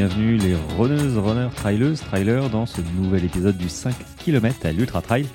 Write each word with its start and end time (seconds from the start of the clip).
bienvenue 0.00 0.38
les 0.38 0.54
runneuses, 0.78 1.18
runners, 1.18 1.54
traileuses, 1.54 2.00
trailers 2.00 2.48
dans 2.48 2.64
ce 2.64 2.80
nouvel 2.96 3.22
épisode 3.22 3.58
du 3.58 3.68
5 3.68 3.94
km 4.16 4.64
à 4.64 4.72
l'Ultra 4.72 5.02
Trail, 5.02 5.26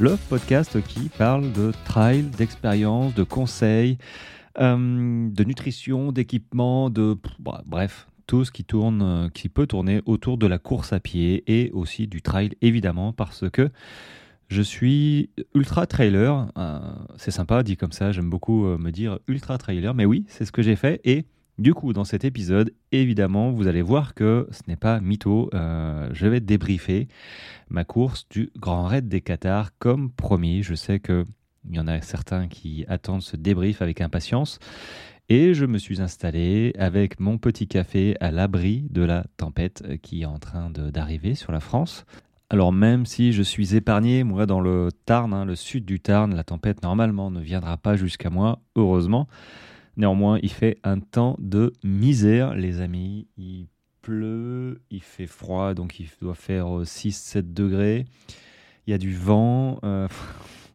le 0.00 0.18
podcast 0.28 0.82
qui 0.86 1.08
parle 1.08 1.50
de 1.52 1.72
trail, 1.86 2.24
d'expérience, 2.24 3.14
de 3.14 3.22
conseils, 3.22 3.96
euh, 4.60 4.76
de 5.30 5.44
nutrition, 5.44 6.12
d'équipement, 6.12 6.90
de 6.90 7.16
bah, 7.38 7.62
bref, 7.64 8.06
tout 8.26 8.44
ce 8.44 8.52
qui 8.52 8.64
tourne, 8.64 9.00
euh, 9.00 9.28
qui 9.30 9.48
peut 9.48 9.66
tourner 9.66 10.02
autour 10.04 10.36
de 10.36 10.46
la 10.46 10.58
course 10.58 10.92
à 10.92 11.00
pied 11.00 11.42
et 11.46 11.70
aussi 11.70 12.06
du 12.06 12.20
trail 12.20 12.50
évidemment 12.60 13.14
parce 13.14 13.48
que 13.48 13.70
je 14.48 14.60
suis 14.60 15.30
ultra 15.54 15.86
trailer. 15.86 16.52
Euh, 16.58 16.80
c'est 17.16 17.30
sympa 17.30 17.62
dit 17.62 17.78
comme 17.78 17.92
ça, 17.92 18.12
j'aime 18.12 18.28
beaucoup 18.28 18.66
me 18.76 18.90
dire 18.90 19.20
ultra 19.26 19.56
trailer, 19.56 19.94
mais 19.94 20.04
oui, 20.04 20.26
c'est 20.28 20.44
ce 20.44 20.52
que 20.52 20.60
j'ai 20.60 20.76
fait 20.76 21.00
et 21.04 21.24
du 21.58 21.74
coup, 21.74 21.92
dans 21.92 22.04
cet 22.04 22.24
épisode, 22.24 22.72
évidemment, 22.92 23.50
vous 23.52 23.66
allez 23.66 23.82
voir 23.82 24.14
que 24.14 24.48
ce 24.50 24.62
n'est 24.68 24.76
pas 24.76 25.00
mytho. 25.00 25.50
Euh, 25.54 26.08
je 26.12 26.26
vais 26.26 26.40
débriefer 26.40 27.08
ma 27.68 27.84
course 27.84 28.26
du 28.30 28.50
Grand 28.56 28.86
Raid 28.86 29.08
des 29.08 29.20
Qatars 29.20 29.76
comme 29.78 30.10
promis. 30.10 30.62
Je 30.62 30.74
sais 30.74 30.98
qu'il 30.98 31.26
y 31.70 31.78
en 31.78 31.88
a 31.88 32.00
certains 32.00 32.48
qui 32.48 32.84
attendent 32.88 33.22
ce 33.22 33.36
débrief 33.36 33.82
avec 33.82 34.00
impatience. 34.00 34.58
Et 35.28 35.54
je 35.54 35.66
me 35.66 35.78
suis 35.78 36.00
installé 36.00 36.74
avec 36.78 37.20
mon 37.20 37.38
petit 37.38 37.68
café 37.68 38.16
à 38.20 38.30
l'abri 38.30 38.86
de 38.90 39.02
la 39.02 39.24
tempête 39.36 39.84
qui 40.02 40.22
est 40.22 40.26
en 40.26 40.38
train 40.38 40.70
d'arriver 40.70 41.34
sur 41.34 41.52
la 41.52 41.60
France. 41.60 42.04
Alors 42.50 42.72
même 42.72 43.06
si 43.06 43.32
je 43.32 43.42
suis 43.42 43.76
épargné, 43.76 44.24
moi 44.24 44.44
dans 44.44 44.60
le 44.60 44.88
Tarn, 45.06 45.32
hein, 45.32 45.46
le 45.46 45.54
sud 45.54 45.86
du 45.86 46.00
Tarn, 46.00 46.34
la 46.34 46.44
tempête 46.44 46.82
normalement 46.82 47.30
ne 47.30 47.40
viendra 47.40 47.78
pas 47.78 47.96
jusqu'à 47.96 48.28
moi, 48.28 48.60
heureusement. 48.76 49.26
Néanmoins, 49.96 50.38
il 50.42 50.50
fait 50.50 50.78
un 50.84 51.00
temps 51.00 51.36
de 51.38 51.72
misère, 51.84 52.54
les 52.54 52.80
amis. 52.80 53.28
Il 53.36 53.66
pleut, 54.00 54.82
il 54.90 55.02
fait 55.02 55.26
froid, 55.26 55.74
donc 55.74 56.00
il 56.00 56.08
doit 56.20 56.34
faire 56.34 56.66
6-7 56.66 57.38
euh, 57.38 57.42
degrés. 57.42 58.04
Il 58.86 58.90
y 58.90 58.94
a 58.94 58.98
du 58.98 59.14
vent. 59.14 59.78
Euh, 59.84 60.08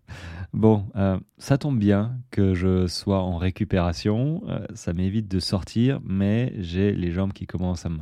bon, 0.53 0.85
euh, 0.95 1.19
ça 1.39 1.57
tombe 1.57 1.79
bien 1.79 2.17
que 2.31 2.53
je 2.53 2.87
sois 2.87 3.19
en 3.19 3.37
récupération. 3.37 4.43
ça 4.75 4.93
m'évite 4.93 5.27
de 5.27 5.39
sortir, 5.39 5.99
mais 6.03 6.53
j'ai 6.59 6.93
les 6.93 7.11
jambes 7.11 7.33
qui 7.33 7.47
commencent 7.47 7.85
à 7.85 7.89
me, 7.89 7.99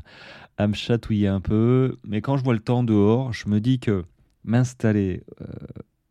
à 0.58 0.68
me 0.68 0.74
chatouiller 0.74 1.28
un 1.28 1.42
peu. 1.42 1.98
Mais 2.06 2.22
quand 2.22 2.38
je 2.38 2.44
vois 2.44 2.54
le 2.54 2.60
temps 2.60 2.84
dehors, 2.84 3.34
je 3.34 3.48
me 3.50 3.60
dis 3.60 3.80
que 3.80 4.04
m'installer 4.44 5.24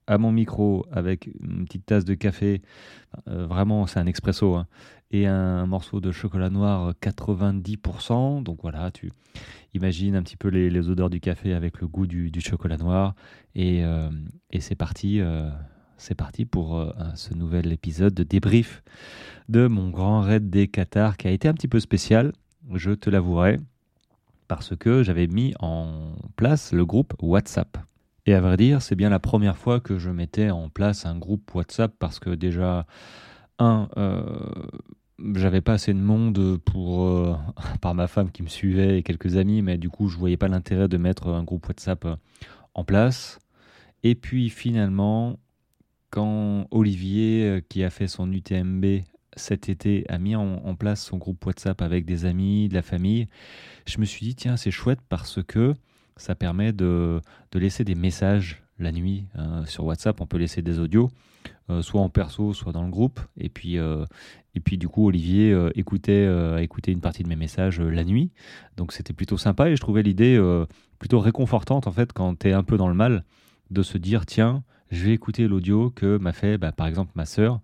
à 0.06 0.18
mon 0.18 0.32
micro 0.32 0.86
avec 0.92 1.28
une 1.40 1.64
petite 1.64 1.86
tasse 1.86 2.04
de 2.04 2.14
café, 2.14 2.62
euh, 3.28 3.46
vraiment 3.46 3.86
c'est 3.86 4.00
un 4.00 4.06
expresso, 4.06 4.54
hein, 4.54 4.66
et 5.10 5.26
un 5.26 5.66
morceau 5.66 6.00
de 6.00 6.12
chocolat 6.12 6.50
noir 6.50 6.94
90%. 7.00 8.42
Donc 8.42 8.60
voilà, 8.62 8.90
tu 8.90 9.12
imagines 9.72 10.16
un 10.16 10.22
petit 10.22 10.36
peu 10.36 10.48
les, 10.48 10.88
odeurs 10.88 11.10
du 11.10 11.20
café 11.20 11.54
avec 11.54 11.80
le 11.80 11.88
goût 11.88 12.06
du, 12.06 12.30
chocolat 12.40 12.76
noir. 12.76 13.14
Et, 13.54 13.84
euh, 13.84 14.10
c'est 14.58 14.74
parti, 14.74 15.20
euh, 15.20 15.50
c'est 15.96 16.14
parti 16.14 16.44
pour 16.44 16.92
ce 17.14 17.34
nouvel 17.34 17.72
épisode 17.72 18.14
de 18.14 18.22
débrief 18.22 18.82
de 19.48 19.66
mon 19.66 19.90
grand 19.90 20.20
raid 20.20 20.50
des 20.50 20.68
Qatar 20.68 21.16
qui 21.16 21.28
a 21.28 21.30
été 21.30 21.48
un 21.48 21.54
petit 21.54 21.68
peu 21.68 21.80
spécial, 21.80 22.32
je 22.72 22.92
te 22.92 23.10
l'avouerai, 23.10 23.58
parce 24.48 24.76
que 24.76 25.02
j'avais 25.02 25.26
mis 25.26 25.54
en 25.60 26.12
place 26.36 26.72
le 26.72 26.84
groupe 26.84 27.14
WhatsApp. 27.20 27.78
Et 28.26 28.34
à 28.34 28.40
vrai 28.40 28.56
dire, 28.56 28.80
c'est 28.80 28.96
bien 28.96 29.10
la 29.10 29.18
première 29.18 29.58
fois 29.58 29.80
que 29.80 29.98
je 29.98 30.10
mettais 30.10 30.50
en 30.50 30.70
place 30.70 31.04
un 31.04 31.16
groupe 31.18 31.54
WhatsApp 31.54 31.94
parce 31.98 32.18
que 32.18 32.30
déjà, 32.30 32.86
un, 33.58 33.88
euh, 33.98 34.24
j'avais 35.34 35.60
pas 35.60 35.74
assez 35.74 35.92
de 35.92 35.98
monde 35.98 36.58
pour, 36.64 37.04
euh, 37.04 37.36
par 37.82 37.94
ma 37.94 38.06
femme 38.06 38.30
qui 38.30 38.42
me 38.42 38.48
suivait 38.48 38.98
et 38.98 39.02
quelques 39.02 39.36
amis, 39.36 39.60
mais 39.60 39.76
du 39.76 39.90
coup, 39.90 40.08
je 40.08 40.16
voyais 40.16 40.38
pas 40.38 40.48
l'intérêt 40.48 40.88
de 40.88 40.96
mettre 40.96 41.28
un 41.28 41.42
groupe 41.42 41.68
WhatsApp 41.68 42.04
euh, 42.06 42.16
en 42.72 42.84
place. 42.84 43.38
Et 44.02 44.14
puis 44.14 44.48
finalement, 44.48 45.38
quand 46.10 46.66
Olivier, 46.70 47.62
qui 47.68 47.84
a 47.84 47.90
fait 47.90 48.06
son 48.06 48.30
UTMB 48.32 49.02
cet 49.36 49.68
été, 49.68 50.04
a 50.08 50.18
mis 50.18 50.36
en 50.36 50.74
place 50.76 51.02
son 51.02 51.16
groupe 51.18 51.44
WhatsApp 51.44 51.82
avec 51.82 52.04
des 52.04 52.24
amis, 52.24 52.68
de 52.68 52.74
la 52.74 52.82
famille, 52.82 53.26
je 53.86 53.98
me 53.98 54.04
suis 54.04 54.26
dit, 54.26 54.34
tiens, 54.36 54.56
c'est 54.56 54.70
chouette 54.70 55.00
parce 55.08 55.42
que 55.42 55.74
ça 56.16 56.34
permet 56.34 56.72
de, 56.72 57.20
laisser 57.54 57.84
des 57.84 57.94
messages 57.94 58.62
la 58.78 58.92
nuit 58.92 59.26
hein. 59.34 59.64
sur 59.66 59.84
WhatsApp. 59.84 60.20
On 60.20 60.26
peut 60.26 60.36
laisser 60.36 60.62
des 60.62 60.78
audios, 60.78 61.10
euh, 61.70 61.82
soit 61.82 62.00
en 62.00 62.08
perso, 62.08 62.52
soit 62.52 62.72
dans 62.72 62.82
le 62.82 62.90
groupe. 62.90 63.20
Et 63.36 63.48
puis, 63.48 63.78
euh, 63.78 64.04
et 64.54 64.60
puis 64.60 64.78
du 64.78 64.88
coup, 64.88 65.06
Olivier 65.06 65.52
euh, 65.52 65.70
écoutait, 65.74 66.26
une 66.92 67.00
partie 67.00 67.22
de 67.22 67.28
mes 67.28 67.36
messages 67.36 67.80
la 67.80 68.04
nuit. 68.04 68.32
Donc 68.76 68.92
c'était 68.92 69.12
plutôt 69.12 69.38
sympa 69.38 69.70
et 69.70 69.76
je 69.76 69.80
trouvais 69.80 70.02
l'idée 70.02 70.40
plutôt 70.98 71.20
réconfortante 71.20 71.86
en 71.86 71.92
fait 71.92 72.12
quand 72.12 72.38
tu 72.38 72.48
es 72.48 72.52
un 72.52 72.62
peu 72.62 72.76
dans 72.76 72.88
le 72.88 72.94
mal 72.94 73.24
de 73.70 73.82
se 73.82 73.98
dire 73.98 74.26
tiens, 74.26 74.62
je 74.90 75.06
vais 75.06 75.12
écouter 75.12 75.48
l'audio 75.48 75.90
que 75.90 76.18
m'a 76.18 76.32
fait 76.32 76.58
bah, 76.58 76.72
par 76.72 76.86
exemple 76.86 77.12
ma 77.14 77.26
sœur. 77.26 77.60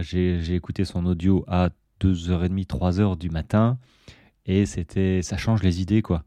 J'ai 0.00 0.54
écouté 0.54 0.84
son 0.84 1.06
audio 1.06 1.44
à 1.48 1.70
2h30, 2.00 2.66
3h 2.66 3.18
du 3.18 3.30
matin 3.30 3.78
et 4.46 4.66
c'était 4.66 5.22
ça 5.22 5.36
change 5.36 5.62
les 5.62 5.80
idées 5.80 6.02
quoi. 6.02 6.24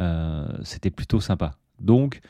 Euh, 0.00 0.46
c'était 0.62 0.90
plutôt 0.90 1.20
sympa. 1.20 1.52
Donc, 1.80 2.20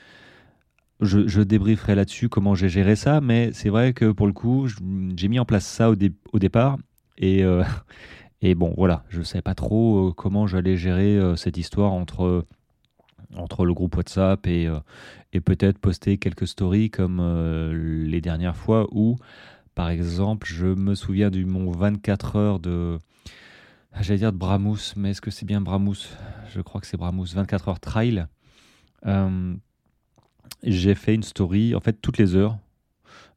je, 1.01 1.41
débrieferai 1.41 1.95
là-dessus 1.95 2.29
comment 2.29 2.55
j'ai 2.55 2.69
géré 2.69 2.97
ça, 2.97 3.21
mais 3.21 3.51
c'est 3.53 3.69
vrai 3.69 3.93
que 3.93 4.11
pour 4.11 4.27
le 4.27 4.33
coup, 4.33 4.69
j'ai 5.17 5.29
mis 5.29 5.39
en 5.39 5.45
place 5.45 5.67
ça 5.67 5.91
au, 5.91 5.95
au 6.33 6.39
départ. 6.39 6.79
Et, 7.19 7.45
euh, 7.45 7.63
et 8.43 8.55
bon, 8.55 8.75
voilà, 8.77 9.05
je 9.09 9.21
ne 9.21 9.25
savais 9.25 9.43
pas 9.43 9.55
trop 9.55 10.09
euh, 10.09 10.13
comment 10.13 10.47
j'allais 10.47 10.77
gérer 10.77 11.19
cette 11.37 11.57
histoire 11.57 11.93
entre, 11.93 12.47
entre 13.37 13.65
le 13.65 13.75
groupe 13.75 13.97
WhatsApp 13.97 14.47
et, 14.47 14.71
et 15.33 15.41
peut-être 15.41 15.79
poster 15.79 16.19
quelques 16.19 16.47
stories 16.47 16.91
comme 16.91 17.21
les 17.73 18.21
dernières 18.21 18.57
fois 18.57 18.87
où, 18.93 19.17
par 19.75 19.91
exemple, 19.91 20.47
je 20.47 20.67
me 20.67 20.95
souviens 20.95 21.31
du 21.31 21.45
mon 21.45 21.71
24 21.71 22.37
heures 22.37 22.61
de, 22.61 22.99
j'allais 24.00 24.19
dire 24.19 24.32
de 24.32 24.38
Bramous, 24.38 24.94
mais 24.97 25.10
est-ce 25.10 25.21
que 25.21 25.31
c'est 25.31 25.47
bien 25.47 25.60
Bramous 25.60 26.09
Je 26.55 26.60
crois 26.60 26.81
que 26.81 26.87
c'est 26.87 26.97
Bramous. 26.97 27.27
24 27.34 27.69
heures 27.69 27.81
trail. 27.81 28.27
Euh, 29.06 29.55
j'ai 30.62 30.94
fait 30.94 31.15
une 31.15 31.22
story, 31.22 31.75
en 31.75 31.81
fait, 31.81 32.00
toutes 32.00 32.19
les 32.19 32.34
heures. 32.34 32.59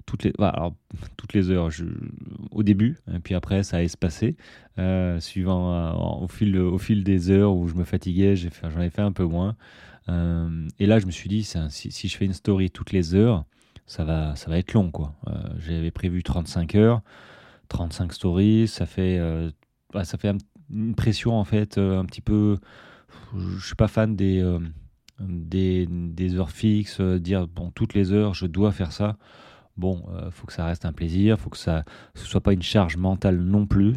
Toutes 0.06 0.24
les, 0.24 0.32
bah, 0.38 0.50
alors, 0.50 0.74
toutes 1.18 1.34
les 1.34 1.50
heures, 1.50 1.70
au 2.52 2.64
début, 2.64 2.98
puis 3.24 3.36
après, 3.36 3.64
ça 3.64 3.78
a 3.78 3.82
espacé. 3.82 4.38
Euh, 4.80 5.20
suivant, 5.20 5.74
euh, 5.74 6.24
au, 6.24 6.28
fil, 6.30 6.58
au 6.58 6.78
fil 6.78 7.04
des 7.04 7.30
heures 7.30 7.54
où 7.54 7.68
je 7.68 7.76
me 7.76 7.84
fatiguais, 7.84 8.36
j'en 8.36 8.82
ai 8.82 8.90
fait 8.90 9.02
un 9.02 9.12
peu 9.12 9.26
moins. 9.26 9.56
et 10.08 10.86
là, 10.86 11.00
je 11.00 11.06
me 11.06 11.12
suis 11.12 11.28
dit, 11.28 11.44
si, 11.44 11.92
si, 11.92 12.08
je 12.08 12.18
fais 12.18 12.26
une 12.26 12.34
story 12.34 12.72
toutes 12.72 12.94
les 12.94 13.16
heures, 13.16 13.44
ça 13.86 14.06
va, 14.06 14.36
ça 14.38 14.50
va 14.50 14.58
être 14.58 14.74
long. 14.74 14.92
quoi. 14.92 15.14
J'avais 15.60 15.92
prévu 15.92 16.24
35 16.24 16.76
heures, 16.76 17.02
35 17.68 18.14
stories, 18.14 18.68
ça 18.70 18.86
fait 18.86 19.20
bah, 19.94 20.04
ça 20.04 20.18
fait 20.18 20.34
une 20.70 20.96
pression 20.96 21.34
en 21.34 21.46
fait 21.46 21.78
euh, 21.78 22.00
un 22.00 22.06
petit 22.06 22.22
peu. 22.22 22.58
Je 23.36 23.66
suis 23.66 23.76
pas 23.76 23.88
fan 23.88 24.16
des, 24.16 24.42
euh, 24.42 24.60
des, 25.20 25.88
des, 25.90 26.36
heures 26.36 26.52
fixes, 26.52 27.00
euh, 27.00 27.20
dire 27.20 27.48
bon 27.48 27.72
toutes 27.72 27.94
les 27.94 28.12
heures 28.12 28.34
je 28.34 28.46
dois 28.46 28.72
faire 28.72 28.92
ça. 28.92 29.18
Bon, 29.78 30.04
faut 30.32 30.48
que 30.48 30.54
ça 30.54 30.66
reste 30.66 30.86
un 30.86 30.92
plaisir, 30.92 31.40
faut 31.40 31.52
que 31.52 31.58
ça 31.58 31.86
ne 32.16 32.20
soit 32.20 32.42
pas 32.42 32.54
une 32.54 32.64
charge 32.64 32.98
mentale 32.98 33.38
non 33.38 33.68
plus. 33.68 33.94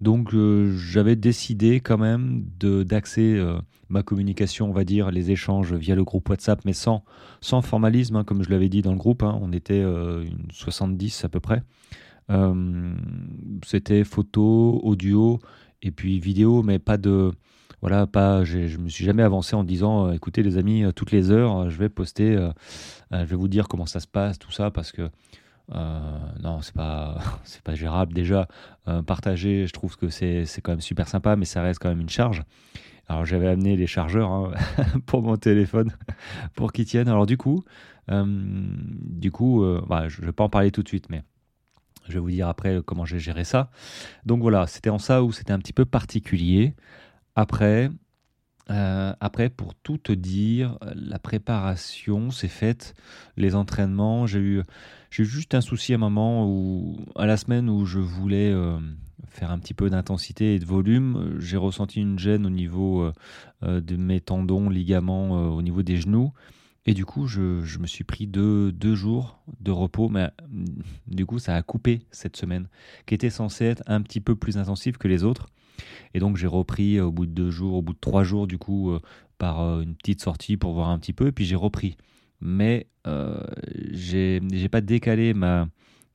Donc 0.00 0.34
j'avais 0.74 1.14
décidé 1.14 1.78
quand 1.78 1.96
même 1.96 2.44
d'axer 2.58 3.40
ma 3.88 4.02
communication, 4.02 4.68
on 4.68 4.72
va 4.72 4.82
dire, 4.82 5.12
les 5.12 5.30
échanges 5.30 5.72
via 5.74 5.94
le 5.94 6.02
groupe 6.02 6.28
WhatsApp, 6.28 6.64
mais 6.64 6.72
sans, 6.72 7.04
sans 7.40 7.62
formalisme, 7.62 8.16
hein, 8.16 8.24
comme 8.24 8.42
je 8.42 8.50
l'avais 8.50 8.68
dit 8.68 8.82
dans 8.82 8.90
le 8.90 8.98
groupe. 8.98 9.22
Hein. 9.22 9.38
on 9.40 9.52
était 9.52 9.82
une 9.82 10.48
70 10.50 11.24
à 11.24 11.28
peu 11.28 11.38
près. 11.38 11.62
Euh, 12.30 12.94
c'était 13.64 14.04
photo, 14.04 14.80
audio 14.82 15.38
et 15.82 15.90
puis 15.90 16.18
vidéo, 16.18 16.62
mais 16.62 16.78
pas 16.78 16.96
de 16.96 17.32
voilà, 17.82 18.06
pas, 18.06 18.42
je 18.42 18.78
me 18.78 18.88
suis 18.88 19.04
jamais 19.04 19.22
avancé 19.22 19.54
en 19.54 19.62
disant, 19.62 20.08
euh, 20.08 20.12
écoutez 20.12 20.42
les 20.42 20.56
amis, 20.56 20.82
euh, 20.82 20.92
toutes 20.92 21.12
les 21.12 21.30
heures, 21.30 21.68
je 21.68 21.76
vais 21.76 21.90
poster, 21.90 22.36
je 23.12 23.24
vais 23.24 23.36
vous 23.36 23.48
dire 23.48 23.68
comment 23.68 23.86
ça 23.86 24.00
se 24.00 24.06
passe, 24.06 24.38
tout 24.38 24.50
ça, 24.50 24.70
parce 24.70 24.92
que 24.92 25.10
non, 25.72 26.62
c'est 26.62 26.74
pas, 26.74 27.18
pas 27.64 27.74
gérable. 27.74 28.14
Déjà, 28.14 28.48
partager, 29.06 29.66
je 29.66 29.72
trouve 29.72 29.96
que 29.96 30.08
c'est, 30.08 30.46
quand 30.62 30.72
même 30.72 30.80
super 30.80 31.08
sympa, 31.08 31.36
mais 31.36 31.44
ça 31.44 31.62
reste 31.62 31.80
quand 31.80 31.88
même 31.88 32.00
une 32.00 32.08
charge. 32.08 32.42
Alors 33.08 33.24
j'avais 33.24 33.46
amené 33.46 33.76
les 33.76 33.86
chargeurs 33.86 34.32
hein, 34.32 34.50
pour 35.06 35.22
mon 35.22 35.36
téléphone 35.36 35.92
pour 36.56 36.72
qu'ils 36.72 36.86
tiennent. 36.86 37.08
Alors 37.08 37.26
du 37.26 37.36
coup, 37.36 37.62
du 38.08 39.30
coup, 39.30 39.64
bah, 39.88 40.08
je 40.08 40.22
vais 40.22 40.32
pas 40.32 40.44
en 40.44 40.48
parler 40.48 40.70
tout 40.72 40.82
de 40.82 40.88
suite, 40.88 41.08
mais 41.10 41.22
je 42.08 42.14
vais 42.14 42.20
vous 42.20 42.30
dire 42.30 42.48
après 42.48 42.80
comment 42.84 43.04
j'ai 43.04 43.18
géré 43.18 43.44
ça. 43.44 43.70
Donc 44.24 44.40
voilà, 44.40 44.66
c'était 44.66 44.90
en 44.90 44.98
ça 44.98 45.22
où 45.22 45.32
c'était 45.32 45.52
un 45.52 45.58
petit 45.58 45.72
peu 45.72 45.84
particulier. 45.84 46.74
Après, 47.34 47.90
euh, 48.70 49.12
après, 49.20 49.48
pour 49.48 49.74
tout 49.74 49.98
te 49.98 50.12
dire, 50.12 50.78
la 50.94 51.18
préparation 51.18 52.30
s'est 52.30 52.48
faite, 52.48 52.94
les 53.36 53.54
entraînements. 53.54 54.26
J'ai 54.26 54.40
eu, 54.40 54.62
j'ai 55.10 55.24
juste 55.24 55.54
un 55.54 55.60
souci 55.60 55.92
à 55.92 55.96
un 55.96 55.98
moment 55.98 56.48
où, 56.48 56.96
à 57.14 57.26
la 57.26 57.36
semaine 57.36 57.68
où 57.68 57.86
je 57.86 57.98
voulais 57.98 58.50
euh, 58.50 58.78
faire 59.28 59.50
un 59.50 59.58
petit 59.58 59.74
peu 59.74 59.88
d'intensité 59.90 60.54
et 60.54 60.58
de 60.58 60.66
volume. 60.66 61.36
J'ai 61.38 61.56
ressenti 61.56 62.00
une 62.00 62.18
gêne 62.18 62.46
au 62.46 62.50
niveau 62.50 63.10
de 63.62 63.96
mes 63.96 64.20
tendons, 64.20 64.68
ligaments, 64.68 65.30
au 65.30 65.62
niveau 65.62 65.82
des 65.82 65.96
genoux. 65.96 66.32
Et 66.86 66.94
du 66.94 67.04
coup, 67.04 67.26
je, 67.26 67.78
me 67.78 67.86
suis 67.86 68.04
pris 68.04 68.26
deux, 68.26 68.70
deux, 68.70 68.94
jours 68.94 69.40
de 69.60 69.72
repos, 69.72 70.08
mais 70.08 70.30
du 71.08 71.26
coup, 71.26 71.38
ça 71.40 71.56
a 71.56 71.62
coupé 71.62 72.00
cette 72.12 72.36
semaine, 72.36 72.68
qui 73.06 73.14
était 73.14 73.30
censée 73.30 73.64
être 73.64 73.82
un 73.86 74.00
petit 74.00 74.20
peu 74.20 74.36
plus 74.36 74.56
intensive 74.56 74.96
que 74.96 75.08
les 75.08 75.24
autres. 75.24 75.48
Et 76.14 76.20
donc, 76.20 76.36
j'ai 76.36 76.46
repris 76.46 77.00
au 77.00 77.10
bout 77.10 77.26
de 77.26 77.32
deux 77.32 77.50
jours, 77.50 77.74
au 77.74 77.82
bout 77.82 77.92
de 77.92 77.98
trois 77.98 78.22
jours, 78.22 78.46
du 78.46 78.56
coup, 78.56 78.92
par 79.36 79.60
une 79.80 79.96
petite 79.96 80.22
sortie 80.22 80.56
pour 80.56 80.74
voir 80.74 80.90
un 80.90 80.98
petit 80.98 81.12
peu, 81.12 81.26
et 81.26 81.32
puis 81.32 81.44
j'ai 81.44 81.56
repris. 81.56 81.96
Mais 82.40 82.86
euh, 83.08 83.42
j'ai 83.90 84.68
pas 84.70 84.80
décalé 84.80 85.34
ma, 85.34 85.68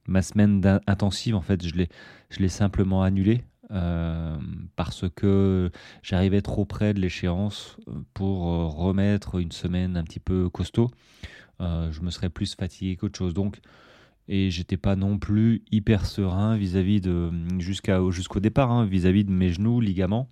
ma 0.08 0.22
semaine 0.22 0.80
intensive, 0.88 1.36
en 1.36 1.42
fait, 1.42 1.66
je 1.68 2.40
l'ai 2.40 2.50
simplement 2.50 3.04
annulée. 3.04 3.44
Euh, 3.72 4.38
parce 4.76 5.06
que 5.16 5.72
j'arrivais 6.04 6.42
trop 6.42 6.66
près 6.66 6.94
de 6.94 7.00
l'échéance 7.00 7.78
pour 8.14 8.50
euh, 8.50 8.66
remettre 8.66 9.40
une 9.40 9.52
semaine 9.52 9.96
un 9.96 10.04
petit 10.04 10.20
peu 10.20 10.50
costaud. 10.50 10.92
Euh, 11.62 11.90
je 11.92 12.02
me 12.02 12.10
serais 12.10 12.30
plus 12.30 12.56
fatigué 12.56 12.98
qu'autre 12.98 13.18
chose. 13.18 13.34
Donc, 13.34 13.60
et 14.28 14.50
j'étais 14.50 14.78
pas 14.78 14.96
non 14.96 15.18
plus 15.18 15.64
hyper 15.72 16.06
serein 16.06 16.58
vis-à-vis 16.58 17.02
de 17.02 17.32
jusqu'au 17.60 18.40
départ 18.40 18.72
hein, 18.72 18.86
vis-à-vis 18.86 19.24
de 19.24 19.32
mes 19.32 19.52
genoux, 19.52 19.80
ligaments. 19.80 20.28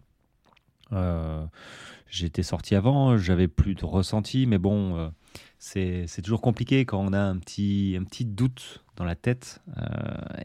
J'étais 2.09 2.44
sorti 2.44 2.74
avant, 2.74 3.18
j'avais 3.18 3.47
plus 3.47 3.75
de 3.75 3.85
ressenti, 3.85 4.47
mais 4.47 4.57
bon, 4.57 5.12
c'est 5.58 6.22
toujours 6.24 6.42
compliqué 6.42 6.86
quand 6.86 7.00
on 7.00 7.14
a 7.14 7.20
un 7.20 7.38
petit, 7.38 7.98
un 8.00 8.04
petit 8.04 8.26
doute 8.26 8.84
dans 8.96 9.06
la 9.06 9.16
tête. 9.16 9.62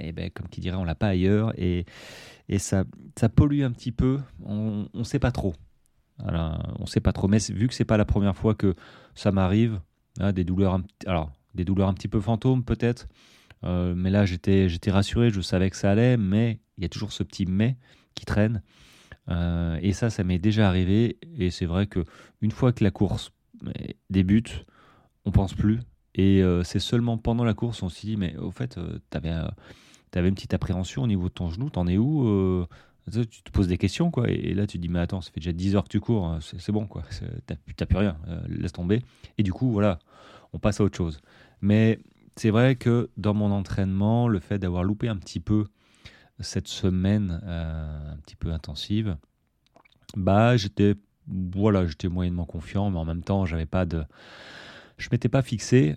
et 0.00 0.12
ben, 0.12 0.30
comme 0.30 0.48
qui 0.48 0.60
dirait, 0.60 0.76
on 0.76 0.84
l'a 0.84 0.94
pas 0.94 1.08
ailleurs. 1.08 1.52
Et, 1.56 1.86
et 2.48 2.58
ça, 2.58 2.84
ça 3.16 3.28
pollue 3.28 3.62
un 3.62 3.70
petit 3.70 3.92
peu. 3.92 4.20
On 4.44 4.88
ne 4.92 5.04
sait 5.04 5.18
pas 5.18 5.32
trop. 5.32 5.54
Alors, 6.18 6.60
on 6.78 6.86
sait 6.86 7.00
pas 7.00 7.12
trop. 7.12 7.28
Mais 7.28 7.38
vu 7.52 7.68
que 7.68 7.74
c'est 7.74 7.84
pas 7.84 7.96
la 7.96 8.04
première 8.04 8.36
fois 8.36 8.54
que 8.54 8.74
ça 9.14 9.32
m'arrive, 9.32 9.80
hein, 10.20 10.32
des 10.32 10.44
douleurs, 10.44 10.80
alors 11.06 11.32
des 11.54 11.64
douleurs 11.64 11.88
un 11.88 11.94
petit 11.94 12.08
peu 12.08 12.20
fantômes 12.20 12.64
peut-être. 12.64 13.08
Euh, 13.64 13.94
mais 13.96 14.10
là, 14.10 14.26
j'étais, 14.26 14.68
j'étais 14.68 14.90
rassuré, 14.90 15.30
je 15.30 15.40
savais 15.40 15.70
que 15.70 15.76
ça 15.76 15.90
allait, 15.90 16.16
mais 16.16 16.60
il 16.76 16.82
y 16.82 16.86
a 16.86 16.88
toujours 16.88 17.12
ce 17.12 17.22
petit 17.22 17.46
mais 17.46 17.76
qui 18.14 18.24
traîne. 18.24 18.62
Euh, 19.30 19.78
et 19.80 19.92
ça, 19.92 20.10
ça 20.10 20.22
m'est 20.24 20.38
déjà 20.38 20.68
arrivé. 20.68 21.18
Et 21.38 21.50
c'est 21.50 21.66
vrai 21.66 21.86
que 21.86 22.04
une 22.40 22.50
fois 22.50 22.72
que 22.72 22.84
la 22.84 22.90
course 22.90 23.32
débute, 24.10 24.66
on 25.24 25.30
pense 25.30 25.54
plus. 25.54 25.80
Et 26.14 26.42
euh, 26.42 26.62
c'est 26.62 26.78
seulement 26.78 27.18
pendant 27.18 27.44
la 27.44 27.54
course, 27.54 27.82
on 27.82 27.88
s'est 27.88 28.06
dit, 28.06 28.16
mais 28.16 28.36
au 28.36 28.50
fait, 28.50 28.78
avais 29.12 29.32
tu 30.14 30.18
avais 30.20 30.28
une 30.28 30.36
petite 30.36 30.54
appréhension 30.54 31.02
au 31.02 31.06
niveau 31.08 31.28
de 31.28 31.34
ton 31.34 31.50
genou, 31.50 31.70
t'en 31.70 31.88
es 31.88 31.98
où 31.98 32.28
euh, 32.28 32.66
Tu 33.10 33.42
te 33.42 33.50
poses 33.50 33.66
des 33.66 33.78
questions, 33.78 34.12
quoi. 34.12 34.30
Et, 34.30 34.54
là, 34.54 34.64
tu 34.64 34.78
te 34.78 34.82
dis, 34.82 34.88
mais 34.88 35.00
attends, 35.00 35.20
ça 35.20 35.32
fait 35.32 35.40
déjà 35.40 35.50
10 35.50 35.74
heures 35.74 35.82
que 35.82 35.88
tu 35.88 35.98
cours, 35.98 36.24
hein, 36.24 36.38
c'est 36.40 36.70
bon, 36.70 36.86
quoi. 36.86 37.02
T'as 37.46 37.86
plus 37.86 37.98
rien, 37.98 38.16
euh, 38.28 38.40
laisse 38.48 38.70
tomber. 38.70 39.02
Et 39.38 39.42
du 39.42 39.52
coup, 39.52 39.72
voilà, 39.72 39.98
on 40.52 40.60
passe 40.60 40.80
à 40.80 40.84
autre 40.84 40.96
chose. 40.96 41.20
Mais 41.60 41.98
c'est 42.36 42.50
vrai 42.50 42.76
que 42.76 43.10
dans 43.16 43.34
mon 43.34 43.50
entraînement, 43.50 44.28
le 44.28 44.38
fait 44.38 44.60
d'avoir 44.60 44.84
loupé 44.84 45.08
un 45.08 45.16
petit 45.16 45.40
peu 45.40 45.66
cette 46.38 46.68
semaine 46.68 47.40
euh, 47.44 48.12
un 48.12 48.16
petit 48.18 48.36
peu 48.36 48.52
intensive, 48.52 49.16
bah, 50.16 50.56
j'étais 50.56 50.94
voilà, 51.26 51.86
j'étais 51.86 52.08
moyennement 52.08 52.44
confiant, 52.44 52.88
mais 52.90 52.98
en 52.98 53.04
même 53.04 53.24
temps, 53.24 53.46
j'avais 53.46 53.66
pas 53.66 53.84
de, 53.84 54.04
je 54.98 55.08
m'étais 55.10 55.28
pas 55.28 55.42
fixé 55.42 55.96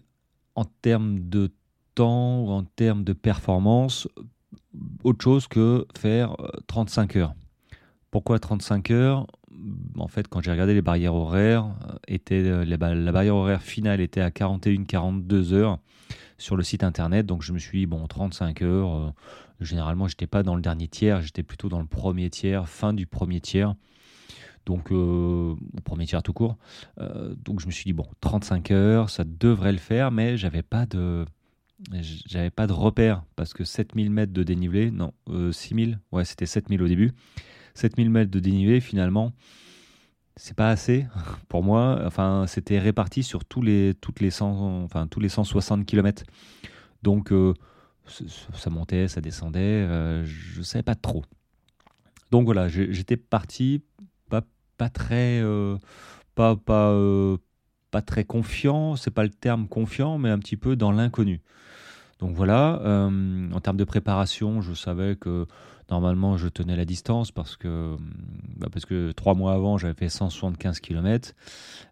en 0.55 0.65
termes 0.65 1.29
de 1.29 1.51
temps 1.95 2.41
ou 2.41 2.49
en 2.49 2.63
termes 2.63 3.03
de 3.03 3.13
performance 3.13 4.07
autre 5.03 5.23
chose 5.23 5.47
que 5.47 5.85
faire 5.97 6.35
35 6.67 7.15
euh, 7.15 7.19
heures. 7.19 7.35
Pourquoi 8.11 8.39
35 8.39 8.91
heures? 8.91 9.27
En 9.97 10.07
fait, 10.07 10.27
quand 10.27 10.41
j'ai 10.41 10.51
regardé 10.51 10.73
les 10.73 10.81
barrières 10.81 11.15
horaires, 11.15 11.65
euh, 11.89 11.95
était, 12.07 12.43
euh, 12.43 12.65
la 12.65 12.77
barrière 12.77 13.35
horaire 13.35 13.61
finale 13.61 14.01
était 14.01 14.21
à 14.21 14.29
41-42 14.29 15.53
heures 15.53 15.79
sur 16.37 16.55
le 16.55 16.63
site 16.63 16.83
internet. 16.83 17.25
Donc 17.25 17.41
je 17.41 17.53
me 17.53 17.59
suis 17.59 17.79
dit, 17.79 17.85
bon, 17.85 18.05
35 18.05 18.61
heures, 18.61 19.13
généralement, 19.59 20.07
j'étais 20.07 20.27
pas 20.27 20.43
dans 20.43 20.55
le 20.55 20.61
dernier 20.61 20.87
tiers, 20.87 21.21
j'étais 21.21 21.43
plutôt 21.43 21.69
dans 21.69 21.79
le 21.79 21.87
premier 21.87 22.29
tiers, 22.29 22.69
fin 22.69 22.93
du 22.93 23.07
premier 23.07 23.41
tiers. 23.41 23.75
Donc, 24.67 24.91
au 24.91 25.57
premier 25.83 26.05
tiers 26.05 26.21
tout 26.21 26.33
court. 26.33 26.57
donc, 27.43 27.59
je 27.61 27.65
me 27.65 27.71
suis 27.71 27.85
dit, 27.85 27.93
bon, 27.93 28.05
35 28.19 28.69
heures, 28.71 29.09
ça 29.09 29.23
devrait 29.23 29.71
le 29.71 29.79
faire, 29.79 30.11
mais 30.11 30.37
j'avais 30.37 30.61
pas 30.61 30.85
de, 30.85 31.25
j'avais 32.25 32.49
pas 32.49 32.67
de 32.67 32.73
repère 32.73 33.23
parce 33.35 33.53
que 33.53 33.63
7000 33.63 34.09
mètres 34.09 34.33
de 34.33 34.43
dénivelé, 34.43 34.91
non, 34.91 35.13
6000, 35.51 35.93
euh, 35.93 36.15
ouais, 36.15 36.25
c'était 36.25 36.45
7000 36.45 36.81
au 36.81 36.87
début. 36.87 37.11
7000 37.75 38.09
mètres 38.09 38.31
de 38.31 38.39
dénivelé, 38.39 38.79
finalement, 38.79 39.33
c'est 40.35 40.55
pas 40.55 40.69
assez 40.69 41.07
pour 41.47 41.63
moi. 41.63 42.01
Enfin, 42.05 42.45
c'était 42.47 42.79
réparti 42.79 43.23
sur 43.23 43.45
tous 43.45 43.61
les, 43.61 43.93
toutes 44.01 44.19
les 44.21 44.31
100, 44.31 44.83
enfin, 44.83 45.07
tous 45.07 45.19
les 45.19 45.29
160 45.29 45.85
km. 45.85 46.23
Donc, 47.03 47.31
euh, 47.31 47.53
ça 48.53 48.69
montait, 48.69 49.07
ça 49.07 49.21
descendait, 49.21 49.59
euh, 49.59 50.25
je 50.25 50.61
savais 50.61 50.83
pas 50.83 50.95
trop. 50.95 51.23
Donc 52.31 52.45
voilà, 52.45 52.67
j'étais 52.67 53.15
parti 53.15 53.83
pas, 54.77 54.89
très. 54.89 55.41
pas, 56.35 56.55
pas, 56.55 56.93
pas 57.91 58.01
très 58.01 58.23
confiant, 58.23 58.95
c'est 58.95 59.11
pas 59.11 59.23
le 59.23 59.29
terme 59.29 59.67
confiant, 59.67 60.17
mais 60.17 60.29
un 60.29 60.39
petit 60.39 60.57
peu 60.57 60.75
dans 60.75 60.91
l'inconnu. 60.91 61.41
Donc 62.19 62.35
voilà, 62.35 62.81
euh, 62.81 63.51
en 63.51 63.59
termes 63.59 63.77
de 63.77 63.83
préparation, 63.83 64.61
je 64.61 64.73
savais 64.73 65.15
que 65.15 65.45
normalement 65.89 66.35
je 66.35 66.47
tenais 66.47 66.75
la 66.75 66.83
distance 66.83 67.31
parce 67.31 67.55
que, 67.55 67.95
bah, 68.55 68.67
parce 68.71 68.85
que 68.85 69.11
trois 69.11 69.35
mois 69.35 69.53
avant 69.53 69.77
j'avais 69.77 69.93
fait 69.93 70.09
175 70.09 70.79
km. 70.79 71.33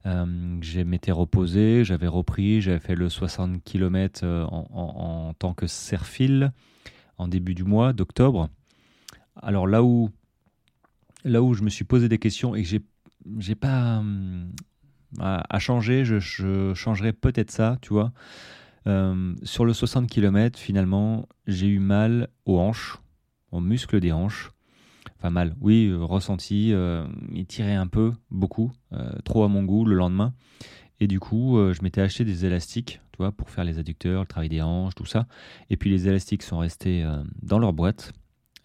Euh, 0.05 0.57
je 0.61 0.81
m'étais 0.81 1.11
reposé, 1.11 1.83
j'avais 1.83 2.07
repris, 2.07 2.59
j'avais 2.61 2.79
fait 2.79 2.95
le 2.95 3.07
60 3.07 3.63
km 3.63 4.21
euh, 4.23 4.45
en, 4.45 5.33
tant 5.37 5.53
que 5.53 5.67
serfil 5.67 6.51
en 7.17 7.27
début 7.27 7.53
du 7.53 7.63
mois 7.63 7.93
d'octobre. 7.93 8.49
Alors 9.41 9.67
là 9.67 9.83
où, 9.83 10.09
là 11.25 11.41
où 11.41 11.53
je 11.53 11.63
me 11.63 11.69
suis 11.69 11.83
posé 11.83 12.07
des 12.07 12.19
questions 12.19 12.55
et 12.55 12.63
que 12.63 12.69
j'ai, 12.69 12.81
j'ai 13.39 13.55
pas 13.55 14.01
à, 15.19 15.59
changer, 15.59 16.05
je, 16.05 16.19
je 16.19 16.73
changerais 16.73 17.13
peut-être 17.13 17.51
ça, 17.51 17.77
tu 17.81 17.93
vois. 17.93 18.13
Euh, 18.87 19.33
sur 19.43 19.65
le 19.65 19.73
60 19.73 20.07
km, 20.07 20.59
finalement, 20.59 21.27
j'ai 21.47 21.67
eu 21.67 21.79
mal 21.79 22.29
aux 22.45 22.59
hanches, 22.59 22.99
aux 23.51 23.59
muscles 23.59 23.99
des 23.99 24.11
hanches. 24.11 24.51
Enfin 25.17 25.29
mal, 25.29 25.55
oui, 25.59 25.87
euh, 25.87 26.03
ressenti, 26.03 26.71
euh, 26.73 27.07
il 27.31 27.47
un 27.61 27.87
peu, 27.87 28.13
beaucoup, 28.29 28.71
trop 29.23 29.43
à 29.43 29.47
mon 29.47 29.63
goût 29.63 29.85
le 29.85 29.95
lendemain. 29.95 30.33
Et 30.99 31.07
du 31.07 31.19
coup, 31.19 31.57
je 31.73 31.81
m'étais 31.81 31.99
acheté 31.99 32.23
des 32.23 32.45
élastiques, 32.45 33.01
tu 33.11 33.17
vois, 33.17 33.33
pour 33.33 33.49
faire 33.49 33.65
les 33.65 33.79
adducteurs, 33.79 34.21
le 34.21 34.27
travail 34.27 34.47
des 34.47 34.61
hanches, 34.61 34.95
tout 34.95 35.05
ça. 35.05 35.27
Et 35.69 35.75
puis 35.75 35.89
les 35.89 36.07
élastiques 36.07 36.41
sont 36.41 36.59
restés 36.59 37.05
dans 37.41 37.59
leur 37.59 37.73
boîte. 37.73 38.13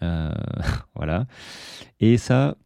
voilà. 0.95 1.27
Et 2.01 2.17
ça, 2.17 2.57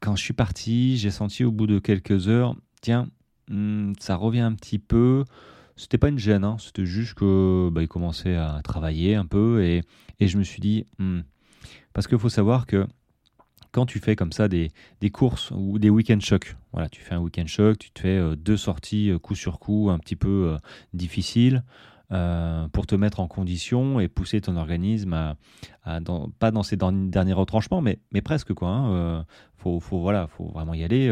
quand 0.00 0.16
je 0.16 0.22
suis 0.22 0.34
parti, 0.34 0.96
j'ai 0.96 1.10
senti 1.10 1.44
au 1.44 1.52
bout 1.52 1.66
de 1.66 1.78
quelques 1.78 2.28
heures, 2.28 2.56
tiens, 2.80 3.08
hmm, 3.48 3.92
ça 3.98 4.16
revient 4.16 4.40
un 4.40 4.52
petit 4.52 4.78
peu. 4.78 5.24
C'était 5.76 5.98
pas 5.98 6.08
une 6.08 6.18
gêne, 6.18 6.44
hein. 6.44 6.56
c'était 6.58 6.86
juste 6.86 7.14
que 7.14 7.68
bah, 7.70 7.82
il 7.82 7.88
commençait 7.88 8.36
à 8.36 8.60
travailler 8.64 9.14
un 9.14 9.26
peu 9.26 9.62
et, 9.62 9.82
et 10.20 10.28
je 10.28 10.38
me 10.38 10.42
suis 10.42 10.60
dit, 10.60 10.86
hmm. 10.98 11.20
parce 11.92 12.06
qu'il 12.06 12.18
faut 12.18 12.30
savoir 12.30 12.66
que 12.66 12.86
quand 13.72 13.84
tu 13.84 13.98
fais 13.98 14.16
comme 14.16 14.32
ça 14.32 14.48
des, 14.48 14.70
des 15.02 15.10
courses 15.10 15.50
ou 15.54 15.78
des 15.78 15.90
week-end 15.90 16.18
shocks, 16.18 16.56
voilà, 16.72 16.88
tu 16.88 17.02
fais 17.02 17.14
un 17.14 17.20
week-end 17.20 17.46
shock, 17.46 17.78
tu 17.78 17.90
te 17.90 18.00
fais 18.00 18.16
euh, 18.16 18.34
deux 18.34 18.56
sorties 18.56 19.10
euh, 19.10 19.18
coup 19.18 19.34
sur 19.34 19.58
coup 19.58 19.90
un 19.90 19.98
petit 19.98 20.16
peu 20.16 20.56
euh, 22.12 22.68
pour 22.68 22.86
te 22.86 22.94
mettre 22.94 23.20
en 23.20 23.28
condition 23.28 24.00
et 24.00 24.08
pousser 24.08 24.40
ton 24.40 24.56
organisme 24.56 25.12
à, 25.12 25.36
pas 26.38 26.50
dans 26.50 26.62
ses 26.62 26.76
derniers 26.76 27.32
retranchements, 27.32 27.80
mais, 27.82 27.98
presque 28.22 28.52
quoi. 28.54 28.68
Hein, 28.68 29.24
faut, 29.56 29.80
faut, 29.80 30.00
voilà, 30.00 30.26
faut 30.26 30.46
vraiment 30.46 30.74
y 30.74 30.84
aller. 30.84 31.10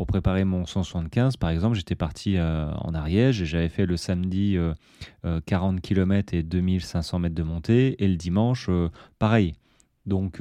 Pour 0.00 0.06
préparer 0.06 0.44
mon 0.44 0.64
175, 0.64 1.36
par 1.36 1.50
exemple, 1.50 1.76
j'étais 1.76 1.94
parti 1.94 2.38
euh, 2.38 2.72
en 2.72 2.94
Ariège 2.94 3.42
et 3.42 3.44
j'avais 3.44 3.68
fait 3.68 3.84
le 3.84 3.98
samedi 3.98 4.56
40 5.44 5.76
euh, 5.76 5.80
km 5.82 6.34
euh, 6.34 6.38
et 6.38 6.42
2500 6.42 7.18
mètres 7.18 7.34
de 7.34 7.42
montée 7.42 8.02
et 8.02 8.08
le 8.08 8.16
dimanche, 8.16 8.70
pareil. 9.18 9.52
Donc, 10.06 10.40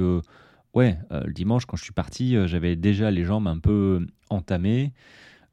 ouais, 0.73 0.97
le 1.11 1.33
dimanche, 1.33 1.65
quand 1.65 1.75
je 1.75 1.83
suis 1.83 1.91
parti, 1.91 2.37
j'avais 2.47 2.77
déjà 2.77 3.11
les 3.11 3.25
jambes 3.25 3.49
un 3.49 3.59
peu 3.59 4.07
entamées. 4.29 4.93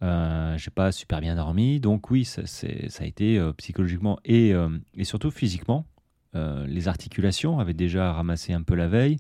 Euh, 0.03 0.59
j'ai 0.59 0.71
pas 0.71 0.93
super 0.93 1.21
bien 1.21 1.37
dormi, 1.37 1.81
donc 1.81 2.11
oui, 2.11 2.25
ça, 2.25 2.43
a 2.43 3.05
été 3.05 3.41
psychologiquement 3.57 4.19
et, 4.25 4.53
et, 4.97 5.05
surtout 5.05 5.31
physiquement. 5.31 5.87
les 6.35 6.89
articulations 6.89 7.59
avaient 7.59 7.75
déjà 7.75 8.13
ramassé 8.13 8.53
un 8.53 8.63
peu 8.63 8.75
la 8.75 8.89
veille, 8.89 9.19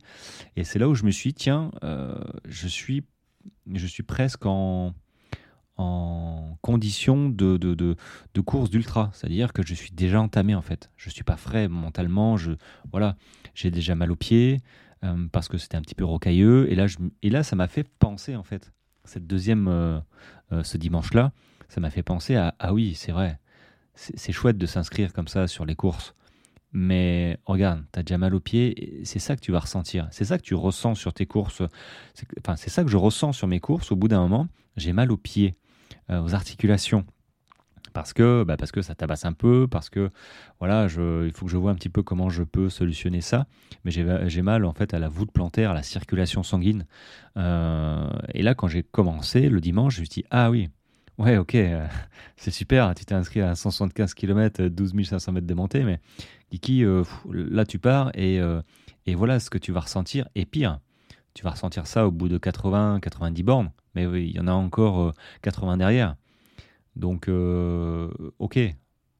et 0.56 0.64
c'est 0.64 0.78
là 0.78 0.88
où 0.88 0.94
je 0.94 1.04
me 1.04 1.10
suis 1.10 1.30
dit, 1.30 1.34
tiens, 1.34 1.70
je 2.48 2.68
suis 2.68 3.02
presque 4.06 4.44
en, 4.46 4.94
condition 6.62 7.28
de, 7.28 7.56
de, 7.56 8.40
course 8.40 8.70
d'ultra. 8.70 9.10
C'est-à-dire 9.12 9.52
que 9.52 9.64
je 9.64 9.74
suis 9.74 9.90
déjà 9.92 10.20
entamé 10.20 10.54
en 10.54 10.62
fait. 10.62 10.90
Je 10.96 11.10
suis 11.10 11.24
pas 11.24 11.36
frais 11.36 11.68
mentalement. 11.68 12.36
Voilà, 12.90 13.16
j'ai 13.54 13.70
déjà 13.70 13.94
mal 13.94 14.10
aux 14.10 14.16
pieds. 14.16 14.60
parce 15.32 15.48
que 15.48 15.58
c'était 15.58 15.76
un 15.76 15.82
petit 15.82 15.94
peu 15.94 16.04
rocailleux. 16.04 16.70
Et 16.70 17.30
là 17.30 17.42
ça 17.42 17.56
m'a 17.56 17.68
fait 17.68 17.86
penser, 17.98 18.36
en 18.36 18.42
fait, 18.42 18.72
cette 19.06 19.26
deuxième, 19.26 20.02
ce 20.50 20.76
dimanche-là, 20.76 21.32
ça 21.68 21.80
m'a 21.80 21.90
fait 21.90 22.02
penser 22.02 22.36
à, 22.36 22.54
ah 22.58 22.72
oui, 22.72 22.94
c'est 22.94 23.12
vrai, 23.12 23.38
c'est 23.94 24.32
chouette 24.32 24.58
de 24.58 24.66
s'inscrire 24.66 25.12
comme 25.12 25.28
ça 25.28 25.46
sur 25.48 25.64
les 25.64 25.74
courses. 25.74 26.14
Mais 26.72 27.38
regarde, 27.46 27.84
tu 27.92 27.98
as 27.98 28.02
déjà 28.02 28.18
mal 28.18 28.34
aux 28.34 28.40
pieds, 28.40 29.00
c'est 29.04 29.18
ça 29.18 29.34
que 29.34 29.40
tu 29.40 29.50
vas 29.50 29.60
ressentir. 29.60 30.08
C'est 30.10 30.24
ça 30.24 30.36
que 30.36 30.42
tu 30.42 30.54
ressens 30.54 30.94
sur 30.94 31.14
tes 31.14 31.24
courses. 31.24 31.62
Enfin, 32.38 32.56
c'est 32.56 32.68
ça 32.68 32.84
que 32.84 32.90
je 32.90 32.98
ressens 32.98 33.32
sur 33.32 33.46
mes 33.46 33.60
courses. 33.60 33.92
Au 33.92 33.96
bout 33.96 34.08
d'un 34.08 34.20
moment, 34.20 34.48
j'ai 34.76 34.92
mal 34.92 35.10
aux 35.10 35.16
pieds, 35.16 35.56
aux 36.10 36.34
articulations 36.34 37.06
parce 37.96 38.12
que, 38.12 38.44
bah 38.44 38.58
parce 38.58 38.72
que 38.72 38.82
ça 38.82 38.94
tabasse 38.94 39.24
un 39.24 39.32
peu, 39.32 39.66
parce 39.70 39.88
que 39.88 40.10
voilà, 40.58 40.86
je, 40.86 41.24
il 41.24 41.32
faut 41.32 41.46
que 41.46 41.50
je 41.50 41.56
vois 41.56 41.70
un 41.70 41.74
petit 41.74 41.88
peu 41.88 42.02
comment 42.02 42.28
je 42.28 42.42
peux 42.42 42.68
solutionner 42.68 43.22
ça. 43.22 43.46
Mais 43.86 43.90
j'ai 43.90 44.42
mal 44.42 44.66
en 44.66 44.74
fait 44.74 44.92
à 44.92 44.98
la 44.98 45.08
voûte 45.08 45.32
plantaire, 45.32 45.70
à 45.70 45.74
la 45.74 45.82
circulation 45.82 46.42
sanguine. 46.42 46.84
Euh, 47.38 48.06
et 48.34 48.42
là, 48.42 48.54
quand 48.54 48.68
j'ai 48.68 48.82
commencé 48.82 49.48
le 49.48 49.62
dimanche, 49.62 49.94
je 49.94 50.00
me 50.00 50.04
suis 50.04 50.20
dit 50.20 50.24
ah 50.30 50.50
oui, 50.50 50.68
ouais, 51.16 51.38
ok, 51.38 51.54
euh, 51.54 51.86
c'est 52.36 52.50
super, 52.50 52.94
tu 52.94 53.06
t'es 53.06 53.14
inscrit 53.14 53.40
à 53.40 53.54
175 53.54 54.12
km, 54.12 54.64
12 54.64 54.92
500 55.02 55.32
mètres 55.32 55.46
de 55.46 55.54
montée, 55.54 55.82
mais 55.82 55.98
Kiki, 56.50 56.84
euh, 56.84 57.02
là 57.32 57.64
tu 57.64 57.78
pars 57.78 58.10
et, 58.14 58.38
et 59.06 59.14
voilà 59.14 59.40
ce 59.40 59.48
que 59.48 59.56
tu 59.56 59.72
vas 59.72 59.80
ressentir. 59.80 60.28
Et 60.34 60.44
pire, 60.44 60.80
tu 61.32 61.44
vas 61.44 61.52
ressentir 61.52 61.86
ça 61.86 62.06
au 62.06 62.10
bout 62.10 62.28
de 62.28 62.36
80, 62.36 63.00
90 63.00 63.42
bornes, 63.42 63.70
mais 63.94 64.04
il 64.22 64.36
y 64.36 64.38
en 64.38 64.48
a 64.48 64.52
encore 64.52 65.14
80 65.40 65.78
derrière. 65.78 66.16
Donc, 66.96 67.28
euh, 67.28 68.10
ok, 68.38 68.58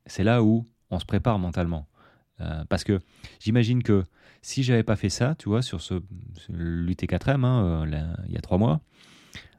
c'est 0.07 0.25
là 0.25 0.43
où 0.43 0.67
on 0.91 0.99
se 0.99 1.05
prépare 1.05 1.39
mentalement. 1.39 1.87
Euh, 2.41 2.65
parce 2.69 2.85
que 2.85 3.01
j'imagine 3.39 3.83
que 3.83 4.05
si 4.43 4.63
j'avais 4.63 4.83
pas 4.83 4.97
fait 4.97 5.09
ça, 5.09 5.35
tu 5.39 5.49
vois, 5.49 5.63
sur 5.63 5.81
ce, 5.81 5.95
l'UT4M, 6.51 7.45
hein, 7.45 7.85
euh, 7.87 8.15
il 8.27 8.35
y 8.35 8.39
a 8.39 8.41
trois 8.41 8.59
mois, 8.59 8.81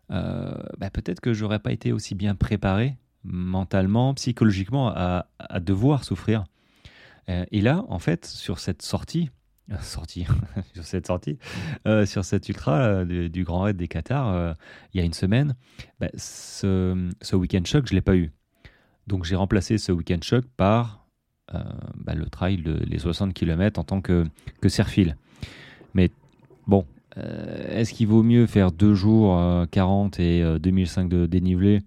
bah, 0.09 0.89
peut-être 0.91 1.19
que 1.19 1.33
j'aurais 1.33 1.59
pas 1.59 1.71
été 1.71 1.91
aussi 1.91 2.15
bien 2.15 2.36
préparé 2.36 2.97
mentalement, 3.24 4.13
psychologiquement 4.13 4.89
à, 4.89 5.27
devoir 5.59 6.05
souffrir. 6.05 6.45
et 7.27 7.59
là, 7.59 7.83
en 7.89 8.00
fait, 8.00 8.25
sur 8.25 8.59
cette 8.59 8.81
sortie, 8.81 9.29
sortie 9.81 10.25
sur 10.74 10.83
cette 10.83 11.07
sortie. 11.07 11.38
Sur 12.05 12.25
cette 12.25 12.47
ultra 12.50 13.05
du, 13.05 13.43
Grand 13.43 13.62
Raid 13.62 13.77
des 13.77 13.88
Qatars 13.88 14.55
il 14.93 15.00
y 15.00 15.01
a 15.01 15.05
une 15.05 15.13
semaine 15.13 15.55
bah, 16.00 16.07
ce, 16.15 17.09
ce 17.21 17.36
week-end 17.36 17.63
choc 17.65 17.88
je 17.88 17.93
l'ai 17.93 18.01
pas 18.01 18.15
eu. 18.15 18.31
Donc 19.07 19.25
j'ai 19.25 19.36
remplacé 19.36 19.77
ce 19.77 19.91
week-end 19.91 20.19
choc 20.21 20.45
par 20.57 21.05
bah, 21.53 22.13
le 22.13 22.25
trail 22.25 22.57
de, 22.57 22.74
les 22.86 23.00
60 23.00 23.33
km 23.33 23.79
en 23.79 23.83
tant 23.83 24.01
que, 24.01 24.25
que 24.62 24.69
serfil. 24.69 25.15
Mais 25.93 26.12
bon 26.67 26.86
est-ce 27.15 27.93
qu'il 27.93 28.07
vaut 28.07 28.21
mieux 28.21 28.45
faire 28.45 28.71
deux 28.71 28.93
jours 28.93 29.41
40 29.71 30.19
et 30.19 30.59
2005 30.59 31.09
de 31.09 31.25
dénivelé 31.25 31.81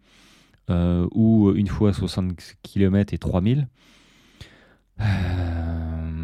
ou 0.68 1.52
une 1.54 1.68
fois 1.68 1.92
60 1.92 2.56
km 2.62 3.14
et 3.14 3.18
3000 3.18 3.68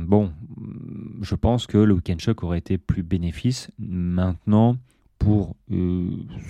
bon, 0.06 0.32
je 1.26 1.34
pense 1.34 1.66
que 1.66 1.76
le 1.76 1.92
week-end 1.92 2.16
choc 2.18 2.44
aurait 2.44 2.58
été 2.58 2.78
plus 2.78 3.02
bénéfice. 3.02 3.70
Maintenant, 3.78 4.76
pour 5.18 5.56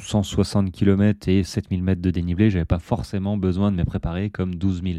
160 0.02 0.66
euh, 0.66 0.70
km 0.70 1.28
et 1.28 1.42
7000 1.42 1.82
mètres 1.82 2.02
de 2.02 2.10
dénivelé, 2.10 2.50
j'avais 2.50 2.66
pas 2.66 2.78
forcément 2.78 3.38
besoin 3.38 3.72
de 3.72 3.76
me 3.76 3.84
préparer 3.84 4.28
comme 4.28 4.54
12 4.54 4.82
000. 4.82 4.98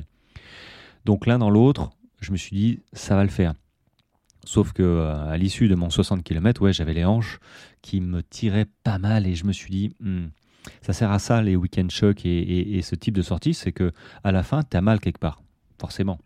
Donc 1.05 1.27
l'un 1.27 1.37
dans 1.37 1.51
l'autre, 1.51 1.91
je 2.21 2.31
me 2.31 2.37
suis 2.37 2.55
dit, 2.55 2.79
ça 2.91 3.15
va 3.15 3.23
le 3.23 3.29
faire. 3.29 3.53
Sauf 4.45 4.73
que 4.73 4.81
euh, 4.81 5.29
à 5.29 5.37
l'issue 5.37 5.67
de 5.67 5.75
mon 5.75 5.91
60 5.91 6.23
km, 6.23 6.63
ouais, 6.63 6.73
j'avais 6.73 6.95
les 6.95 7.05
hanches 7.05 7.39
qui 7.83 8.01
me 8.01 8.23
tiraient 8.23 8.67
pas 8.83 8.97
mal 8.97 9.27
et 9.27 9.35
je 9.35 9.45
me 9.45 9.51
suis 9.51 9.69
dit, 9.69 9.93
hmm, 9.99 10.27
ça 10.81 10.93
sert 10.93 11.11
à 11.11 11.19
ça 11.19 11.43
les 11.43 11.55
week-end 11.55 11.87
et, 12.25 12.77
et, 12.77 12.81
ce 12.81 12.95
type 12.95 13.13
de 13.13 13.21
sortie, 13.21 13.53
c'est 13.53 13.71
que 13.71 13.91
à 14.23 14.31
la 14.31 14.41
fin, 14.41 14.63
tu 14.63 14.75
as 14.75 14.81
mal 14.81 14.99
quelque 14.99 15.19
part, 15.19 15.43
forcément. 15.79 16.17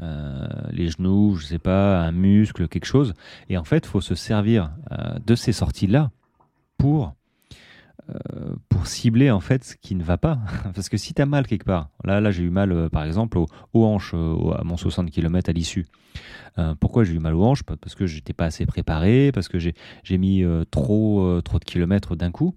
Euh, 0.00 0.46
les 0.70 0.88
genoux, 0.88 1.36
je 1.36 1.46
sais 1.46 1.58
pas, 1.58 2.00
un 2.00 2.12
muscle, 2.12 2.68
quelque 2.68 2.84
chose. 2.84 3.14
Et 3.48 3.58
en 3.58 3.64
fait, 3.64 3.84
il 3.86 3.88
faut 3.88 4.00
se 4.00 4.14
servir 4.14 4.70
euh, 4.92 5.18
de 5.24 5.34
ces 5.34 5.52
sorties-là 5.52 6.10
pour, 6.76 7.14
euh, 8.10 8.54
pour 8.68 8.86
cibler 8.86 9.30
en 9.32 9.40
fait 9.40 9.64
ce 9.64 9.74
qui 9.76 9.96
ne 9.96 10.04
va 10.04 10.16
pas. 10.16 10.38
Parce 10.74 10.88
que 10.88 10.96
si 10.96 11.14
tu 11.14 11.22
as 11.22 11.26
mal 11.26 11.46
quelque 11.46 11.64
part, 11.64 11.90
là, 12.04 12.20
là 12.20 12.30
j'ai 12.30 12.44
eu 12.44 12.50
mal 12.50 12.90
par 12.90 13.04
exemple 13.04 13.38
aux, 13.38 13.48
hanches 13.84 14.14
à 14.14 14.62
mon 14.62 14.76
60 14.76 15.10
km 15.10 15.50
à 15.50 15.52
l'issue. 15.52 15.86
pourquoi 16.80 17.04
j'ai 17.04 17.14
eu 17.14 17.18
mal 17.18 17.34
aux 17.34 17.42
hanches? 17.42 17.64
Parce 17.64 17.94
que 17.94 18.06
j'étais 18.06 18.32
pas 18.32 18.46
assez 18.46 18.66
préparé, 18.66 19.32
parce 19.32 19.48
que 19.48 19.58
j'ai 19.58 20.18
mis 20.18 20.44
trop, 20.70 21.40
trop 21.42 21.58
de 21.58 21.64
kilomètres 21.64 22.14
d'un 22.14 22.30
coup. 22.30 22.54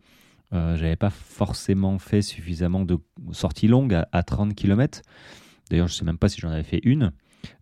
J'avais 0.52 0.96
pas 0.96 1.10
forcément 1.10 1.98
fait 1.98 2.22
suffisamment 2.22 2.82
de 2.82 3.00
sorties 3.32 3.68
longues 3.68 3.96
à, 3.96 4.08
à 4.12 4.22
30 4.22 4.54
km. 4.54 5.02
D'ailleurs, 5.72 5.88
je 5.88 5.94
sais 5.94 6.06
même 6.06 6.18
pas 6.18 6.28
si 6.28 6.42
j'en 6.42 6.50
avais 6.50 6.64
fait 6.64 6.82
une. 6.84 7.14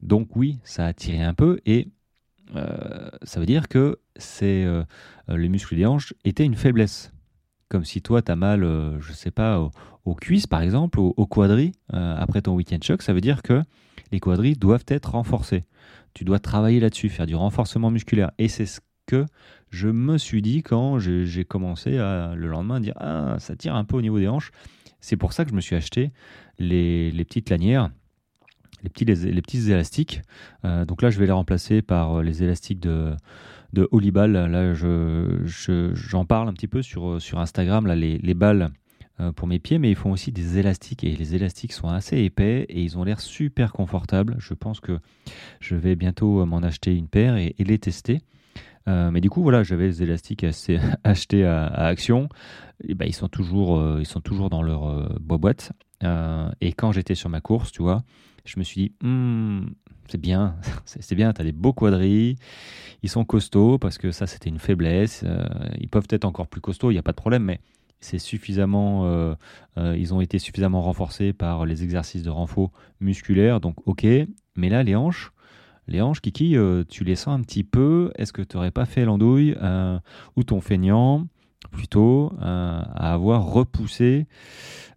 Donc 0.01 0.35
oui, 0.35 0.59
ça 0.63 0.85
a 0.85 0.93
tiré 0.93 1.21
un 1.21 1.33
peu 1.33 1.59
et 1.65 1.87
euh, 2.55 3.09
ça 3.23 3.39
veut 3.39 3.45
dire 3.45 3.67
que 3.67 3.99
c'est 4.15 4.63
euh, 4.63 4.83
les 5.27 5.49
muscles 5.49 5.75
des 5.75 5.85
hanches 5.85 6.13
étaient 6.25 6.45
une 6.45 6.55
faiblesse. 6.55 7.11
Comme 7.69 7.85
si 7.85 8.01
toi, 8.01 8.21
tu 8.21 8.31
as 8.31 8.35
mal, 8.35 8.63
euh, 8.63 8.99
je 8.99 9.13
sais 9.13 9.31
pas, 9.31 9.59
aux, 10.05 10.15
cuisses 10.15 10.47
par 10.47 10.61
exemple, 10.61 10.99
aux, 10.99 11.25
quadris, 11.27 11.73
après 11.89 12.41
ton 12.41 12.55
week-end 12.55 12.79
choc, 12.81 13.03
ça 13.03 13.13
veut 13.13 13.21
dire 13.21 13.43
que 13.43 13.61
les 14.11 14.19
quadris 14.19 14.53
doivent 14.53 14.85
être 14.87 15.11
renforcés. 15.11 15.65
Tu 16.15 16.23
dois 16.23 16.39
travailler 16.39 16.79
là-dessus, 16.79 17.09
faire 17.09 17.27
du 17.27 17.35
renforcement 17.35 17.91
musculaire. 17.91 18.31
Et 18.39 18.47
c'est 18.47 18.65
ce 18.65 18.79
que 19.05 19.25
je 19.69 19.87
me 19.87 20.17
suis 20.17 20.41
dit 20.41 20.63
quand 20.63 20.97
j'ai 20.97 21.45
commencé 21.45 21.91
le 21.91 22.47
lendemain 22.47 22.75
à 22.75 22.79
dire 22.79 22.95
Ah, 22.97 23.35
ça 23.37 23.55
tire 23.55 23.75
un 23.75 23.83
peu 23.83 23.97
au 23.97 24.01
niveau 24.01 24.17
des 24.17 24.27
hanches. 24.27 24.49
C'est 24.99 25.15
pour 25.15 25.33
ça 25.33 25.45
que 25.45 25.51
je 25.51 25.55
me 25.55 25.61
suis 25.61 25.75
acheté 25.75 26.11
les 26.57 27.23
petites 27.23 27.51
lanières 27.51 27.91
les 28.83 28.89
petits, 28.89 29.05
les, 29.05 29.41
petits 29.41 29.71
élastiques. 29.71 30.21
Euh, 30.65 30.85
donc 30.85 31.01
là, 31.01 31.09
je 31.09 31.19
vais 31.19 31.25
les 31.25 31.31
remplacer 31.31 31.81
par 31.81 32.19
euh, 32.19 32.23
les 32.23 32.43
élastiques 32.43 32.79
de, 32.79 33.13
de 33.73 33.87
Holibal. 33.91 34.33
Là, 34.33 34.73
je, 34.73 35.91
j'en 35.93 36.25
parle 36.25 36.49
un 36.49 36.53
petit 36.53 36.67
peu 36.67 36.81
sur, 36.81 37.21
sur 37.21 37.39
Instagram, 37.39 37.85
là, 37.85 37.95
les, 37.95 38.17
les 38.17 38.33
balles 38.33 38.71
euh, 39.19 39.31
pour 39.31 39.47
mes 39.47 39.59
pieds, 39.59 39.79
mais 39.79 39.89
ils 39.89 39.95
font 39.95 40.11
aussi 40.11 40.31
des 40.31 40.57
élastiques 40.57 41.03
et 41.03 41.15
les 41.15 41.35
élastiques 41.35 41.73
sont 41.73 41.87
assez 41.87 42.17
épais 42.19 42.65
et 42.69 42.81
ils 42.81 42.97
ont 42.97 43.03
l'air 43.03 43.19
super 43.19 43.73
confortables. 43.73 44.35
Je 44.39 44.53
pense 44.53 44.79
que 44.79 44.99
je 45.59 45.75
vais 45.75 45.95
bientôt 45.95 46.45
m'en 46.45 46.59
acheter 46.59 46.95
une 46.95 47.07
paire 47.07 47.35
et, 47.37 47.55
les 47.59 47.79
tester. 47.79 48.21
mais 48.87 49.21
du 49.21 49.29
coup, 49.29 49.43
voilà, 49.43 49.61
j'avais 49.61 49.85
les 49.85 50.01
élastiques 50.01 50.43
assez, 50.43 50.79
achetés 51.03 51.45
à, 51.45 51.65
Action. 51.67 52.29
Et 52.87 52.95
ben, 52.95 53.05
ils, 53.05 53.13
sont 53.13 53.27
toujours, 53.27 53.99
ils 53.99 54.07
sont 54.07 54.21
toujours 54.21 54.49
dans 54.49 54.63
leur 54.63 55.19
boîte. 55.19 55.73
et 56.01 56.73
quand 56.73 56.91
j'étais 56.93 57.13
sur 57.13 57.29
ma 57.29 57.41
course, 57.41 57.71
tu 57.71 57.83
vois, 57.83 58.03
je 58.45 58.59
me 58.59 58.63
suis 58.63 58.81
dit, 58.81 58.91
hmm, 59.01 59.67
c'est 60.07 60.19
bien, 60.19 60.55
c'est 60.85 61.15
bien, 61.15 61.33
tu 61.33 61.41
as 61.41 61.43
des 61.43 61.51
beaux 61.51 61.73
quadrilles, 61.73 62.35
ils 63.03 63.09
sont 63.09 63.25
costauds 63.25 63.77
parce 63.77 63.97
que 63.97 64.11
ça 64.11 64.27
c'était 64.27 64.49
une 64.49 64.59
faiblesse, 64.59 65.23
euh, 65.25 65.47
ils 65.79 65.89
peuvent 65.89 66.07
être 66.09 66.25
encore 66.25 66.47
plus 66.47 66.61
costauds, 66.61 66.91
il 66.91 66.95
n'y 66.95 66.99
a 66.99 67.03
pas 67.03 67.11
de 67.11 67.17
problème, 67.17 67.43
mais 67.43 67.59
c'est 67.99 68.19
suffisamment, 68.19 69.05
euh, 69.05 69.35
euh, 69.77 69.95
ils 69.97 70.13
ont 70.13 70.21
été 70.21 70.39
suffisamment 70.39 70.81
renforcés 70.81 71.33
par 71.33 71.65
les 71.65 71.83
exercices 71.83 72.23
de 72.23 72.29
renfort 72.29 72.71
musculaire, 72.99 73.59
donc 73.59 73.75
ok, 73.87 74.05
mais 74.55 74.69
là 74.69 74.83
les 74.83 74.95
hanches, 74.95 75.31
les 75.87 76.01
hanches, 76.01 76.21
Kiki, 76.21 76.55
tu 76.87 77.03
les 77.03 77.15
sens 77.15 77.39
un 77.39 77.41
petit 77.41 77.63
peu, 77.63 78.11
est-ce 78.15 78.31
que 78.31 78.43
tu 78.43 78.55
n'aurais 78.55 78.69
pas 78.69 78.85
fait 78.85 79.05
l'andouille 79.05 79.55
ou 80.35 80.43
ton 80.43 80.61
feignant? 80.61 81.25
Plutôt 81.71 82.33
à 82.39 83.13
avoir 83.13 83.45
repoussé 83.45 84.27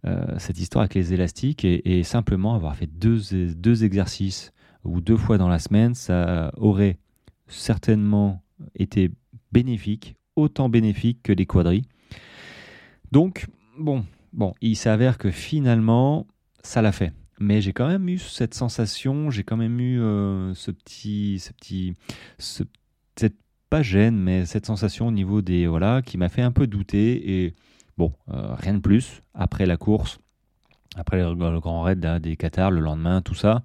euh, 0.05 0.25
cette 0.39 0.59
histoire 0.59 0.83
avec 0.83 0.95
les 0.95 1.13
élastiques 1.13 1.65
et, 1.65 2.03
simplement 2.03 2.55
avoir 2.55 2.75
fait 2.75 2.87
deux, 2.87 3.21
deux 3.55 3.85
exercices 3.85 4.53
ou 4.85 5.01
deux 5.01 5.17
fois 5.17 5.39
dans 5.39 5.49
la 5.49 5.61
semaine, 5.61 5.95
ça 5.95 6.53
aurait 6.57 6.99
certainement 7.47 8.43
été 8.75 9.11
bénéfique, 9.53 10.17
autant 10.35 10.69
bénéfique 10.69 11.23
que 11.23 11.33
les 11.33 11.47
quadrilles. 11.47 11.85
Donc, 13.13 13.47
bon, 13.79 14.05
bon, 14.33 14.55
il 14.61 14.77
s'avère 14.77 15.19
que 15.19 15.31
finalement, 15.31 16.27
ça 16.63 16.83
l'a 16.83 16.93
fait. 16.93 17.13
Mais 17.39 17.61
j'ai 17.61 17.73
quand 17.73 17.89
même 17.89 18.09
eu 18.09 18.19
cette 18.19 18.55
sensation, 18.55 19.31
j'ai 19.31 19.45
quand 19.45 19.57
même 19.57 19.79
eu 19.81 20.01
euh, 20.01 20.55
ce 20.55 20.71
petit, 20.71 21.39
ce 21.39 21.53
petit, 21.53 21.95
cette 22.39 23.37
pas 23.73 23.83
gêne, 23.83 24.17
mais 24.17 24.45
cette 24.45 24.67
sensation 24.67 25.09
au 25.09 25.11
niveau 25.11 25.41
des 25.41 25.67
voilà 25.67 26.03
qui 26.03 26.19
m'a 26.19 26.29
fait 26.29 26.43
un 26.43 26.53
peu 26.53 26.67
douter 26.67 27.45
et 27.45 27.55
Bon, 27.99 28.13
euh, 28.31 28.55
rien 28.55 28.75
de 28.75 28.81
plus. 28.81 29.23
Après 29.35 29.67
la 29.67 29.77
course, 29.77 30.19
après 30.97 31.19
le, 31.19 31.61
grand 31.61 31.83
raid 31.83 32.01
des 32.21 32.37
Qatars, 32.37 32.71
le 32.71 32.81
lendemain, 32.81 33.23
tout 33.23 33.35
ça, 33.35 33.63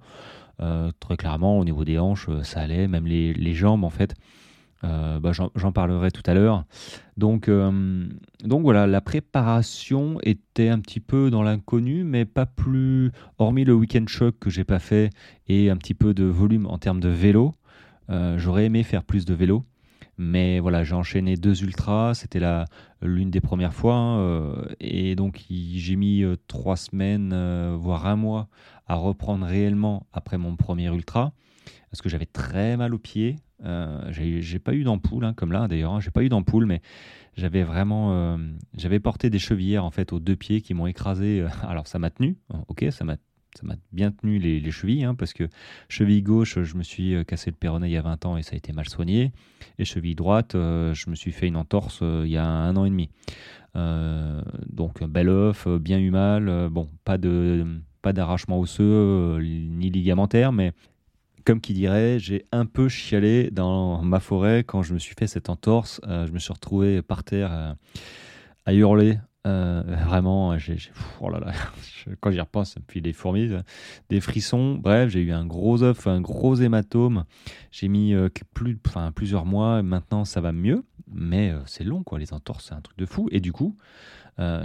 euh, 0.60 0.90
très 1.00 1.16
clairement, 1.16 1.58
au 1.58 1.64
niveau 1.64 1.84
des 1.84 1.98
hanches, 1.98 2.28
euh, 2.28 2.42
ça 2.42 2.60
allait. 2.60 2.88
Même 2.88 3.06
les, 3.06 3.54
jambes, 3.54 3.84
en 3.84 3.90
fait, 3.90 4.14
bah, 4.82 5.32
j'en 5.32 5.72
parlerai 5.72 6.10
tout 6.10 6.22
à 6.26 6.34
l'heure. 6.34 6.64
Donc, 7.16 7.50
donc 7.50 8.62
voilà, 8.62 8.86
la 8.86 9.00
préparation 9.00 10.18
était 10.22 10.68
un 10.68 10.78
petit 10.78 11.00
peu 11.00 11.30
dans 11.30 11.42
l'inconnu, 11.42 12.04
mais 12.04 12.24
pas 12.24 12.46
plus, 12.46 13.10
hormis 13.38 13.64
le 13.64 13.74
week-end 13.74 14.04
choc 14.06 14.36
que 14.38 14.50
j'ai 14.50 14.64
pas 14.64 14.78
fait 14.78 15.10
et 15.48 15.68
un 15.70 15.76
petit 15.76 15.94
peu 15.94 16.14
de 16.14 16.24
volume 16.24 16.66
en 16.66 16.78
termes 16.78 17.00
de 17.00 17.08
vélo. 17.08 17.54
J'aurais 18.36 18.66
aimé 18.66 18.84
faire 18.84 19.02
plus 19.02 19.24
de 19.24 19.34
vélo. 19.34 19.64
Mais 20.18 20.58
voilà, 20.58 20.82
j'ai 20.82 20.94
enchaîné 20.94 21.36
deux 21.36 21.62
ultras, 21.62 22.14
c'était 22.14 22.40
l'une 23.00 23.30
des 23.30 23.40
premières 23.40 23.72
fois. 23.72 23.94
Hein, 23.94 24.66
et 24.80 25.14
donc 25.14 25.44
j'ai 25.48 25.96
mis 25.96 26.24
trois 26.48 26.76
semaines, 26.76 27.32
voire 27.76 28.06
un 28.06 28.16
mois, 28.16 28.48
à 28.86 28.96
reprendre 28.96 29.46
réellement 29.46 30.06
après 30.12 30.36
mon 30.36 30.56
premier 30.56 30.86
ultra. 30.88 31.32
Parce 31.90 32.02
que 32.02 32.08
j'avais 32.08 32.26
très 32.26 32.76
mal 32.76 32.94
aux 32.94 32.98
pieds. 32.98 33.36
j'ai 34.10 34.58
pas 34.58 34.74
eu 34.74 34.82
d'ampoule, 34.82 35.24
hein, 35.24 35.34
comme 35.34 35.52
là 35.52 35.68
d'ailleurs. 35.68 35.92
Hein, 35.92 36.00
j'ai 36.00 36.10
pas 36.10 36.24
eu 36.24 36.28
d'ampoule, 36.28 36.66
mais 36.66 36.82
j'avais 37.36 37.62
vraiment, 37.62 38.36
j'avais 38.76 38.98
porté 38.98 39.30
des 39.30 39.38
chevillères 39.38 39.84
en 39.84 39.92
fait 39.92 40.12
aux 40.12 40.18
deux 40.18 40.36
pieds 40.36 40.62
qui 40.62 40.74
m'ont 40.74 40.88
écrasé. 40.88 41.46
alors 41.62 41.86
ça 41.86 42.00
m'a 42.00 42.10
tenu, 42.10 42.36
ok, 42.66 42.86
ça 42.90 43.04
m'a 43.04 43.16
ça 43.58 43.66
m'a 43.66 43.74
bien 43.92 44.12
tenu 44.12 44.38
les, 44.38 44.70
chevilles, 44.70 45.02
hein, 45.02 45.16
parce 45.16 45.32
que 45.32 45.48
cheville 45.88 46.22
gauche, 46.22 46.62
je 46.62 46.76
me 46.76 46.84
suis 46.84 47.14
euh, 47.14 47.24
cassé 47.24 47.50
le 47.50 47.56
péroné 47.56 47.88
il 47.88 47.92
y 47.92 47.96
a 47.96 48.02
20 48.02 48.24
ans 48.26 48.36
et 48.36 48.44
ça 48.44 48.54
a 48.54 48.56
été 48.56 48.72
mal 48.72 48.88
soigné. 48.88 49.32
Et 49.80 49.84
cheville 49.84 50.14
droite, 50.14 50.54
euh, 50.54 50.94
je 50.94 51.10
me 51.10 51.16
suis 51.16 51.32
fait 51.32 51.48
une 51.48 51.56
entorse 51.56 51.98
euh, 52.02 52.22
il 52.24 52.30
y 52.30 52.36
a 52.36 52.46
un 52.46 52.76
an 52.76 52.84
et 52.84 52.90
demi. 52.90 53.10
donc 53.74 55.02
bel 55.04 55.28
œuf, 55.28 55.66
bien 55.66 55.98
eu 55.98 56.10
mal. 56.10 56.68
bon, 56.70 56.88
pas 57.04 57.18
de 57.18 57.66
pas 58.00 58.12
d'arrachement 58.12 58.60
osseux 58.60 59.40
ni 59.40 59.90
ligamentaire, 59.90 60.52
mais 60.52 60.72
comme 61.44 61.60
qui 61.60 61.74
dirait, 61.74 62.18
j'ai 62.20 62.44
un 62.52 62.66
peu 62.66 62.88
chialé 62.88 63.50
dans 63.50 64.02
ma 64.02 64.20
forêt 64.20 64.62
quand 64.64 64.82
je 64.82 64.94
me 64.94 64.98
suis 65.00 65.14
fait 65.18 65.26
cette 65.26 65.48
entorse. 65.48 66.00
je 66.06 66.30
me 66.30 66.38
suis 66.38 66.52
retrouvé 66.52 67.02
par 67.02 67.24
terre 67.24 67.76
à 68.66 68.74
hurler 68.74 69.18
euh, 69.46 69.82
vraiment, 69.86 70.56
oh 71.20 71.30
quand 72.20 72.30
j'y 72.30 72.40
repense, 72.40 72.76
puis 72.86 73.00
des 73.00 73.12
fourmis, 73.12 73.50
des 74.08 74.20
frissons. 74.20 74.74
Bref, 74.74 75.10
j'ai 75.10 75.20
eu 75.20 75.32
un 75.32 75.46
gros 75.46 75.82
œuf, 75.82 76.06
un 76.06 76.20
gros 76.20 76.56
hématome. 76.56 77.24
J'ai 77.70 77.88
mis 77.88 78.14
euh, 78.14 78.28
plus, 78.52 78.78
enfin, 78.86 79.12
plusieurs 79.12 79.46
mois. 79.46 79.82
Maintenant, 79.82 80.24
ça 80.24 80.40
va 80.40 80.52
mieux, 80.52 80.84
mais 81.10 81.50
euh, 81.50 81.60
c'est 81.66 81.84
long, 81.84 82.02
quoi. 82.02 82.18
Les 82.18 82.32
entorses, 82.32 82.66
c'est 82.68 82.74
un 82.74 82.80
truc 82.80 82.98
de 82.98 83.06
fou. 83.06 83.28
Et 83.30 83.40
du 83.40 83.52
coup, 83.52 83.76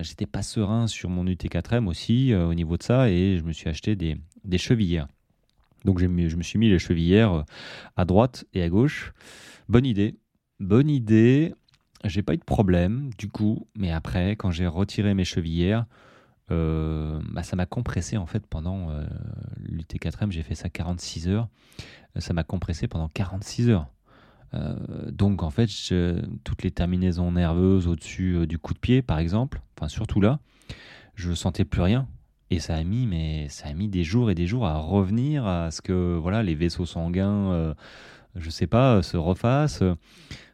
j'étais 0.02 0.28
pas 0.28 0.44
serein 0.44 0.86
sur 0.86 1.10
mon 1.10 1.26
UT4M 1.26 1.88
aussi 1.88 2.36
au 2.36 2.54
niveau 2.54 2.78
de 2.78 2.84
ça, 2.84 3.10
et 3.10 3.38
je 3.38 3.44
me 3.44 3.52
suis 3.52 3.70
acheté 3.70 3.96
des, 3.96 4.18
des 4.44 4.60
chevillères. 4.60 5.08
Donc, 5.84 5.98
je 6.00 6.06
me 6.08 6.44
suis 6.44 6.60
mis 6.60 6.70
les 6.70 6.78
chevillères 6.78 7.44
à 7.96 8.06
droite 8.06 8.46
et 8.54 8.62
à 8.62 8.70
gauche. 8.70 9.14
Bonne 9.70 9.86
idée. 9.86 10.16
Bonne 10.60 10.90
idée. 10.90 11.54
J'ai 12.06 12.22
pas 12.22 12.34
eu 12.34 12.38
de 12.38 12.44
problème 12.44 13.12
du 13.18 13.30
coup, 13.30 13.68
mais 13.76 13.92
après, 13.92 14.32
quand 14.32 14.52
j'ai 14.52 14.68
retiré 14.68 15.14
mes 15.14 15.24
chevillères, 15.24 15.86
euh, 16.52 17.20
bah, 17.32 17.44
ça 17.44 17.56
m'a 17.56 17.66
compressé 17.66 18.18
en 18.18 18.26
fait 18.26 18.46
pendant 18.46 18.90
euh, 18.90 19.06
l'UT4M, 19.62 20.32
j'ai 20.32 20.44
fait 20.44 20.56
ça 20.56 20.70
46 20.70 21.28
heures. 21.30 21.48
Ça 22.18 22.34
m'a 22.34 22.44
compressé 22.44 22.88
pendant 22.88 23.08
46 23.10 23.70
heures. 23.70 23.88
Euh, 24.54 24.76
donc 25.10 25.42
en 25.42 25.50
fait, 25.50 25.70
toutes 26.44 26.64
les 26.64 26.72
terminaisons 26.72 27.32
nerveuses 27.32 27.88
au-dessus 27.88 28.46
du 28.46 28.60
coup 28.60 28.74
de 28.74 28.80
pied, 28.80 29.02
par 29.02 29.18
exemple, 29.18 29.62
enfin 29.76 29.88
surtout 29.88 30.22
là, 30.22 30.40
je 31.16 31.34
sentais 31.34 31.66
plus 31.66 31.82
rien. 31.82 32.08
Et 32.52 32.60
ça 32.60 32.76
a 32.76 32.84
mis, 32.84 33.08
mais 33.08 33.48
ça 33.50 33.70
a 33.70 33.74
mis 33.74 33.88
des 33.88 34.04
jours 34.04 34.30
et 34.30 34.36
des 34.36 34.46
jours 34.46 34.68
à 34.68 34.78
revenir 34.78 35.48
à 35.48 35.72
ce 35.72 35.82
que 35.82 36.16
voilà 36.22 36.44
les 36.44 36.54
vaisseaux 36.54 36.86
sanguins, 36.86 37.74
je 38.36 38.50
sais 38.52 38.68
pas, 38.68 39.02
se 39.02 39.18
refassent. 39.18 39.84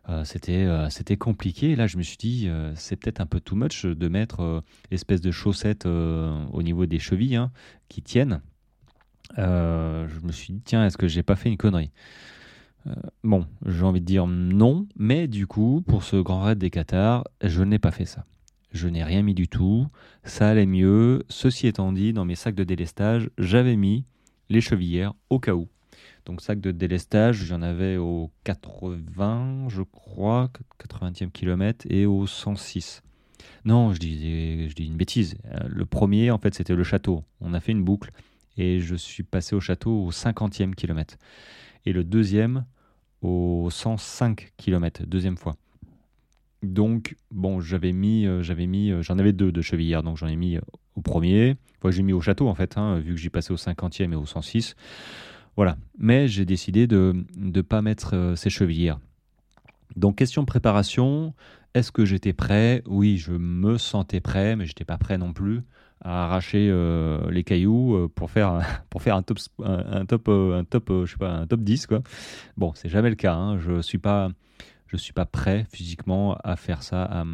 Euh, 0.07 0.23
c'était 0.23 0.65
euh, 0.65 0.89
c'était 0.89 1.17
compliqué. 1.17 1.75
Là, 1.75 1.87
je 1.87 1.97
me 1.97 2.03
suis 2.03 2.17
dit, 2.17 2.47
euh, 2.47 2.73
c'est 2.75 2.95
peut-être 2.95 3.19
un 3.19 3.25
peu 3.25 3.39
too 3.39 3.55
much 3.55 3.85
de 3.85 4.07
mettre 4.07 4.63
espèce 4.91 5.21
de 5.21 5.31
chaussettes 5.31 5.85
au 5.85 6.63
niveau 6.63 6.85
des 6.85 6.99
chevilles 6.99 7.35
hein, 7.35 7.51
qui 7.89 8.01
tiennent. 8.01 8.41
je 9.37 10.25
me 10.25 10.31
suis 10.31 10.53
dit, 10.53 10.61
tiens, 10.63 10.85
est-ce 10.85 10.97
que 10.97 11.07
j'ai 11.07 11.23
pas 11.23 11.35
fait 11.35 11.49
une 11.49 11.57
connerie? 11.57 11.91
Bon, 13.23 13.45
j'ai 13.65 13.83
envie 13.83 13.99
de 13.99 14.05
dire 14.05 14.25
non, 14.25 14.87
mais 14.95 15.27
du 15.27 15.45
coup, 15.45 15.83
pour 15.85 16.03
ce 16.03 16.15
grand 16.15 16.41
raid 16.41 16.57
des 16.57 16.69
Qatars, 16.69 17.25
je 17.43 17.61
n'ai 17.61 17.77
pas 17.77 17.91
fait 17.91 18.05
ça. 18.05 18.25
Je 18.71 18.87
n'ai 18.87 19.03
rien 19.03 19.21
mis 19.21 19.33
du 19.33 19.47
tout. 19.47 19.87
Ça 20.23 20.49
allait 20.49 20.65
mieux. 20.65 21.25
Ceci 21.27 21.67
étant 21.67 21.91
dit, 21.91 22.13
dans 22.13 22.25
mes 22.25 22.35
sacs 22.35 22.55
de 22.55 22.63
délestage, 22.63 23.29
j'avais 23.37 23.75
mis 23.75 24.05
les 24.49 24.61
chevillères 24.61 25.13
au 25.29 25.39
cas 25.39 25.53
où. 25.53 25.67
Donc 26.29 26.41
sac 26.41 26.61
de 26.61 26.69
délestage, 26.69 27.37
j'en 27.45 27.63
avais 27.63 27.97
au 27.97 28.29
80, 28.43 29.65
je 29.67 29.81
crois, 29.81 30.51
80e 30.79 31.31
kilomètre, 31.31 31.87
et 31.89 32.05
au 32.05 32.27
106. 32.27 33.01
Non, 33.65 33.93
je 33.93 33.99
dis, 33.99 34.69
je 34.69 34.75
dis 34.75 34.85
une 34.85 34.95
bêtise. 34.95 35.39
Euh, 35.45 35.57
le 35.67 35.87
premier, 35.87 36.29
en 36.29 36.37
fait, 36.37 36.53
c'était 36.53 36.75
le 36.75 36.83
château. 36.83 37.23
On 37.41 37.55
a 37.55 37.59
fait 37.59 37.71
une 37.71 37.83
boucle 37.83 38.11
et 38.57 38.79
je 38.79 38.93
suis 38.93 39.23
passé 39.23 39.55
au 39.55 39.59
château 39.59 39.89
au 39.89 40.11
50e 40.11 40.75
kilomètre. 40.75 41.17
Et 41.87 41.93
le 41.93 42.03
deuxième 42.03 42.63
au 43.23 43.69
105 43.71 44.51
km, 44.55 45.07
deuxième 45.07 45.35
fois. 45.35 45.55
Donc, 46.61 47.15
bon, 47.31 47.59
j'avais 47.59 47.91
mis, 47.91 48.27
euh, 48.27 48.43
j'avais 48.43 48.67
mis, 48.67 48.91
euh, 48.91 49.01
j'en 49.01 49.17
avais 49.17 49.33
deux 49.33 49.51
de 49.51 49.63
chevillères, 49.63 50.03
donc 50.03 50.17
j'en 50.17 50.27
ai 50.27 50.35
mis 50.35 50.59
au 50.95 51.01
premier. 51.01 51.55
Enfin, 51.79 51.89
j'ai 51.89 52.03
mis 52.03 52.13
au 52.13 52.21
château, 52.21 52.47
en 52.47 52.53
fait, 52.53 52.77
hein, 52.77 52.99
vu 52.99 53.15
que 53.15 53.19
j'ai 53.19 53.31
passé 53.31 53.51
au 53.51 53.57
50e 53.57 54.13
et 54.13 54.15
au 54.15 54.27
106. 54.27 54.75
Voilà. 55.59 55.75
Mais 55.97 56.29
j'ai 56.29 56.45
décidé 56.45 56.87
de 56.87 57.25
ne 57.35 57.61
pas 57.61 57.81
mettre 57.81 58.15
euh, 58.15 58.37
ces 58.37 58.49
chevillères. 58.49 58.97
Donc, 59.97 60.15
question 60.15 60.45
préparation. 60.45 61.33
Est-ce 61.73 61.91
que 61.91 62.05
j'étais 62.05 62.31
prêt? 62.31 62.81
Oui, 62.85 63.17
je 63.17 63.33
me 63.33 63.77
sentais 63.77 64.21
prêt, 64.21 64.55
mais 64.55 64.63
je 64.63 64.69
n'étais 64.69 64.85
pas 64.85 64.97
prêt 64.97 65.17
non 65.17 65.33
plus 65.33 65.59
à 65.99 66.23
arracher 66.23 66.69
euh, 66.71 67.29
les 67.29 67.43
cailloux 67.43 67.93
euh, 67.93 68.07
pour 68.07 68.31
faire, 68.31 68.61
pour 68.89 69.01
faire 69.01 69.17
un 69.17 69.21
top, 69.21 69.39
un, 69.61 70.05
top, 70.05 70.29
un 70.29 70.63
top, 70.63 70.93
je 71.03 71.11
sais 71.11 71.17
pas, 71.17 71.29
un 71.29 71.45
top 71.45 71.59
10. 71.59 71.87
Quoi. 71.87 72.03
Bon, 72.55 72.71
c'est 72.73 72.87
jamais 72.87 73.09
le 73.09 73.17
cas. 73.17 73.33
Hein. 73.33 73.59
Je 73.59 73.71
ne 73.71 73.81
suis, 73.81 73.97
pas, 73.97 74.29
je 74.87 74.95
suis 74.95 75.11
pas 75.11 75.25
prêt 75.25 75.67
physiquement 75.73 76.37
à 76.41 76.55
faire 76.55 76.83
ça. 76.83 77.25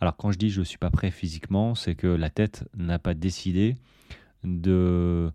Alors, 0.00 0.16
quand 0.16 0.32
je 0.32 0.38
dis 0.38 0.50
je 0.50 0.58
ne 0.58 0.64
suis 0.64 0.78
pas 0.78 0.90
prêt 0.90 1.12
physiquement, 1.12 1.76
c'est 1.76 1.94
que 1.94 2.08
la 2.08 2.28
tête 2.28 2.64
n'a 2.76 2.98
pas 2.98 3.14
décidé 3.14 3.76
de, 4.42 5.30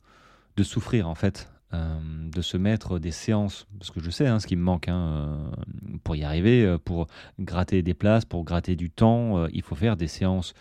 de 0.58 0.64
souffrir, 0.64 1.08
en 1.08 1.16
fait, 1.16 1.53
euh, 1.74 2.00
de 2.30 2.42
se 2.42 2.58
mettre 2.58 3.00
des 3.00 3.12
séances, 3.12 3.66
parce 3.80 3.90
que 3.90 4.00
je 4.00 4.10
sais 4.10 4.28
hein, 4.28 4.40
ce 4.40 4.46
qui 4.48 4.56
me 4.56 4.62
manque 4.62 4.88
hein, 4.88 5.08
euh, 5.08 5.98
pour 6.04 6.16
y 6.16 6.24
arriver, 6.24 6.64
euh, 6.64 6.78
pour 6.78 7.08
gratter 7.40 7.82
des 7.82 7.94
places, 7.94 8.26
pour 8.26 8.44
gratter 8.44 8.76
du 8.76 8.92
temps, 8.92 9.48
il 9.48 9.62
faut 9.64 9.76
faire 9.76 9.98
des 9.98 10.08
séances 10.08 10.54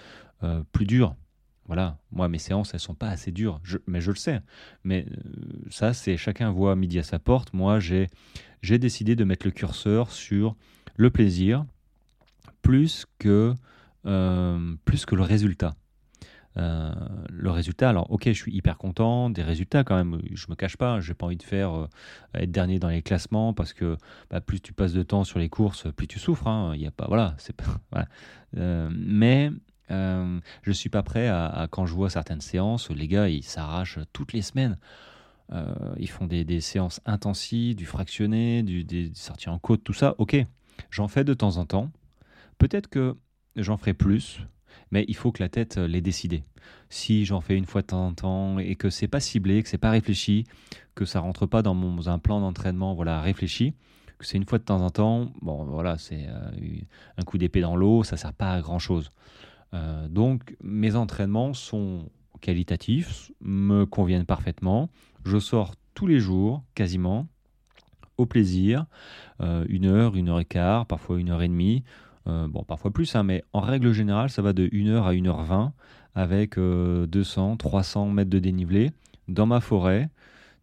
plus 0.72 0.86
dures. 0.86 1.14
Voilà, 1.66 1.98
moi 2.10 2.28
mes 2.28 2.38
séances 2.38 2.74
elles 2.74 2.80
sont 2.80 2.94
pas 2.94 3.08
assez 3.08 3.30
dures, 3.30 3.60
mais 3.86 4.00
je 4.00 4.10
le 4.10 4.16
sais. 4.16 4.40
Mais 4.84 5.06
ça 5.70 5.92
c'est 5.92 6.16
chacun 6.16 6.50
voit 6.50 6.74
midi 6.76 6.98
à 6.98 7.02
sa 7.02 7.18
porte. 7.18 7.52
Moi 7.52 7.78
j'ai 7.78 8.08
j'ai 8.62 8.78
décidé 8.78 9.14
de 9.14 9.24
mettre 9.24 9.46
le 9.46 9.52
curseur 9.52 10.10
sur 10.10 10.56
le 10.96 11.10
plaisir 11.10 11.64
plus 12.62 13.06
que 13.18 13.54
plus 14.84 15.06
que 15.06 15.14
le 15.14 15.22
résultat. 15.22 15.74
Euh, 16.58 16.92
le 17.30 17.50
résultat, 17.50 17.88
alors 17.88 18.10
ok, 18.10 18.24
je 18.26 18.32
suis 18.32 18.52
hyper 18.54 18.76
content 18.76 19.30
des 19.30 19.42
résultats 19.42 19.84
quand 19.84 19.96
même. 19.96 20.20
Je 20.32 20.46
me 20.48 20.54
cache 20.54 20.76
pas, 20.76 21.00
j'ai 21.00 21.14
pas 21.14 21.26
envie 21.26 21.36
de 21.36 21.42
faire 21.42 21.72
euh, 21.72 21.88
être 22.34 22.50
dernier 22.50 22.78
dans 22.78 22.88
les 22.88 23.02
classements 23.02 23.54
parce 23.54 23.72
que 23.72 23.96
bah, 24.30 24.40
plus 24.40 24.60
tu 24.60 24.72
passes 24.72 24.92
de 24.92 25.02
temps 25.02 25.24
sur 25.24 25.38
les 25.38 25.48
courses, 25.48 25.86
plus 25.94 26.06
tu 26.06 26.18
souffres. 26.18 26.46
Hein. 26.46 26.72
Il 26.74 26.82
y 26.82 26.86
a 26.86 26.90
pas, 26.90 27.06
voilà, 27.08 27.34
c'est 27.38 27.56
pas. 27.56 28.04
Euh, 28.58 28.90
mais 28.92 29.50
je 29.90 30.72
suis 30.72 30.90
pas 30.90 31.02
prêt 31.02 31.26
à, 31.26 31.68
quand 31.70 31.86
je 31.86 31.94
vois 31.94 32.10
certaines 32.10 32.42
séances, 32.42 32.90
les 32.90 33.08
gars 33.08 33.28
ils 33.28 33.42
s'arrachent 33.42 33.98
toutes 34.12 34.34
les 34.34 34.42
semaines. 34.42 34.78
ils 35.98 36.08
font 36.08 36.26
des, 36.26 36.60
séances 36.60 37.00
intensives, 37.06 37.76
du 37.76 37.86
fractionné, 37.86 38.62
du, 38.62 38.84
des 38.84 39.10
sorties 39.14 39.48
en 39.48 39.58
côte, 39.58 39.84
tout 39.84 39.92
ça. 39.94 40.14
Ok, 40.18 40.36
j'en 40.90 41.08
fais 41.08 41.24
de 41.24 41.32
temps 41.34 41.56
en 41.56 41.64
temps. 41.64 41.90
Peut-être 42.58 42.88
que 42.88 43.16
j'en 43.56 43.76
ferai 43.78 43.94
plus 43.94 44.40
mais 44.90 45.04
il 45.08 45.16
faut 45.16 45.32
que 45.32 45.42
la 45.42 45.48
tête 45.48 45.78
euh, 45.78 45.88
l'ait 45.88 46.00
décidé. 46.00 46.44
Si 46.88 47.24
j'en 47.24 47.40
fais 47.40 47.56
une 47.56 47.64
fois 47.64 47.82
de 47.82 47.88
temps 47.88 48.06
en 48.06 48.14
temps 48.14 48.58
et 48.58 48.76
que 48.76 48.90
c'est 48.90 49.08
pas 49.08 49.20
ciblé, 49.20 49.62
que 49.62 49.68
c'est 49.68 49.78
pas 49.78 49.90
réfléchi, 49.90 50.44
que 50.94 51.04
ça 51.04 51.20
rentre 51.20 51.46
pas 51.46 51.62
dans 51.62 51.74
mon 51.74 52.06
un 52.06 52.18
plan 52.18 52.40
d'entraînement 52.40 52.94
voilà 52.94 53.20
réfléchi, 53.20 53.74
que 54.18 54.26
c'est 54.26 54.36
une 54.36 54.44
fois 54.44 54.58
de 54.58 54.64
temps 54.64 54.80
en 54.80 54.90
temps, 54.90 55.32
bon 55.40 55.64
voilà 55.64 55.98
c'est 55.98 56.26
euh, 56.28 56.50
un 57.16 57.22
coup 57.22 57.38
d'épée 57.38 57.60
dans 57.60 57.76
l'eau, 57.76 58.04
ça 58.04 58.16
sert 58.16 58.32
pas 58.32 58.52
à 58.52 58.60
grand 58.60 58.78
chose. 58.78 59.10
Euh, 59.74 60.06
donc 60.08 60.56
mes 60.62 60.94
entraînements 60.96 61.54
sont 61.54 62.10
qualitatifs, 62.40 63.32
me 63.40 63.86
conviennent 63.86 64.26
parfaitement. 64.26 64.90
Je 65.24 65.38
sors 65.38 65.74
tous 65.94 66.06
les 66.06 66.18
jours, 66.18 66.62
quasiment, 66.74 67.26
au 68.18 68.26
plaisir, 68.26 68.86
une 69.40 69.86
heure, 69.86 70.16
une 70.16 70.28
heure 70.28 70.40
et 70.40 70.44
quart, 70.44 70.86
parfois 70.86 71.18
une 71.18 71.30
heure 71.30 71.42
et 71.42 71.48
demie. 71.48 71.84
Euh, 72.26 72.46
bon, 72.48 72.62
parfois 72.64 72.90
plus, 72.90 73.14
hein, 73.16 73.22
mais 73.22 73.42
en 73.52 73.60
règle 73.60 73.92
générale, 73.92 74.30
ça 74.30 74.42
va 74.42 74.52
de 74.52 74.66
1h 74.68 75.02
à 75.02 75.12
1h20 75.12 75.72
avec 76.14 76.58
200, 76.58 77.52
euh, 77.52 77.56
300 77.56 78.10
mètres 78.10 78.30
de 78.30 78.38
dénivelé 78.38 78.90
dans 79.28 79.46
ma 79.46 79.60
forêt 79.60 80.08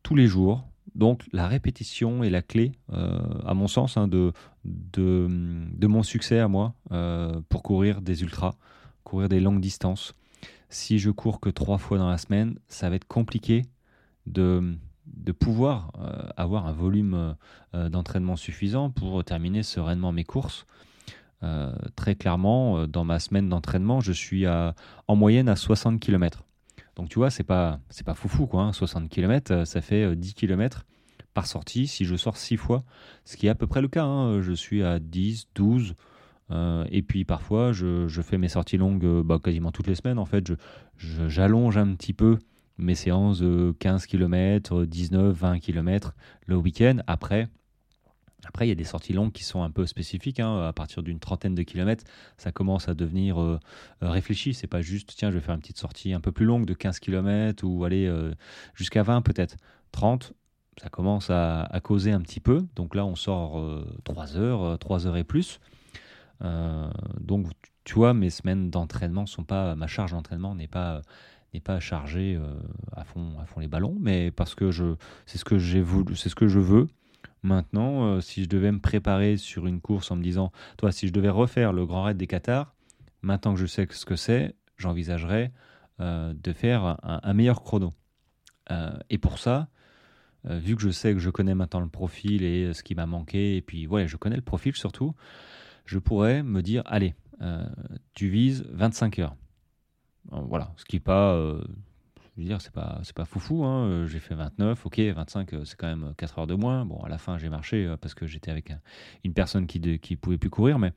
tous 0.04 0.16
les 0.16 0.28
jours. 0.28 0.64
Donc 0.96 1.24
la 1.32 1.48
répétition 1.48 2.24
est 2.24 2.30
la 2.30 2.42
clé, 2.42 2.74
euh, 2.94 3.20
à 3.46 3.54
mon 3.54 3.68
sens, 3.68 3.98
hein, 3.98 4.08
de, 4.08 4.32
de, 4.66 5.88
mon 5.88 6.04
succès 6.04 6.40
à 6.40 6.48
moi 6.48 6.74
pour 7.50 7.64
courir 7.64 8.02
des 8.02 8.22
ultras, 8.22 8.56
courir 9.04 9.30
des 9.30 9.40
longues 9.40 9.62
distances. 9.62 10.14
Si 10.70 11.00
je 11.00 11.10
cours 11.10 11.40
que 11.40 11.50
trois 11.50 11.78
fois 11.78 11.98
dans 11.98 12.10
la 12.10 12.18
semaine, 12.18 12.60
ça 12.68 12.90
va 12.90 12.96
être 12.96 13.08
compliqué 13.08 13.66
de, 14.28 14.76
de 15.08 15.32
pouvoir 15.32 15.92
avoir 16.38 16.68
un 16.68 16.74
volume 16.74 17.36
d'entraînement 17.74 18.36
suffisant 18.36 18.90
pour 18.90 19.24
terminer 19.24 19.64
sereinement 19.64 20.12
mes 20.12 20.26
courses. 20.26 20.66
Très 21.96 22.16
clairement, 22.16 22.88
dans 22.88 23.06
ma 23.06 23.20
semaine 23.20 23.50
d'entraînement, 23.50 24.02
je 24.02 24.12
suis 24.12 24.46
à, 24.46 24.76
en 25.08 25.16
moyenne 25.16 25.48
à 25.50 25.56
60 25.56 26.00
km. 26.00 26.44
Donc 26.96 27.10
tu 27.10 27.20
vois, 27.20 27.30
c'est 27.30 27.44
pas 27.44 27.80
c'est 27.90 28.06
pas 28.06 28.14
foufou 28.14 28.46
quoi. 28.46 28.74
60 28.74 29.04
hein. 29.04 29.08
km, 29.10 29.66
ça 29.66 29.80
fait 29.80 30.16
10 30.16 30.34
km 30.34 30.86
par 31.34 31.48
sortie 31.48 31.88
si 31.88 32.04
je 32.04 32.16
sors 32.16 32.36
6 32.36 32.58
fois, 32.58 32.84
ce 33.24 33.38
qui 33.38 33.48
est 33.48 33.50
à 33.50 33.56
peu 33.56 33.68
près 33.68 33.82
le 33.82 33.88
cas. 33.88 34.04
Hein. 34.04 34.42
Je 34.42 34.52
suis 34.52 34.84
à 34.84 35.00
10, 35.00 35.48
12. 35.56 35.96
Euh, 36.52 36.86
et 36.90 37.02
puis 37.02 37.26
parfois, 37.26 37.72
je, 37.72 38.22
fais 38.22 38.38
mes 38.38 38.48
sorties 38.48 38.78
longues 38.78 39.06
euh, 39.06 39.24
bah, 39.24 39.40
quasiment 39.42 39.72
toutes 39.72 39.88
les 39.88 39.96
semaines. 39.96 40.20
En 40.20 40.26
fait, 40.26 40.52
j'allonge 40.98 41.78
un 41.78 41.94
petit 41.94 42.14
peu 42.14 42.38
mes 42.78 42.96
séances 42.96 43.40
de 43.40 43.74
15 43.80 44.06
km, 44.06 44.86
19, 44.86 45.36
20 45.36 45.60
km 45.60 46.16
le 46.48 46.56
week-end. 46.56 46.98
Après, 47.08 47.48
après, 48.50 48.66
il 48.66 48.70
y 48.70 48.72
a 48.72 48.76
des 48.76 48.84
sorties 48.84 49.14
longues 49.14 49.32
qui 49.32 49.44
sont 49.44 49.64
un 49.64 49.72
peu 49.72 49.86
spécifiques. 49.86 50.40
Hein. 50.40 50.68
À 50.68 50.74
partir 50.74 51.02
d'une 51.04 51.20
trentaine 51.20 51.56
de 51.56 51.64
kilomètres, 51.64 52.04
ça 52.38 52.52
commence 52.52 52.90
à 52.90 52.94
devenir 52.94 53.42
euh, 53.42 53.60
réfléchi. 54.02 54.54
C'est 54.54 54.68
pas 54.68 54.82
juste, 54.82 55.14
tiens, 55.16 55.32
je 55.32 55.36
vais 55.36 55.42
faire 55.42 55.56
une 55.56 55.62
petite 55.62 55.78
sortie 55.78 56.14
un 56.14 56.20
peu 56.20 56.32
plus 56.32 56.46
longue 56.46 56.66
de 56.66 56.74
15 56.74 57.00
km 57.00 57.64
ou 57.66 57.86
aller 57.86 58.12
jusqu'à 58.74 59.04
20 59.04 59.22
peut-être. 59.22 59.56
30, 59.92 60.34
ça 60.82 60.90
commence 60.90 61.30
à, 61.30 61.80
causer 61.84 62.12
un 62.12 62.22
petit 62.22 62.40
peu. 62.40 62.66
Donc 62.76 62.96
là, 62.96 63.06
on 63.06 63.16
sort 63.16 63.64
3 64.04 64.38
heures, 64.38 64.78
3 64.78 65.08
heures 65.08 65.18
et 65.18 65.24
plus. 65.24 65.60
Euh, 66.44 66.90
donc, 67.20 67.48
tu 67.84 67.96
vois, 67.96 68.14
mes 68.14 68.30
semaines 68.30 68.70
d'entraînement 68.70 69.26
sont 69.26 69.44
pas, 69.44 69.76
ma 69.76 69.88
charge 69.88 70.12
d'entraînement 70.12 70.56
n'est 70.56 70.68
pas 70.68 71.02
n'est 71.56 71.60
pas 71.60 71.80
chargée 71.80 72.36
euh, 72.36 72.54
à 72.96 73.04
fond 73.04 73.34
à 73.42 73.46
fond 73.46 73.60
les 73.60 73.68
ballons, 73.68 73.98
mais 74.00 74.30
parce 74.30 74.54
que 74.54 74.70
je 74.70 74.96
c'est 75.26 75.40
ce 75.40 75.46
que 75.46 75.58
j'ai 75.58 75.82
voulu, 75.82 76.16
c'est 76.16 76.30
ce 76.30 76.36
que 76.36 76.48
je 76.48 76.60
veux. 76.60 76.88
Maintenant, 77.44 78.06
euh, 78.06 78.22
si 78.22 78.44
je 78.44 78.50
devais 78.50 78.72
me 78.72 78.80
préparer 78.80 79.38
sur 79.38 79.68
une 79.68 79.82
course 79.82 80.12
en 80.12 80.16
me 80.16 80.24
disant, 80.24 80.52
toi, 80.78 80.92
si 80.92 81.08
je 81.08 81.14
devais 81.14 81.30
refaire 81.30 81.74
le 81.74 81.86
Grand 81.86 82.04
Raid 82.04 82.18
des 82.18 82.28
Qatars, 82.28 82.76
maintenant 83.22 83.54
que 83.54 83.60
je 83.60 83.66
sais 83.66 83.88
ce 83.90 84.06
que 84.06 84.16
c'est, 84.16 84.56
j'envisagerais 84.78 85.52
de 86.00 86.54
faire 86.54 86.98
un, 87.04 87.34
meilleur 87.34 87.62
chrono. 87.62 87.92
et 89.10 89.18
pour 89.18 89.38
ça, 89.38 89.68
vu 90.46 90.78
que 90.78 90.82
je 90.82 90.92
sais 90.92 91.12
que 91.12 91.20
je 91.20 91.30
connais 91.30 91.56
maintenant 91.56 91.82
le 91.82 91.90
profil 91.90 92.46
et 92.46 92.74
ce 92.74 92.84
qui 92.84 92.96
m'a 92.96 93.06
manqué, 93.06 93.58
et 93.58 93.62
puis 93.62 93.86
ouais, 93.86 94.08
je 94.08 94.16
connais 94.16 94.38
le 94.38 94.42
profil 94.42 94.74
surtout, 94.76 95.14
je 95.84 96.00
pourrais 96.00 96.42
me 96.42 96.62
dire, 96.62 96.84
allez, 96.86 97.16
euh, 97.42 97.66
tu 98.14 98.28
vises 98.28 98.66
25 98.70 99.20
heures. 99.20 99.36
Voilà, 100.32 100.72
ce 100.78 100.86
qui 100.86 100.98
n'est 100.98 101.02
pas, 101.02 101.34
euh, 101.34 101.64
je 102.40 102.44
veux 102.44 102.48
dire, 102.48 102.62
c'est 102.62 102.72
pas, 102.72 103.00
c'est 103.04 103.16
pas 103.16 103.26
foufou. 103.26 103.66
Hein. 103.66 104.08
J'ai 104.08 104.20
fait 104.20 104.34
29, 104.34 104.86
ok, 104.86 105.00
25, 105.00 105.50
c'est 105.66 105.76
quand 105.76 105.88
même 105.88 106.14
4 106.18 106.40
heures 106.40 106.48
de 106.48 106.56
moins. 106.56 106.86
Bon, 106.86 107.02
à 107.04 107.10
la 107.10 107.18
fin, 107.18 107.38
j'ai 107.38 107.50
marché 107.50 107.86
euh, 107.86 107.98
parce 107.98 108.14
que 108.14 108.28
j'étais 108.28 108.50
avec 108.50 108.72
une 109.26 109.34
personne 109.34 109.68
qui 109.68 109.80
ne 109.80 110.16
pouvait 110.16 110.38
plus 110.38 110.50
courir, 110.50 110.80
mais 110.80 110.94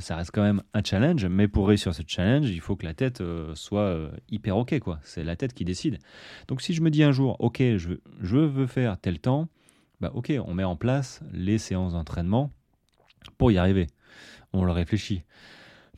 ça 0.00 0.16
reste 0.16 0.32
quand 0.32 0.42
même 0.42 0.62
un 0.74 0.82
challenge. 0.82 1.24
Mais 1.26 1.46
pour 1.46 1.68
réussir 1.68 1.94
ce 1.94 2.02
challenge, 2.04 2.50
il 2.50 2.60
faut 2.60 2.74
que 2.74 2.84
la 2.84 2.94
tête 2.94 3.22
soit 3.54 4.10
hyper 4.28 4.56
ok, 4.56 4.80
quoi. 4.80 4.98
C'est 5.04 5.22
la 5.22 5.36
tête 5.36 5.54
qui 5.54 5.64
décide. 5.64 5.98
Donc, 6.48 6.60
si 6.60 6.74
je 6.74 6.82
me 6.82 6.90
dis 6.90 7.04
un 7.04 7.12
jour, 7.12 7.36
ok, 7.38 7.58
je, 7.76 7.94
je 8.20 8.36
veux 8.36 8.66
faire 8.66 8.98
tel 8.98 9.20
temps, 9.20 9.48
bah 10.00 10.10
ok, 10.14 10.32
on 10.44 10.54
met 10.54 10.64
en 10.64 10.74
place 10.74 11.20
les 11.32 11.58
séances 11.58 11.92
d'entraînement 11.92 12.50
pour 13.36 13.52
y 13.52 13.58
arriver. 13.58 13.86
On 14.52 14.64
le 14.64 14.72
réfléchit. 14.72 15.22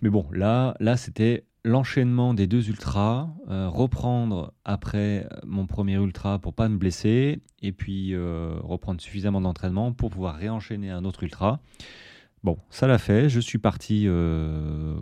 Mais 0.02 0.10
bon, 0.10 0.26
là, 0.32 0.74
là 0.80 0.96
c'était 0.96 1.44
l'enchaînement 1.64 2.34
des 2.34 2.46
deux 2.46 2.68
ultras, 2.68 3.28
euh, 3.48 3.68
reprendre 3.68 4.52
après 4.64 5.28
mon 5.44 5.66
premier 5.66 5.94
ultra 5.94 6.38
pour 6.38 6.54
pas 6.54 6.68
me 6.68 6.76
blesser, 6.76 7.40
et 7.62 7.72
puis 7.72 8.14
euh, 8.14 8.54
reprendre 8.62 9.00
suffisamment 9.00 9.40
d'entraînement 9.40 9.92
pour 9.92 10.10
pouvoir 10.10 10.36
réenchaîner 10.36 10.90
un 10.90 11.04
autre 11.04 11.22
ultra. 11.22 11.60
Bon, 12.42 12.58
ça 12.70 12.86
l'a 12.86 12.98
fait, 12.98 13.28
je 13.28 13.40
suis 13.40 13.58
parti 13.58 14.04
euh, 14.06 14.96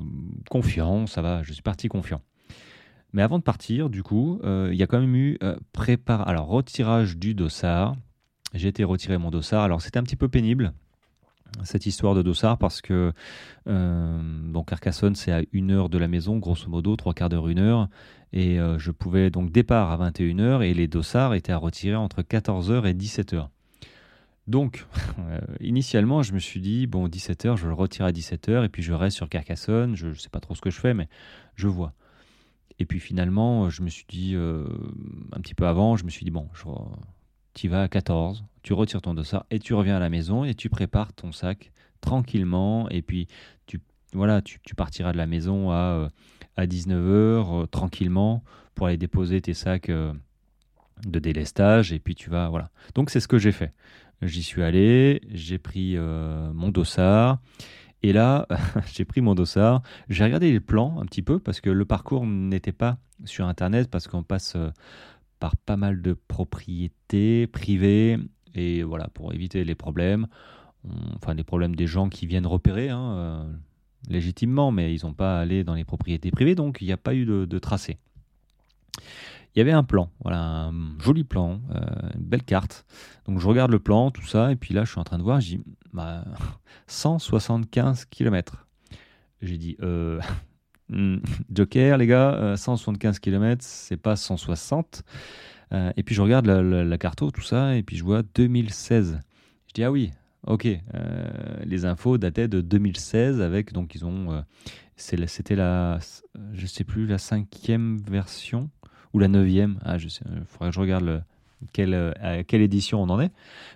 confiant, 0.51 1.07
ça 1.07 1.23
va, 1.23 1.43
je 1.43 1.53
suis 1.53 1.63
parti 1.63 1.89
confiant. 1.89 2.21
Mais 3.13 3.23
avant 3.23 3.39
de 3.39 3.45
partir, 3.45 3.89
du 3.89 4.03
coup, 4.03 4.39
il 4.45 4.75
y 4.75 4.83
a 4.83 4.87
quand 4.87 5.01
même 5.01 5.17
eu 5.17 5.39
retirage 5.73 7.17
du 7.17 7.33
dossard. 7.35 7.97
J'ai 8.53 8.69
été 8.69 8.85
retiré 8.85 9.17
mon 9.17 9.31
dossard. 9.31 9.63
Alors 9.63 9.81
c'était 9.81 9.99
un 9.99 10.03
petit 10.03 10.17
peu 10.17 10.29
pénible 10.29 10.75
cette 11.65 11.87
histoire 11.87 12.15
de 12.15 12.23
Dossard 12.23 12.59
parce 12.59 12.81
que 12.81 13.13
euh, 13.69 14.63
Carcassonne 14.67 15.15
c'est 15.15 15.33
à 15.33 15.43
une 15.53 15.71
heure 15.71 15.89
de 15.89 15.99
la 15.99 16.09
maison 16.09 16.39
grosso 16.39 16.69
modo 16.69 16.97
trois 16.97 17.15
quarts 17.15 17.29
d'heure 17.29 17.49
une 17.49 17.59
heure. 17.59 17.89
Et 18.33 18.61
euh, 18.61 18.79
je 18.79 18.91
pouvais 18.91 19.31
donc 19.31 19.51
départ 19.51 19.91
à 19.91 20.11
21h 20.11 20.63
et 20.63 20.75
les 20.75 20.87
Dossards 20.87 21.35
étaient 21.35 21.53
à 21.53 21.57
retirer 21.57 21.97
entre 21.97 22.23
14h 22.23 22.87
et 22.87 22.95
17h 22.95 23.49
donc 24.47 24.87
euh, 25.19 25.41
initialement 25.61 26.23
je 26.23 26.33
me 26.33 26.39
suis 26.39 26.61
dit 26.61 26.87
bon 26.87 27.09
17h 27.09 27.57
je 27.57 27.67
le 27.67 27.75
retire 27.75 28.07
à 28.07 28.13
17h 28.13 28.65
et 28.65 28.69
puis 28.69 28.83
je 28.83 28.93
reste 28.93 29.17
sur 29.17 29.29
Carcassonne. 29.29 29.97
Je 29.97 30.09
ne 30.09 30.15
sais 30.15 30.31
pas 30.31 30.41
trop 30.41 30.55
ce 30.55 30.61
que 30.61 30.71
je 30.71 30.81
fais 30.81 30.95
mais 30.95 31.09
je 31.55 31.69
vois. 31.69 31.95
Et 32.79 32.85
puis 32.85 33.01
finalement 33.01 33.71
je 33.71 33.83
me 33.83 33.89
suis 33.89 34.07
dit 34.09 34.35
un 34.37 35.41
petit 35.41 35.55
peu 35.55 35.67
avant 35.67 35.97
je 35.97 36.05
me 36.05 36.11
suis 36.11 36.25
dit 36.25 36.31
bon 36.31 36.49
je 36.53 36.65
tu 37.59 37.67
vas 37.67 37.83
à 37.83 37.89
14, 37.89 38.45
tu 38.63 38.73
retires 38.73 39.03
ton 39.03 39.15
dossard 39.15 39.45
et 39.51 39.59
tu 39.59 39.75
reviens 39.75 39.97
à 39.97 39.99
la 39.99 40.11
maison 40.11 40.45
et 40.45 40.55
tu 40.55 40.69
prépares 40.69 41.13
ton 41.13 41.33
sac 41.33 41.73
tranquillement 42.01 42.89
et 42.89 43.03
puis 43.03 43.27
tu, 43.67 43.81
voilà, 44.13 44.43
tu, 44.43 44.61
partiras 44.77 45.11
de 45.11 45.17
la 45.17 45.27
maison 45.27 45.73
à, 45.73 46.09
à 46.57 46.67
19h 46.67 46.93
euh, 46.95 47.67
tranquillement 47.67 48.45
pour 48.77 48.87
aller 48.87 48.97
déposer 48.97 49.41
tes 49.41 49.55
sacs 49.55 49.89
euh, 49.89 50.13
de 51.05 51.19
délestage 51.19 51.93
et 51.93 51.99
puis 51.99 52.15
tu 52.15 52.31
vas 52.31 52.49
voilà. 52.49 52.71
Donc 52.95 53.11
c'est 53.11 53.19
ce 53.19 53.27
que 53.27 53.39
j'ai 53.39 53.51
fait. 53.51 53.73
J'y 54.23 54.45
suis 54.45 54.63
allé, 54.63 55.21
j'ai 55.29 55.59
pris 55.59 55.97
euh, 55.97 56.53
mon 56.53 56.69
dossard 56.69 57.41
et 58.05 58.13
là 58.13 58.47
j'ai 58.95 59.05
pris 59.05 59.21
mon 59.21 59.35
dossard, 59.35 59.83
j'ai 60.09 60.23
regardé 60.23 60.53
les 60.53 60.61
plans 60.61 61.01
un 61.01 61.07
petit 61.07 61.23
peu 61.23 61.41
parce 61.41 61.61
que 61.61 61.71
le 61.71 61.85
parcours 61.85 62.25
n'était 62.25 62.71
pas 62.71 62.99
sur 63.25 63.49
internet 63.49 63.91
parce 63.91 64.07
qu'on 64.07 64.23
passe 64.23 64.57
par 65.39 65.57
pas 65.57 65.77
mal 65.77 66.03
de 66.03 66.13
propriétés 66.13 67.47
privées 67.47 68.19
et 68.55 68.83
voilà 68.83 69.09
pour 69.09 69.33
éviter 69.33 69.65
les 69.65 69.75
problèmes. 69.75 70.27
Enfin 71.17 71.35
les 71.35 71.45
problèmes 71.45 71.75
des 71.75 71.87
gens 71.87 72.09
qui 72.09 72.27
viennent 72.27 72.47
repérer 72.47 72.89
hein, 72.89 73.13
euh, 73.13 73.53
légitimement 74.09 74.71
mais 74.71 74.95
ils 74.95 75.05
n'ont 75.05 75.13
pas 75.13 75.39
allé 75.41 75.65
dans 75.65 75.75
les 75.75 75.85
propriétés 75.85 76.31
privées 76.31 76.55
donc 76.55 76.79
il 76.81 76.87
n'y 76.87 76.93
a 76.93 76.97
pas 76.97 77.15
eu 77.15 77.25
de, 77.25 77.59
tracé. 77.59 77.99
Il 79.55 79.59
y 79.59 79.61
avait 79.61 79.73
un 79.73 79.83
plan 79.83 80.11
voilà 80.21 80.41
un 80.41 80.99
joli 81.01 81.25
plan 81.25 81.61
euh, 81.75 81.81
une 82.15 82.25
belle 82.25 82.45
carte. 82.45 82.85
Donc 83.27 83.41
je 83.41 83.47
regarde 83.47 83.71
le 83.71 83.81
plan 83.81 84.11
tout 84.11 84.27
ça 84.27 84.53
et 84.53 84.57
puis 84.57 84.73
là 84.73 84.85
je 84.85 84.91
suis 84.91 85.01
en 85.01 85.05
train 85.05 85.19
de 85.19 85.25
voir 85.25 85.41
j'ai 85.41 85.61
bah, 85.93 86.25
175 86.87 88.07
km 88.07 88.67
j'ai 89.43 89.59
dit 89.59 89.77
euh, 89.83 90.21
Hmm. 90.91 91.19
Joker, 91.53 91.99
les 91.99 92.07
gars, 92.07 92.55
175 92.57 93.17
euh, 93.17 93.19
km, 93.21 93.65
c'est 93.65 93.97
pas 93.97 94.17
160. 94.17 95.03
Euh, 95.73 95.93
et 95.97 96.03
puis 96.03 96.15
je 96.15 96.23
regarde 96.23 96.47
la, 96.47 96.99
carte, 96.99 97.23
tout 97.33 97.43
ça, 97.43 97.77
et 97.77 97.83
puis 97.83 97.97
je 97.97 98.05
vois 98.05 98.23
2016. 98.35 99.21
Je 99.67 99.73
dis, 99.75 99.85
ah 99.85 99.91
oui, 99.91 100.11
ok. 100.47 100.67
Euh, 100.67 101.29
les 101.65 101.85
infos 101.85 102.19
dataient 102.19 102.49
de 102.49 102.61
2016 102.61 103.41
avec, 103.41 103.73
donc 103.73 103.95
ils 103.95 104.05
ont. 104.05 104.45
C'était 104.97 105.55
la, 105.55 106.01
je 106.53 106.67
sais 106.67 106.83
plus, 106.83 107.07
la 107.07 107.19
cinquième 107.19 107.99
version 107.99 108.69
ou 109.13 109.21
la 109.21 109.29
neuvième. 109.29 109.79
Ah, 109.85 109.97
je 109.97 110.09
sais, 110.09 110.25
il 110.29 110.45
faudrait 110.47 110.71
que 110.71 110.75
je 110.75 110.81
regarde 110.81 111.25
quelle, 111.73 111.95
à 112.21 112.43
quelle 112.43 112.63
édition 112.63 113.01
on 113.01 113.09
en 113.09 113.21
est. 113.21 113.31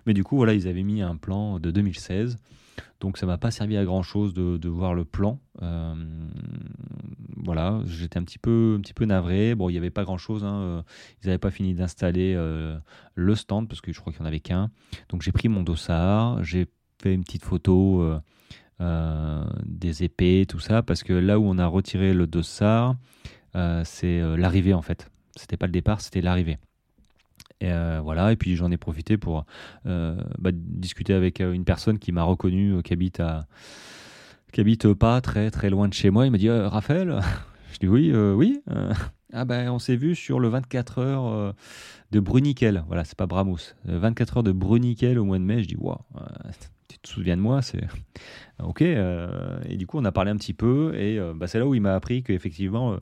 Mais 0.06 0.14
du 0.14 0.24
coup, 0.24 0.36
voilà, 0.36 0.54
ils 0.54 0.66
avaient 0.66 0.82
mis 0.82 1.00
un 1.00 1.14
plan 1.14 1.60
de 1.60 1.70
2016. 1.70 2.38
Donc 3.00 3.18
ça 3.18 3.26
m'a 3.26 3.36
pas 3.36 3.50
servi 3.50 3.76
à 3.76 3.84
grand 3.84 4.02
chose 4.02 4.32
de, 4.32 4.68
voir 4.68 4.94
le 4.94 5.04
plan. 5.04 5.40
Euh, 5.60 5.94
voilà, 7.36 7.80
j'étais 7.84 8.18
un 8.18 8.22
petit 8.22 8.38
peu, 8.38 8.80
navré. 9.00 9.54
Bon, 9.54 9.68
il 9.68 9.72
n'y 9.72 9.78
avait 9.78 9.90
pas 9.90 10.04
grand 10.04 10.18
chose. 10.18 10.44
Hein. 10.44 10.54
Euh, 10.54 10.82
ils 11.22 11.26
n'avaient 11.26 11.38
pas 11.38 11.50
fini 11.50 11.74
d'installer 11.74 12.34
euh, 12.36 12.78
le 13.14 13.34
stand 13.34 13.68
parce 13.68 13.80
que 13.80 13.92
je 13.92 14.00
crois 14.00 14.12
qu'il 14.12 14.22
n'y 14.22 14.26
en 14.26 14.28
avait 14.28 14.40
qu'un. 14.40 14.70
Donc 15.08 15.22
j'ai 15.22 15.32
pris 15.32 15.48
mon 15.48 15.62
dossard, 15.62 16.44
j'ai 16.44 16.66
fait 17.02 17.12
une 17.12 17.24
petite 17.24 17.44
photo 17.44 18.20
des 18.78 20.02
épées, 20.04 20.46
tout 20.48 20.58
ça, 20.60 20.82
parce 20.82 21.02
que 21.02 21.12
là 21.12 21.38
où 21.38 21.44
on 21.44 21.58
a 21.58 21.66
retiré 21.66 22.14
le 22.14 22.26
dossard, 22.28 22.96
c'est 23.84 24.20
l'arrivée 24.36 24.74
en 24.74 24.82
fait. 24.82 25.10
C'était 25.34 25.56
pas 25.56 25.66
le 25.66 25.72
départ, 25.72 26.00
c'était 26.00 26.20
l'arrivée. 26.20 26.58
Et 27.62 27.70
euh, 27.70 28.00
voilà, 28.02 28.32
et 28.32 28.36
puis 28.36 28.56
j'en 28.56 28.72
ai 28.72 28.76
profité 28.76 29.16
pour 29.16 29.46
euh, 29.86 30.20
bah, 30.38 30.50
discuter 30.52 31.14
avec 31.14 31.40
euh, 31.40 31.52
une 31.52 31.64
personne 31.64 32.00
qui 32.00 32.10
m'a 32.10 32.24
reconnu, 32.24 32.82
qui 32.82 32.92
habite 32.92 33.22
qui 34.52 34.60
habite 34.60 34.92
pas 34.92 35.20
très 35.20 35.52
très 35.52 35.70
loin 35.70 35.86
de 35.86 35.94
chez 35.94 36.10
moi. 36.10 36.26
Il 36.26 36.32
m'a 36.32 36.38
dit 36.38 36.50
Raphaël, 36.50 37.20
je 37.72 37.78
dis 37.78 37.86
oui, 37.86 38.12
oui. 38.12 38.60
ah 39.32 39.44
ben 39.44 39.70
on 39.70 39.78
s'est 39.78 39.94
vu 39.94 40.16
sur 40.16 40.40
le 40.40 40.48
24 40.48 40.98
heures 40.98 41.54
de 42.10 42.20
Bruniquel. 42.20 42.82
Voilà, 42.88 43.04
c'est 43.04 43.16
pas 43.16 43.26
Bramous. 43.26 43.74
24 43.84 44.38
heures 44.38 44.42
de 44.42 44.52
Bruniquel 44.52 45.20
au 45.20 45.24
mois 45.24 45.38
de 45.38 45.44
mai. 45.44 45.62
Je 45.62 45.68
dis 45.68 45.76
waouh, 45.76 45.98
tu 46.92 46.98
te 46.98 47.08
souviens 47.08 47.36
de 47.36 47.42
moi 47.42 47.62
C'est 47.62 47.80
ok. 48.62 48.82
et 48.82 49.76
du 49.76 49.86
coup, 49.86 49.98
on 49.98 50.04
a 50.04 50.12
parlé 50.12 50.30
un 50.30 50.36
petit 50.36 50.54
peu, 50.54 50.94
et 50.94 51.18
bah, 51.34 51.46
c'est 51.46 51.58
là 51.58 51.66
où 51.66 51.74
il 51.74 51.80
m'a 51.80 51.94
appris 51.94 52.22
qu'effectivement, 52.22 52.96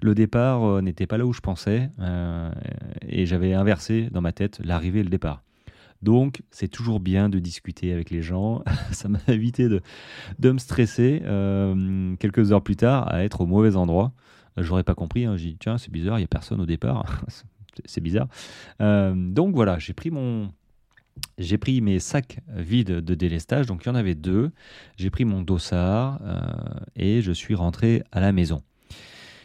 le 0.00 0.14
départ 0.14 0.82
n'était 0.82 1.06
pas 1.06 1.18
là 1.18 1.26
où 1.26 1.32
je 1.32 1.40
pensais, 1.40 1.90
et 3.08 3.26
j'avais 3.26 3.54
inversé 3.54 4.08
dans 4.10 4.20
ma 4.20 4.32
tête 4.32 4.60
l'arrivée 4.62 5.00
et 5.00 5.04
le 5.04 5.10
départ. 5.10 5.42
Donc, 6.02 6.42
c'est 6.50 6.68
toujours 6.68 6.98
bien 6.98 7.28
de 7.28 7.38
discuter 7.38 7.92
avec 7.92 8.10
les 8.10 8.22
gens. 8.22 8.62
Ça 8.92 9.08
m'a 9.08 9.18
évité 9.28 9.68
de, 9.68 9.80
me 10.50 10.58
stresser 10.58 11.22
quelques 12.18 12.52
heures 12.52 12.62
plus 12.62 12.76
tard 12.76 13.12
à 13.12 13.24
être 13.24 13.42
au 13.42 13.46
mauvais 13.46 13.76
endroit. 13.76 14.12
J'aurais 14.56 14.84
pas 14.84 14.94
compris. 14.94 15.24
Hein. 15.24 15.36
J'ai 15.36 15.50
dit, 15.50 15.56
tiens, 15.58 15.78
c'est 15.78 15.90
bizarre, 15.90 16.18
il 16.18 16.22
n'y 16.22 16.24
a 16.24 16.28
personne 16.28 16.60
au 16.60 16.66
départ. 16.66 17.24
c'est 17.84 18.00
bizarre. 18.00 18.28
Euh, 18.80 19.14
donc 19.14 19.54
voilà, 19.54 19.78
j'ai 19.78 19.92
pris 19.92 20.10
mon. 20.10 20.52
J'ai 21.38 21.58
pris 21.58 21.80
mes 21.80 21.98
sacs 21.98 22.38
vides 22.48 23.00
de 23.00 23.14
délestage, 23.14 23.66
donc 23.66 23.84
il 23.84 23.88
y 23.88 23.90
en 23.90 23.94
avait 23.94 24.14
deux. 24.14 24.50
J'ai 24.96 25.10
pris 25.10 25.24
mon 25.24 25.42
dossard 25.42 26.20
euh, 26.22 26.40
et 26.96 27.22
je 27.22 27.32
suis 27.32 27.54
rentré 27.54 28.02
à 28.12 28.20
la 28.20 28.32
maison. 28.32 28.62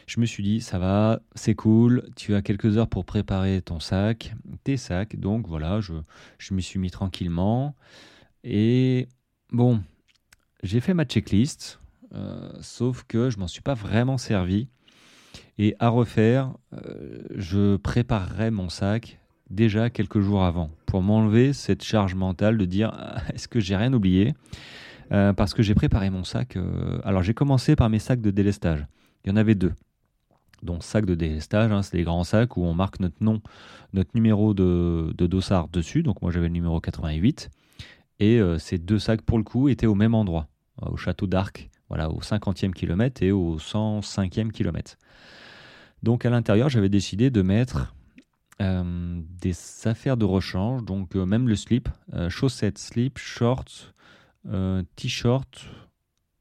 Je 0.06 0.20
me 0.20 0.26
suis 0.26 0.42
dit, 0.42 0.60
ça 0.60 0.78
va, 0.78 1.20
c'est 1.34 1.54
cool, 1.54 2.08
tu 2.14 2.34
as 2.34 2.42
quelques 2.42 2.76
heures 2.76 2.88
pour 2.88 3.04
préparer 3.04 3.60
ton 3.60 3.80
sac, 3.80 4.34
tes 4.62 4.76
sacs. 4.76 5.16
Donc 5.16 5.48
voilà, 5.48 5.80
je, 5.80 5.94
je 6.38 6.54
m'y 6.54 6.62
suis 6.62 6.78
mis 6.78 6.90
tranquillement. 6.90 7.74
Et 8.44 9.08
bon, 9.50 9.82
j'ai 10.62 10.80
fait 10.80 10.94
ma 10.94 11.04
checklist, 11.04 11.80
euh, 12.14 12.52
sauf 12.60 13.02
que 13.04 13.30
je 13.30 13.38
m'en 13.38 13.48
suis 13.48 13.62
pas 13.62 13.74
vraiment 13.74 14.18
servi. 14.18 14.68
Et 15.58 15.74
à 15.80 15.88
refaire, 15.88 16.52
euh, 16.72 17.24
je 17.34 17.76
préparerai 17.76 18.50
mon 18.50 18.68
sac 18.68 19.18
déjà 19.50 19.90
quelques 19.90 20.20
jours 20.20 20.44
avant 20.44 20.70
pour 20.86 21.02
m'enlever 21.02 21.52
cette 21.52 21.84
charge 21.84 22.14
mentale 22.14 22.58
de 22.58 22.64
dire 22.64 22.92
est-ce 23.34 23.48
que 23.48 23.60
j'ai 23.60 23.76
rien 23.76 23.92
oublié? 23.92 24.34
Euh, 25.12 25.32
Parce 25.32 25.54
que 25.54 25.62
j'ai 25.62 25.74
préparé 25.74 26.10
mon 26.10 26.24
sac. 26.24 26.56
Euh, 26.56 26.98
alors 27.04 27.22
j'ai 27.22 27.34
commencé 27.34 27.76
par 27.76 27.90
mes 27.90 27.98
sacs 27.98 28.20
de 28.20 28.30
délestage. 28.30 28.86
Il 29.24 29.30
y 29.30 29.32
en 29.32 29.36
avait 29.36 29.54
deux. 29.54 29.72
Donc 30.62 30.82
sac 30.82 31.04
de 31.04 31.14
délestage, 31.14 31.70
hein, 31.70 31.82
c'est 31.82 31.96
les 31.96 32.02
grands 32.02 32.24
sacs 32.24 32.56
où 32.56 32.64
on 32.64 32.74
marque 32.74 32.98
notre 33.00 33.22
nom, 33.22 33.40
notre 33.92 34.10
numéro 34.14 34.54
de, 34.54 35.12
dossard 35.18 35.68
dessus. 35.68 36.02
Donc 36.02 36.22
moi 36.22 36.30
j'avais 36.30 36.48
le 36.48 36.54
numéro 36.54 36.80
88. 36.80 37.50
Et 38.18 38.40
ces 38.58 38.78
deux 38.78 38.98
sacs 38.98 39.20
pour 39.20 39.36
le 39.36 39.44
coup 39.44 39.68
étaient 39.68 39.86
au 39.86 39.94
même 39.94 40.14
endroit, 40.14 40.48
au 40.80 40.96
château 40.96 41.26
d'Arc, 41.26 41.68
voilà, 41.90 42.10
au 42.10 42.20
50e 42.20 42.72
kilomètre 42.72 43.22
et 43.22 43.30
au 43.30 43.58
105e 43.58 44.50
kilomètre. 44.50 44.96
Donc 46.02 46.24
à 46.24 46.30
l'intérieur, 46.30 46.70
j'avais 46.70 46.88
décidé 46.88 47.28
de 47.28 47.42
mettre 47.42 47.94
euh, 48.62 49.20
des 49.42 49.54
affaires 49.84 50.16
de 50.16 50.24
rechange, 50.24 50.82
donc 50.82 51.14
euh, 51.14 51.26
même 51.26 51.46
le 51.46 51.56
slip, 51.56 51.90
euh, 52.14 52.30
chaussettes, 52.30 52.78
slip, 52.78 53.18
shorts, 53.18 53.92
t-shirt, 54.94 55.66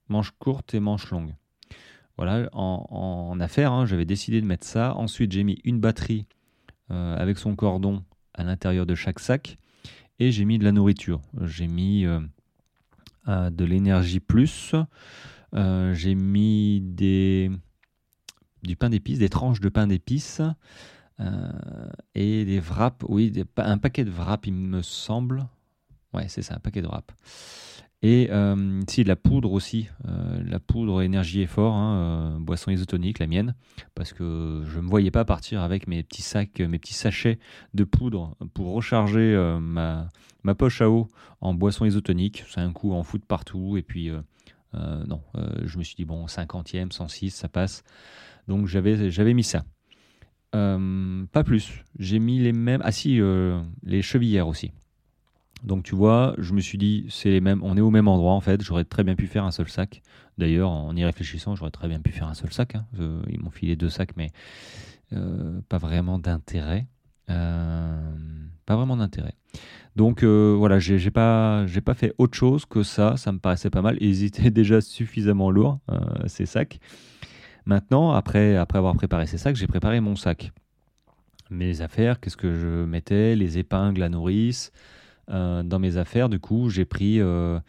manches 0.08 0.32
courtes 0.40 0.74
et 0.74 0.80
manches 0.80 1.10
longues. 1.10 1.36
Voilà, 2.18 2.48
en, 2.54 3.38
affaires, 3.42 3.74
hein, 3.74 3.86
j'avais 3.86 4.06
décidé 4.06 4.40
de 4.40 4.46
mettre 4.46 4.66
ça. 4.66 4.96
Ensuite, 4.96 5.32
j'ai 5.32 5.44
mis 5.44 5.60
une 5.64 5.80
batterie 5.80 6.28
avec 6.90 7.40
son 7.40 7.56
cordon 7.56 8.06
à 8.36 8.44
l'intérieur 8.44 8.86
de 8.86 8.94
chaque 8.94 9.20
sac 9.20 9.58
et 10.20 10.32
j'ai 10.32 10.46
mis 10.46 10.60
de 10.60 10.64
la 10.64 10.72
nourriture. 10.72 11.20
J'ai 11.42 11.68
mis 11.68 12.06
de 12.06 13.66
l'énergie 13.66 14.20
plus, 14.20 14.76
j'ai 15.52 16.14
mis 16.14 16.80
des 16.80 17.50
du 18.62 18.76
pain 18.76 18.92
d'épices, 18.92 19.18
des 19.18 19.30
tranches 19.30 19.60
de 19.60 19.70
pain 19.70 19.88
d'épices 19.88 20.42
et 21.20 22.46
des 22.46 22.60
wraps, 22.60 23.06
oui, 23.10 23.34
un 23.58 23.78
paquet 23.78 24.04
de 24.04 24.12
wraps, 24.12 24.48
il 24.48 24.54
me 24.54 24.82
semble. 24.82 25.48
Ouais, 26.14 26.28
c'est 26.28 26.42
ça, 26.42 26.56
un 26.56 26.60
paquet 26.60 26.82
de 26.82 26.88
wraps. 26.88 27.14
Et 28.02 28.30
euh, 28.30 28.82
si, 28.88 29.04
de 29.04 29.08
la 29.08 29.16
poudre 29.16 29.52
aussi, 29.52 29.90
euh, 30.08 30.40
la 30.46 30.60
poudre 30.60 31.02
énergie 31.02 31.42
effort, 31.42 31.74
hein, 31.74 32.38
boisson 32.40 32.70
isotonique, 32.70 33.18
la 33.18 33.26
mienne, 33.26 33.56
parce 33.96 34.14
que 34.14 34.62
je 34.66 34.78
ne 34.78 34.84
me 34.84 34.90
voyais 34.90 35.10
pas 35.10 35.26
partir 35.26 35.62
avec 35.62 35.88
mes 35.88 36.04
petits 36.04 36.22
sacs, 36.22 36.60
mes 36.60 36.78
petits 36.78 36.94
sachets 36.94 37.40
de 37.74 37.84
poudre 37.84 38.36
pour 38.54 38.74
recharger 38.74 39.36
ma, 39.60 40.10
ma 40.44 40.54
poche 40.54 40.82
à 40.82 40.90
eau 40.92 41.08
en 41.42 41.56
boisson 41.56 41.86
isotonique. 41.86 42.44
C'est 42.48 42.62
un 42.62 42.72
coup 42.74 42.94
en 42.94 43.02
foot 43.02 43.26
partout, 43.26 43.76
et 43.76 43.82
puis 43.82 44.12
non, 44.74 45.22
je 45.64 45.78
me 45.80 45.84
suis 45.84 45.96
dit, 45.96 46.06
bon, 46.06 46.28
50e, 46.28 46.92
106, 46.92 47.32
ça 47.32 47.48
passe. 47.48 47.84
Donc 48.48 48.68
j'avais 48.68 49.34
mis 49.34 49.44
ça. 49.44 49.66
Euh, 50.56 51.26
pas 51.32 51.44
plus. 51.44 51.84
J'ai 52.00 52.20
mis 52.20 52.40
les 52.40 52.54
mêmes. 52.54 52.82
Ah 52.84 52.92
si, 52.92 53.20
euh, 53.20 53.62
les 53.84 54.02
chevillères 54.02 54.48
aussi. 54.48 54.72
Donc 55.64 55.84
tu 55.84 55.96
vois, 55.96 56.36
je 56.38 56.54
me 56.54 56.62
suis 56.62 56.78
dit, 56.78 57.06
c'est 57.10 57.30
les 57.30 57.42
mêmes. 57.42 57.62
On 57.64 57.76
est 57.76 57.82
au 57.82 57.90
même 57.90 58.08
endroit 58.08 58.34
en 58.34 58.42
fait. 58.42 58.62
J'aurais 58.62 58.86
très 58.86 59.04
bien 59.04 59.16
pu 59.16 59.28
faire 59.28 59.44
un 59.44 59.52
seul 59.52 59.68
sac. 59.68 60.02
D'ailleurs, 60.38 60.70
en 60.70 60.96
y 60.96 61.04
réfléchissant, 61.04 61.56
j'aurais 61.56 61.72
très 61.72 61.88
bien 61.88 62.00
pu 62.00 62.12
faire 62.12 62.28
un 62.28 62.34
seul 62.34 62.52
sac. 62.54 62.76
Hein. 62.76 62.86
Ils 63.30 63.40
m'ont 63.40 63.50
filé 63.50 63.76
deux 63.76 63.90
sacs, 63.90 64.16
mais 64.16 64.32
euh, 65.14 65.60
pas 65.68 65.78
vraiment 65.78 66.20
d'intérêt. 66.20 66.88
pas 67.28 68.76
vraiment 68.76 68.98
d'intérêt. 68.98 69.34
Donc 69.96 70.24
voilà, 70.24 70.80
j'ai, 70.80 71.10
pas, 71.10 71.66
pas 71.84 71.94
fait 71.94 72.14
autre 72.18 72.38
chose 72.38 72.66
que 72.66 72.84
ça. 72.84 73.18
Ça 73.18 73.32
me 73.32 73.40
paraissait 73.40 73.70
pas 73.70 73.82
mal. 73.82 73.98
Ils 74.02 74.24
étaient 74.24 74.52
déjà 74.52 74.82
suffisamment 74.82 75.50
lourds 75.50 75.80
ces 76.28 76.46
sacs. 76.46 76.80
Maintenant, 77.66 78.12
après, 78.12 78.56
avoir 78.56 78.96
préparé 78.96 79.26
ces 79.26 79.38
sacs, 79.38 79.56
j'ai 79.56 79.68
préparé 79.68 80.00
mon 80.00 80.16
sac. 80.16 80.52
Mes 81.50 81.82
affaires, 81.82 82.20
qu'est-ce 82.20 82.38
que 82.38 82.54
je 82.54 82.86
mettais 82.86 83.36
Les 83.36 83.58
épingles 83.58 84.02
à 84.04 84.10
nourrice. 84.10 84.72
Euh, 85.30 85.64
dans 85.64 85.80
mes 85.80 85.98
affaires, 85.98 86.30
du 86.30 86.40
coup, 86.40 86.70
j'ai 86.70 86.86
pris. 86.86 87.20
Euh, 87.20 87.60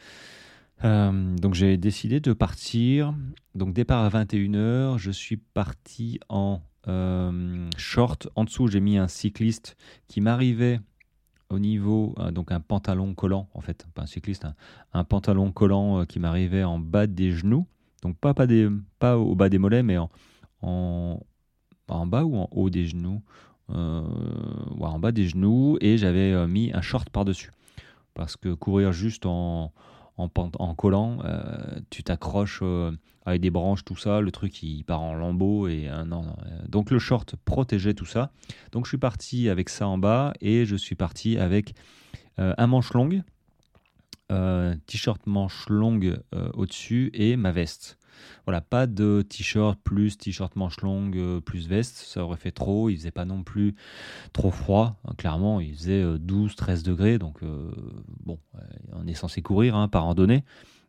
euh, 0.85 1.37
donc, 1.37 1.55
j'ai 1.55 1.77
décidé 1.77 2.21
de 2.21 2.33
partir. 2.33 3.15
Donc, 3.55 3.73
départ 3.73 4.05
à 4.05 4.25
21h. 4.25 4.99
Je 4.99 5.11
suis 5.11 5.37
parti 5.37 6.21
en 6.29 6.61
short. 7.77 8.29
En 8.37 8.45
dessous, 8.45 8.69
j'ai 8.69 8.81
mis 8.81 8.97
un 8.97 9.09
cycliste 9.09 9.77
qui 10.07 10.21
m'arrivait 10.21 10.81
au 11.49 11.59
niveau, 11.59 12.15
donc 12.33 12.53
un 12.53 12.61
pantalon 12.61 13.13
collant, 13.15 13.49
en 13.55 13.61
fait, 13.61 13.87
pas 13.95 14.03
un 14.03 14.07
cycliste, 14.07 14.47
un 14.93 15.03
pantalon 15.03 15.51
collant 15.51 16.05
qui 16.07 16.21
m'arrivait 16.21 16.63
en 16.63 16.79
bas 16.79 17.09
des 17.09 17.33
genoux. 17.33 17.67
Donc 18.07 18.19
pas, 18.19 18.47
des, 18.47 18.69
pas 19.01 19.19
au 19.19 19.35
bas 19.35 19.49
des 19.49 19.59
mollets, 19.59 19.83
mais 19.83 19.99
en, 19.99 21.21
bas 21.89 22.25
ou 22.25 22.37
en 22.37 22.49
haut 22.53 22.71
des 22.71 22.87
genoux. 22.87 23.21
Euh, 23.71 24.03
en 24.81 24.99
bas 25.01 25.11
des 25.11 25.27
genoux. 25.27 25.77
Et 25.81 25.99
j'avais 25.99 26.33
euh, 26.33 26.47
mis 26.47 26.73
un 26.73 26.83
short 26.83 27.11
par-dessus. 27.11 27.51
Parce 28.15 28.37
que 28.37 28.55
courir 28.55 28.93
juste 28.93 29.27
en, 29.27 29.73
en, 30.19 30.31
en 30.37 30.75
collant, 30.77 31.19
euh, 31.25 31.81
tu 31.91 32.05
t'accroches 32.05 32.63
avec 33.25 33.41
des 33.41 33.51
branches, 33.51 33.85
tout 33.85 33.97
ça, 33.97 34.21
le 34.21 34.31
truc 34.31 34.63
il 34.63 34.85
part 34.85 35.03
en 35.03 35.15
lambeaux. 35.15 35.67
Et, 35.67 35.91
non, 36.07 36.27
Donc 36.69 36.93
le 36.93 37.01
short 37.01 37.35
protégeait 37.45 37.95
tout 37.95 38.07
ça. 38.07 38.31
Donc 38.71 38.85
je 38.87 38.91
suis 38.91 38.99
parti 38.99 39.49
avec 39.49 39.69
ça 39.69 39.89
en 39.89 39.99
bas 39.99 40.33
et 40.41 40.65
je 40.65 40.77
suis 40.77 40.95
parti 40.95 41.37
avec 41.39 41.75
un 42.39 42.67
manche 42.69 42.93
longue 42.95 43.23
t-shirt 44.87 45.27
manche 45.27 45.69
longue 45.69 46.19
euh, 46.35 46.51
au-dessus 46.55 47.11
et 47.15 47.37
ma 47.37 47.53
veste. 47.53 47.99
Voilà, 48.45 48.61
pas 48.61 48.87
de 48.87 49.23
t-shirt 49.23 49.79
plus 49.83 50.17
t-shirt 50.17 50.57
manche 50.57 50.81
longue 50.81 51.17
euh, 51.17 51.41
plus 51.41 51.69
veste, 51.69 51.97
ça 51.97 52.25
aurait 52.25 52.39
fait 52.39 52.51
trop, 52.51 52.89
il 52.89 52.97
faisait 52.97 53.11
pas 53.11 53.25
non 53.25 53.43
plus 53.43 53.75
trop 54.33 54.51
froid, 54.51 54.97
hein, 55.05 55.13
clairement, 55.19 55.61
il 55.61 55.75
faisait 55.75 56.03
12-13 56.03 56.83
degrés, 56.83 57.19
donc 57.19 57.41
bon, 58.25 58.39
on 58.93 59.07
est 59.07 59.15
censé 59.15 59.43
courir 59.43 59.77
hein, 59.77 59.89
par 59.89 60.05
randonnée, 60.05 60.45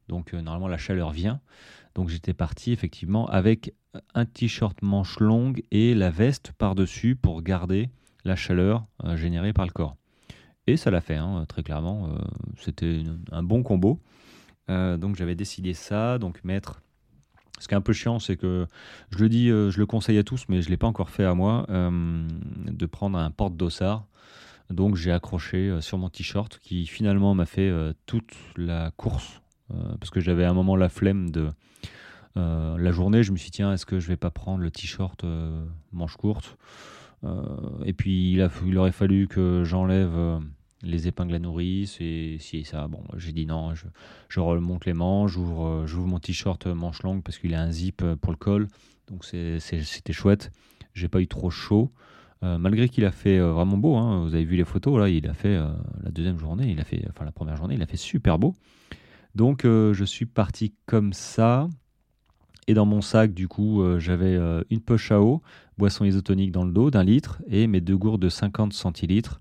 donc 0.07 0.33
normalement 0.33 0.67
la 0.67 0.77
chaleur 0.77 1.11
vient. 1.11 1.41
Donc 1.95 2.09
j'étais 2.09 2.33
parti 2.33 2.71
effectivement 2.71 3.27
avec 3.27 3.73
un 4.13 4.25
t-shirt 4.25 4.81
manche 4.83 5.19
longue 5.19 5.63
et 5.71 5.95
la 5.95 6.11
veste 6.11 6.53
par-dessus 6.57 7.15
pour 7.15 7.41
garder 7.41 7.89
la 8.23 8.35
chaleur 8.35 8.85
générée 9.15 9.51
par 9.51 9.65
le 9.65 9.71
corps. 9.71 9.97
Et 10.67 10.75
ça 10.75 10.91
l'a 10.91 10.99
fait, 10.99 11.15
hein, 11.15 11.45
très 11.47 11.63
clairement. 11.63 12.09
Euh, 12.09 12.17
c'était 12.59 13.01
un 13.31 13.41
bon 13.41 13.63
combo. 13.63 14.01
Euh, 14.69 14.97
donc 14.97 15.15
j'avais 15.15 15.35
décidé 15.35 15.73
ça, 15.73 16.19
donc 16.19 16.43
mettre. 16.43 16.81
Ce 17.59 17.67
qui 17.67 17.73
est 17.73 17.77
un 17.77 17.81
peu 17.81 17.93
chiant, 17.93 18.19
c'est 18.19 18.35
que 18.35 18.67
je 19.09 19.17
le 19.17 19.29
dis, 19.29 19.49
euh, 19.49 19.71
je 19.71 19.79
le 19.79 19.85
conseille 19.85 20.17
à 20.17 20.23
tous, 20.23 20.43
mais 20.49 20.61
je 20.61 20.67
ne 20.67 20.71
l'ai 20.71 20.77
pas 20.77 20.85
encore 20.85 21.09
fait 21.09 21.23
à 21.23 21.33
moi, 21.33 21.65
de 21.69 22.85
prendre 22.85 23.17
un 23.17 23.31
porte-dossard. 23.31 24.05
Donc 24.69 24.97
j'ai 24.97 25.13
accroché 25.13 25.79
sur 25.79 25.97
mon 25.97 26.09
t-shirt 26.09 26.59
qui 26.59 26.85
finalement 26.85 27.33
m'a 27.33 27.45
fait 27.45 27.71
toute 28.05 28.35
la 28.57 28.91
course. 28.97 29.41
parce 29.69 30.09
que 30.09 30.19
j'avais 30.19 30.43
à 30.43 30.49
un 30.49 30.53
moment 30.53 30.75
la 30.75 30.89
flemme 30.89 31.31
de 31.31 31.49
la 32.35 32.91
journée. 32.91 33.23
Je 33.23 33.31
me 33.31 33.37
suis 33.37 33.45
dit, 33.45 33.57
tiens, 33.57 33.71
est-ce 33.71 33.85
que 33.85 34.01
je 34.01 34.09
vais 34.09 34.17
pas 34.17 34.29
prendre 34.29 34.61
le 34.61 34.69
t-shirt 34.69 35.23
manche 35.93 36.17
courte? 36.17 36.57
Et 37.85 37.93
puis 37.93 38.33
il 38.33 38.77
aurait 38.77 38.91
fallu 38.91 39.29
que 39.29 39.63
j'enlève 39.63 40.41
les 40.83 41.07
épingles 41.07 41.35
à 41.35 41.39
nourrice 41.39 41.97
et 41.99 42.37
si 42.39 42.63
ça. 42.63 42.87
Bon, 42.87 43.03
j'ai 43.15 43.31
dit 43.31 43.45
non, 43.45 43.73
je, 43.73 43.85
je, 44.29 44.39
remonte 44.39 44.85
les 44.85 44.93
manches, 44.93 45.33
j'ouvre, 45.33 45.65
euh, 45.65 45.87
j'ouvre 45.87 46.07
mon 46.07 46.19
t-shirt 46.19 46.67
euh, 46.67 46.75
manche 46.75 47.03
longue 47.03 47.23
parce 47.23 47.37
qu'il 47.37 47.53
a 47.55 47.61
un 47.61 47.71
zip 47.71 48.01
euh, 48.03 48.15
pour 48.15 48.31
le 48.31 48.37
col, 48.37 48.67
donc 49.09 49.25
c'était 49.25 50.13
chouette. 50.13 50.51
J'ai 50.93 51.07
pas 51.07 51.21
eu 51.21 51.27
trop 51.27 51.49
chaud. 51.49 51.91
malgré 52.41 52.89
qu'il 52.89 53.05
a 53.05 53.11
fait 53.11 53.39
vraiment 53.39 53.77
beau, 53.77 53.95
hein, 53.95 54.23
vous 54.23 54.33
avez 54.33 54.45
vu 54.45 54.55
les 54.55 54.65
photos, 54.65 54.99
là, 54.99 55.09
il 55.09 55.27
a 55.27 55.33
fait 55.33 55.55
la 55.55 56.11
deuxième 56.11 56.39
journée, 56.39 56.71
il 56.71 56.79
a 56.79 56.83
fait, 56.83 57.05
enfin 57.09 57.23
la 57.23 57.31
première 57.31 57.55
journée, 57.55 57.75
il 57.75 57.81
a 57.83 57.85
fait 57.85 57.97
super 57.97 58.39
beau. 58.39 58.55
Donc 59.35 59.61
je 59.63 60.03
suis 60.03 60.25
parti 60.25 60.73
comme 60.87 61.13
ça. 61.13 61.67
Et 62.67 62.73
dans 62.73 62.87
mon 62.87 63.01
sac, 63.01 63.33
du 63.33 63.47
coup, 63.47 63.83
j'avais 63.99 64.39
une 64.71 64.81
poche 64.81 65.11
à 65.11 65.21
eau, 65.21 65.43
boisson 65.77 66.03
isotonique 66.03 66.51
dans 66.51 66.65
le 66.65 66.71
dos 66.71 66.89
d'un 66.89 67.03
litre 67.03 67.43
et 67.47 67.67
mes 67.67 67.79
deux 67.79 67.97
gourdes 67.97 68.21
de 68.21 68.29
50 68.29 68.73
centilitres. 68.73 69.39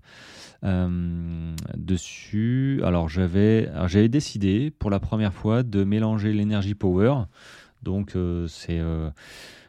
Euh, 0.63 1.55
dessus, 1.75 2.81
alors 2.83 3.09
j'avais, 3.09 3.69
décidé 4.09 4.71
pour 4.71 4.89
la 4.89 4.99
première 4.99 5.33
fois 5.33 5.63
de 5.63 5.83
mélanger 5.83 6.33
l'énergie 6.33 6.75
power. 6.75 7.13
Donc 7.83 8.15
euh, 8.15 8.47
c'est 8.47 8.79
euh, 8.79 9.09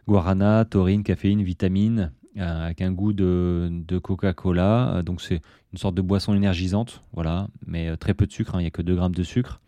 guarana, 0.06 0.64
taurine, 0.64 1.02
caféine, 1.02 1.42
vitamine, 1.42 2.12
avec 2.36 2.80
un 2.80 2.92
goût 2.92 3.12
de, 3.12 3.68
de 3.70 3.98
Coca-Cola. 3.98 5.02
Donc 5.04 5.20
c'est 5.20 5.42
une 5.72 5.78
sorte 5.78 5.94
de 5.94 6.02
boisson 6.02 6.34
énergisante, 6.34 7.02
voilà, 7.12 7.48
mais 7.66 7.96
très 7.96 8.14
peu 8.14 8.26
de 8.26 8.32
sucre, 8.32 8.54
hein, 8.54 8.60
il 8.60 8.62
n'y 8.62 8.68
a 8.68 8.70
que 8.70 8.82
2 8.82 8.94
grammes 8.94 9.14
de 9.14 9.22
sucre. 9.22 9.60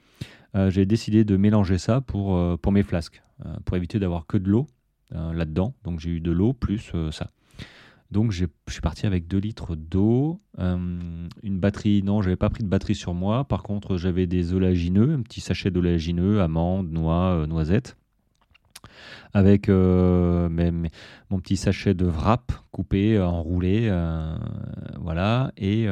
j'ai 0.69 0.87
décidé 0.87 1.25
de 1.25 1.37
mélanger 1.37 1.79
ça 1.79 2.01
pour, 2.01 2.59
pour 2.59 2.73
mes 2.73 2.83
flasques, 2.83 3.23
pour 3.65 3.77
éviter 3.77 3.99
d'avoir 3.99 4.27
que 4.27 4.39
de 4.39 4.49
l'eau 4.49 4.67
là-dedans. 5.11 5.75
Donc 5.85 6.01
j'ai 6.01 6.11
eu 6.11 6.21
de 6.21 6.31
l'eau 6.31 6.53
plus 6.53 6.93
ça. 7.11 7.31
Donc 8.11 8.33
je 8.33 8.47
suis 8.69 8.81
parti 8.81 9.07
avec 9.07 9.29
2 9.29 9.39
litres 9.39 9.77
d'eau, 9.77 10.41
euh, 10.59 10.77
une 11.43 11.61
batterie, 11.61 12.03
non, 12.03 12.23
j'avais 12.23 12.37
pas 12.37 12.51
pris 12.51 12.65
de 12.65 12.69
batterie 12.69 12.97
sur 12.97 13.15
moi. 13.15 13.45
Par 13.45 13.63
contre, 13.63 13.97
j'avais 13.97 14.27
des 14.27 14.53
oléagineux, 14.53 15.15
un 15.15 15.23
petit 15.23 15.41
sachet 15.41 15.71
d'oléagineux, 15.71 16.41
amandes, 16.41 16.91
noix, 16.91 17.35
euh, 17.35 17.47
noisettes, 17.47 17.97
avec 19.33 19.69
euh, 19.69 20.49
mon 21.31 21.39
petit 21.39 21.57
sachet 21.57 21.95
de 21.95 22.07
wrap 22.07 22.53
coupé, 22.73 23.21
enroulé, 23.21 23.89
voilà, 24.99 25.53
et, 25.57 25.89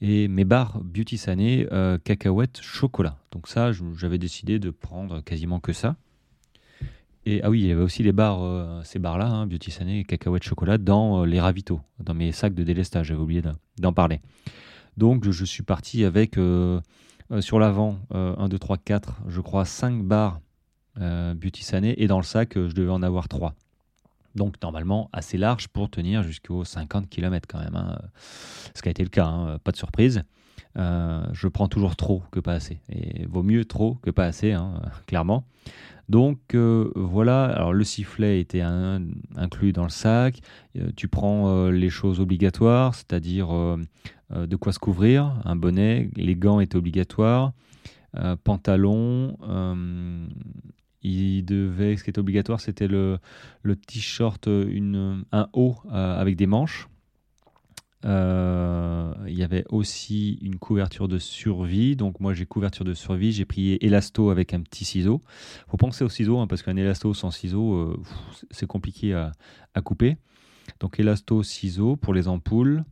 mes 0.00 0.44
barres 0.44 0.80
Beauty 0.82 1.16
Sané 1.16 1.68
cacahuètes 2.02 2.60
chocolat. 2.60 3.16
Donc 3.30 3.46
ça, 3.46 3.70
j'avais 3.96 4.18
décidé 4.18 4.58
de 4.58 4.70
prendre 4.70 5.22
quasiment 5.22 5.60
que 5.60 5.72
ça. 5.72 5.94
Et 7.28 7.40
ah 7.42 7.50
oui, 7.50 7.62
il 7.62 7.66
y 7.66 7.72
avait 7.72 7.82
aussi 7.82 8.04
les 8.04 8.12
bars, 8.12 8.40
euh, 8.40 8.80
ces 8.84 9.00
bars-là, 9.00 9.26
hein, 9.26 9.46
Beauty 9.48 9.72
Sané 9.72 9.98
et 9.98 10.04
cacahuètes 10.04 10.44
chocolat, 10.44 10.78
dans 10.78 11.22
euh, 11.22 11.26
les 11.26 11.40
ravitaux, 11.40 11.80
dans 11.98 12.14
mes 12.14 12.30
sacs 12.30 12.54
de 12.54 12.62
délestage. 12.62 13.08
J'avais 13.08 13.20
oublié 13.20 13.42
d'en 13.78 13.92
parler. 13.92 14.20
Donc 14.96 15.28
je 15.28 15.44
suis 15.44 15.64
parti 15.64 16.04
avec 16.04 16.38
euh, 16.38 16.80
sur 17.40 17.58
l'avant 17.58 17.98
1, 18.12 18.48
2, 18.48 18.58
3, 18.60 18.78
4, 18.78 19.22
je 19.26 19.40
crois 19.40 19.64
5 19.64 20.04
bars 20.04 20.40
Beauty 20.96 21.66
et 21.98 22.06
dans 22.06 22.16
le 22.16 22.22
sac 22.22 22.54
je 22.54 22.72
devais 22.72 22.90
en 22.92 23.02
avoir 23.02 23.28
3. 23.28 23.54
Donc 24.36 24.62
normalement 24.62 25.10
assez 25.12 25.36
large 25.36 25.68
pour 25.68 25.90
tenir 25.90 26.22
jusqu'aux 26.22 26.64
50 26.64 27.10
km 27.10 27.46
quand 27.46 27.58
même. 27.58 27.74
Hein. 27.74 27.98
Ce 28.74 28.80
qui 28.80 28.88
a 28.88 28.92
été 28.92 29.02
le 29.02 29.10
cas, 29.10 29.26
hein, 29.26 29.58
pas 29.58 29.72
de 29.72 29.76
surprise. 29.76 30.22
Je 30.76 31.48
prends 31.48 31.68
toujours 31.68 31.96
trop 31.96 32.22
que 32.30 32.40
pas 32.40 32.52
assez. 32.52 32.80
Et 32.90 33.26
vaut 33.26 33.42
mieux 33.42 33.64
trop 33.64 33.94
que 34.02 34.10
pas 34.10 34.24
assez, 34.24 34.54
clairement. 35.06 35.44
Donc 36.08 36.54
euh, 36.54 36.92
voilà, 36.94 37.46
alors 37.46 37.72
le 37.72 37.82
sifflet 37.82 38.40
était 38.40 38.60
inclus 38.60 39.72
dans 39.72 39.82
le 39.82 39.90
sac. 39.90 40.40
Euh, 40.76 40.90
tu 40.94 41.08
prends 41.08 41.48
euh, 41.48 41.70
les 41.70 41.90
choses 41.90 42.20
obligatoires, 42.20 42.94
c'est-à-dire 42.94 43.48
de 44.34 44.56
quoi 44.56 44.72
se 44.72 44.78
couvrir, 44.78 45.40
un 45.44 45.56
bonnet, 45.56 46.10
les 46.16 46.36
gants 46.36 46.60
étaient 46.60 46.76
obligatoires, 46.76 47.52
pantalon. 48.44 49.36
il 51.02 51.44
devait, 51.44 51.96
ce 51.96 52.04
qui 52.04 52.10
était 52.10 52.18
obligatoire, 52.18 52.60
c'était 52.60 52.88
le 52.88 53.20
t-shirt, 53.86 54.48
un 54.48 55.48
haut 55.52 55.76
avec 55.90 56.36
des 56.36 56.46
manches. 56.46 56.88
Euh, 58.06 59.12
il 59.26 59.36
y 59.36 59.42
avait 59.42 59.64
aussi 59.68 60.38
une 60.40 60.58
couverture 60.58 61.08
de 61.08 61.18
survie. 61.18 61.96
Donc 61.96 62.20
moi 62.20 62.34
j'ai 62.34 62.46
couverture 62.46 62.84
de 62.84 62.94
survie, 62.94 63.32
j'ai 63.32 63.44
pris 63.44 63.74
élasto 63.80 64.30
avec 64.30 64.54
un 64.54 64.60
petit 64.60 64.84
ciseau. 64.84 65.20
Faut 65.68 65.76
penser 65.76 66.04
au 66.04 66.08
ciseau 66.08 66.38
hein, 66.38 66.46
parce 66.46 66.62
qu'un 66.62 66.76
élasto 66.76 67.12
sans 67.14 67.30
ciseau, 67.30 67.74
euh, 67.74 68.00
c'est 68.50 68.66
compliqué 68.66 69.12
à, 69.12 69.32
couper. 69.82 70.16
Donc 70.80 71.00
élasto, 71.00 71.42
ciseau 71.42 71.96
pour 71.96 72.14
les 72.14 72.28
ampoules 72.28 72.84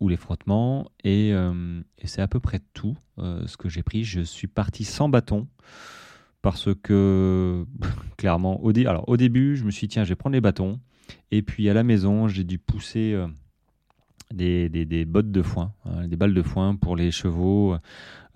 ou 0.00 0.08
les 0.08 0.16
frottements. 0.16 0.90
Et, 1.04 1.32
euh, 1.32 1.80
c'est 2.04 2.22
à 2.22 2.28
peu 2.28 2.40
près 2.40 2.60
tout 2.74 2.96
ce 3.18 3.56
que 3.56 3.68
j'ai 3.68 3.82
pris. 3.82 4.04
Je 4.04 4.20
suis 4.20 4.48
parti 4.48 4.84
sans 4.84 5.08
bâton 5.08 5.46
parce 6.42 6.68
que 6.82 7.64
clairement, 8.18 8.62
au, 8.64 8.76
Alors, 8.80 9.08
au 9.08 9.16
début, 9.16 9.56
je 9.56 9.64
me 9.64 9.70
suis 9.70 9.86
dit, 9.86 9.94
tiens, 9.94 10.04
je 10.04 10.10
vais 10.10 10.16
prendre 10.16 10.34
les 10.34 10.40
bâtons. 10.40 10.80
Et 11.30 11.42
puis 11.42 11.68
à 11.70 11.74
la 11.74 11.84
maison, 11.84 12.28
j'ai 12.28 12.44
dû 12.44 12.58
pousser 12.58 13.14
des, 14.32 15.04
bottes 15.04 15.30
de 15.30 15.42
foin, 15.42 15.72
hein, 15.84 16.06
des 16.06 16.16
balles 16.16 16.34
de 16.34 16.42
foin 16.42 16.76
pour 16.76 16.96
les 16.96 17.10
chevaux, 17.10 17.76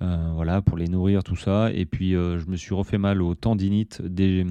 euh, 0.01 0.31
voilà, 0.35 0.63
pour 0.63 0.77
les 0.77 0.89
nourrir, 0.89 1.25
tout 1.25 1.37
ça. 1.37 1.73
Et 1.73 1.85
puis 1.85 2.15
euh, 2.15 2.39
je 2.39 2.47
me 2.47 2.57
suis 2.57 2.75
refait 2.75 2.99
mal 2.99 3.23
aux 3.23 3.35
tendinites 3.35 4.03
des, 4.03 4.47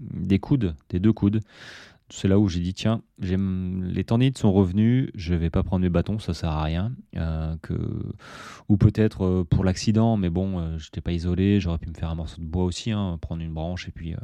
des 0.00 0.38
coudes, 0.38 0.74
des 0.88 0.98
deux 0.98 1.12
coudes. 1.12 1.40
C'est 2.10 2.26
là 2.26 2.38
où 2.38 2.48
j'ai 2.48 2.60
dit 2.60 2.72
tiens, 2.72 3.02
les 3.18 4.02
tendinites 4.02 4.38
sont 4.38 4.50
revenus, 4.50 5.10
je 5.14 5.34
vais 5.34 5.50
pas 5.50 5.62
prendre 5.62 5.82
mes 5.82 5.90
bâtons, 5.90 6.18
ça 6.18 6.32
sert 6.32 6.48
à 6.48 6.62
rien. 6.62 6.92
Euh. 7.16 7.54
Ou 8.70 8.78
peut-être 8.78 9.42
pour 9.50 9.62
l'accident, 9.62 10.16
mais 10.16 10.30
bon, 10.30 10.78
je 10.78 10.86
n'étais 10.86 11.02
pas 11.02 11.12
isolé, 11.12 11.60
j'aurais 11.60 11.76
pu 11.76 11.90
me 11.90 11.94
faire 11.94 12.08
un 12.08 12.14
morceau 12.14 12.40
de 12.40 12.46
bois 12.46 12.64
aussi, 12.64 12.92
hein, 12.92 13.18
prendre 13.20 13.42
une 13.42 13.52
branche 13.52 13.88
et 13.88 13.90
puis, 13.90 14.14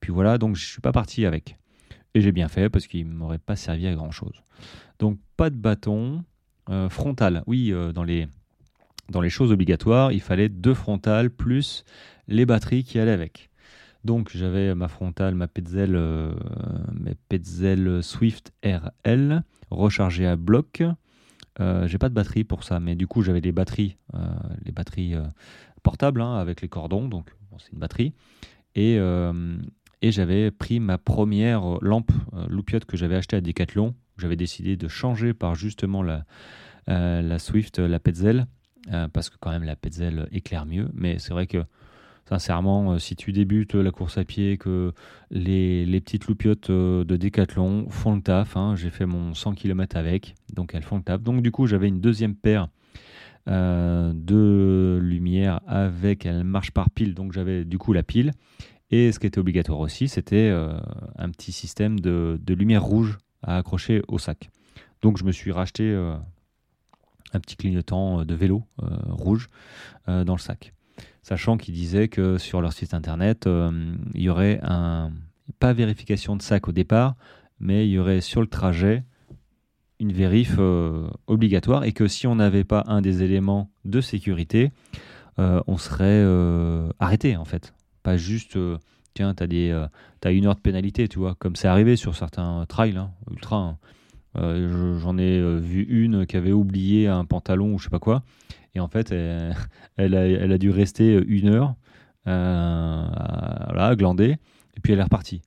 puis 0.00 0.12
voilà. 0.12 0.36
Donc 0.36 0.56
je 0.56 0.66
suis 0.66 0.80
pas 0.80 0.90
parti 0.90 1.26
avec. 1.26 1.56
Et 2.14 2.20
j'ai 2.20 2.32
bien 2.32 2.48
fait 2.48 2.68
parce 2.68 2.88
qu'il 2.88 3.08
ne 3.08 3.14
m'aurait 3.14 3.38
pas 3.38 3.54
servi 3.54 3.86
à 3.86 3.94
grand 3.94 4.10
chose. 4.10 4.42
Donc 4.98 5.18
pas 5.36 5.50
de 5.50 5.56
bâton. 5.56 6.24
Euh, 6.70 6.88
frontal, 6.90 7.42
oui, 7.46 7.72
euh, 7.72 7.92
dans, 7.92 8.04
les, 8.04 8.28
dans 9.08 9.22
les 9.22 9.30
choses 9.30 9.52
obligatoires, 9.52 10.12
il 10.12 10.20
fallait 10.20 10.50
deux 10.50 10.74
frontales 10.74 11.30
plus 11.30 11.84
les 12.26 12.44
batteries 12.44 12.84
qui 12.84 12.98
allaient 12.98 13.12
avec. 13.12 13.48
Donc 14.04 14.30
j'avais 14.34 14.74
ma 14.74 14.88
frontale, 14.88 15.34
ma 15.34 15.48
Petzl, 15.48 15.94
euh, 15.94 16.34
mes 16.92 18.02
Swift 18.02 18.52
RL 18.62 19.42
rechargée 19.70 20.26
à 20.26 20.36
bloc. 20.36 20.82
j'ai 21.58 21.98
pas 21.98 22.08
de 22.08 22.14
batterie 22.14 22.44
pour 22.44 22.64
ça, 22.64 22.80
mais 22.80 22.94
du 22.94 23.06
coup 23.06 23.22
j'avais 23.22 23.40
les 23.40 23.52
batteries, 23.52 23.96
les 24.64 24.72
batteries 24.72 25.14
portables 25.82 26.20
hein, 26.20 26.36
avec 26.36 26.62
les 26.62 26.68
cordons, 26.68 27.08
donc 27.08 27.34
c'est 27.58 27.72
une 27.72 27.80
batterie. 27.80 28.12
Et, 28.76 28.98
et 30.00 30.12
j'avais 30.12 30.50
pris 30.52 30.78
ma 30.80 30.96
première 30.96 31.62
lampe 31.80 32.12
loupiote 32.48 32.84
que 32.84 32.96
j'avais 32.96 33.16
achetée 33.16 33.36
à 33.36 33.40
Decathlon 33.40 33.94
j'avais 34.18 34.36
décidé 34.36 34.76
de 34.76 34.88
changer 34.88 35.32
par 35.34 35.54
justement 35.54 36.02
la, 36.02 36.24
euh, 36.88 37.20
la 37.20 37.38
Swift, 37.38 37.78
la 37.78 38.00
Petzl, 38.00 38.46
euh, 38.92 39.08
parce 39.08 39.28
que 39.28 39.36
quand 39.38 39.50
même 39.50 39.64
la 39.64 39.76
Petzl 39.76 40.26
éclaire 40.32 40.64
mieux. 40.64 40.88
Mais 40.94 41.18
c'est 41.18 41.32
vrai 41.32 41.46
que 41.46 41.64
sincèrement, 42.26 42.92
euh, 42.92 42.98
si 42.98 43.14
tu 43.14 43.32
débutes 43.32 43.74
la 43.74 43.90
course 43.90 44.16
à 44.16 44.24
pied, 44.24 44.56
que 44.56 44.92
les, 45.30 45.84
les 45.84 46.00
petites 46.00 46.26
loupiottes 46.26 46.70
de 46.70 47.16
Decathlon 47.16 47.90
font 47.90 48.14
le 48.14 48.22
taf, 48.22 48.56
hein, 48.56 48.74
j'ai 48.74 48.88
fait 48.90 49.04
mon 49.04 49.34
100 49.34 49.52
km 49.54 49.96
avec, 49.96 50.34
donc 50.54 50.74
elles 50.74 50.82
font 50.82 50.96
le 50.96 51.02
taf. 51.02 51.22
Donc 51.22 51.42
du 51.42 51.50
coup, 51.50 51.66
j'avais 51.66 51.88
une 51.88 52.00
deuxième 52.00 52.34
paire 52.34 52.68
de 53.46 54.98
lumière 55.00 55.62
avec, 55.66 56.26
elle 56.26 56.44
marche 56.44 56.70
par 56.70 56.90
pile, 56.90 57.14
donc 57.14 57.32
j'avais 57.32 57.64
du 57.64 57.78
coup 57.78 57.94
la 57.94 58.02
pile. 58.02 58.32
Et 58.90 59.10
ce 59.10 59.18
qui 59.18 59.26
était 59.26 59.38
obligatoire 59.38 59.78
aussi, 59.78 60.06
c'était 60.06 60.54
un 61.16 61.30
petit 61.30 61.52
système 61.52 61.98
de, 61.98 62.38
de 62.42 62.54
lumière 62.54 62.84
rouge 62.84 63.16
à 63.42 63.56
accrocher 63.58 64.02
au 64.08 64.18
sac. 64.18 64.50
Donc 65.02 65.18
je 65.18 65.24
me 65.24 65.32
suis 65.32 65.52
racheté 65.52 65.84
euh, 65.84 66.14
un 67.32 67.40
petit 67.40 67.56
clignotant 67.56 68.20
euh, 68.20 68.24
de 68.24 68.34
vélo 68.34 68.64
euh, 68.82 68.88
rouge 69.08 69.48
dans 70.06 70.34
le 70.34 70.40
sac. 70.40 70.72
Sachant 71.22 71.58
qu'ils 71.58 71.74
disaient 71.74 72.08
que 72.08 72.38
sur 72.38 72.62
leur 72.62 72.72
site 72.72 72.94
internet, 72.94 73.46
il 74.14 74.22
y 74.22 74.30
aurait 74.30 74.58
un, 74.62 75.12
pas 75.58 75.74
vérification 75.74 76.34
de 76.34 76.40
sac 76.40 76.66
au 76.66 76.72
départ, 76.72 77.14
mais 77.60 77.86
il 77.86 77.90
y 77.90 77.98
aurait 77.98 78.22
sur 78.22 78.40
le 78.40 78.46
trajet 78.46 79.04
une 80.00 80.10
vérif 80.10 80.58
obligatoire 81.26 81.84
et 81.84 81.92
que 81.92 82.08
si 82.08 82.26
on 82.26 82.36
n'avait 82.36 82.64
pas 82.64 82.84
un 82.86 83.02
des 83.02 83.22
éléments 83.22 83.70
de 83.84 84.00
sécurité, 84.00 84.72
on 85.36 85.76
serait 85.76 86.24
arrêté 86.98 87.36
en 87.36 87.44
fait. 87.44 87.74
Pas 88.02 88.16
juste 88.16 88.58
tiens, 89.18 89.34
tu 89.34 89.42
as, 89.42 89.46
euh, 89.50 89.88
as, 90.24 90.30
une 90.30 90.46
heure 90.46 90.54
de 90.54 90.60
pénalité, 90.60 91.08
tu 91.08 91.18
vois, 91.18 91.34
comme 91.34 91.56
c'est 91.56 91.66
arrivé 91.66 91.96
sur 91.96 92.14
certains 92.14 92.64
trails, 92.68 92.96
hein, 92.96 93.10
ultra. 93.30 93.56
Hein. 93.56 93.78
Euh, 94.36 94.98
j'en 95.00 95.18
ai 95.18 95.38
euh, 95.38 95.58
vu 95.58 95.82
une 95.82 96.24
qui 96.24 96.36
avait 96.36 96.52
oublié 96.52 97.08
un 97.08 97.24
pantalon 97.24 97.74
ou 97.74 97.78
je 97.78 97.84
sais 97.84 97.90
pas 97.90 97.98
quoi, 97.98 98.22
et 98.74 98.80
en 98.80 98.86
fait, 98.86 99.10
elle, 99.10 100.14
a, 100.52 100.58
dû 100.58 100.70
rester 100.70 101.20
une 101.26 101.48
heure, 101.48 101.74
à, 102.26 103.94
glander, 103.96 104.36
et 104.76 104.80
puis 104.80 104.92
elle 104.92 105.00
est 105.00 105.04
repartie. 105.04 105.42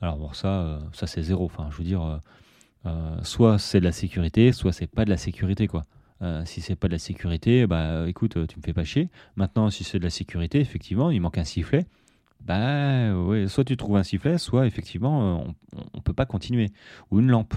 Alors 0.00 0.16
bon, 0.18 0.32
ça, 0.32 0.78
ça 0.92 1.08
c'est 1.08 1.22
zéro. 1.22 1.46
Enfin, 1.46 1.68
je 1.72 1.78
veux 1.78 1.84
dire, 1.84 2.20
soit 3.22 3.58
c'est 3.58 3.80
de 3.80 3.84
la 3.84 3.92
sécurité, 3.92 4.52
soit 4.52 4.72
c'est 4.72 4.86
pas 4.86 5.04
de 5.04 5.10
la 5.10 5.16
sécurité, 5.16 5.66
quoi. 5.66 5.82
si 6.44 6.60
c'est 6.60 6.76
pas 6.76 6.86
de 6.86 6.92
la 6.92 6.98
sécurité, 6.98 7.66
bah 7.66 8.04
écoute, 8.06 8.46
tu 8.46 8.58
me 8.58 8.62
fais 8.62 8.74
pas 8.74 8.84
chier. 8.84 9.08
Maintenant, 9.34 9.70
si 9.70 9.82
c'est 9.82 9.98
de 9.98 10.04
la 10.04 10.10
sécurité, 10.10 10.60
effectivement, 10.60 11.10
il 11.10 11.20
manque 11.20 11.38
un 11.38 11.44
sifflet 11.44 11.86
bah 12.40 13.14
ouais, 13.14 13.48
soit 13.48 13.64
tu 13.64 13.76
trouves 13.76 13.96
un 13.96 14.02
sifflet, 14.02 14.38
soit 14.38 14.66
effectivement 14.66 15.22
euh, 15.22 15.52
on 15.94 15.98
ne 15.98 16.02
peut 16.02 16.12
pas 16.12 16.26
continuer. 16.26 16.70
Ou 17.10 17.20
une 17.20 17.28
lampe. 17.30 17.54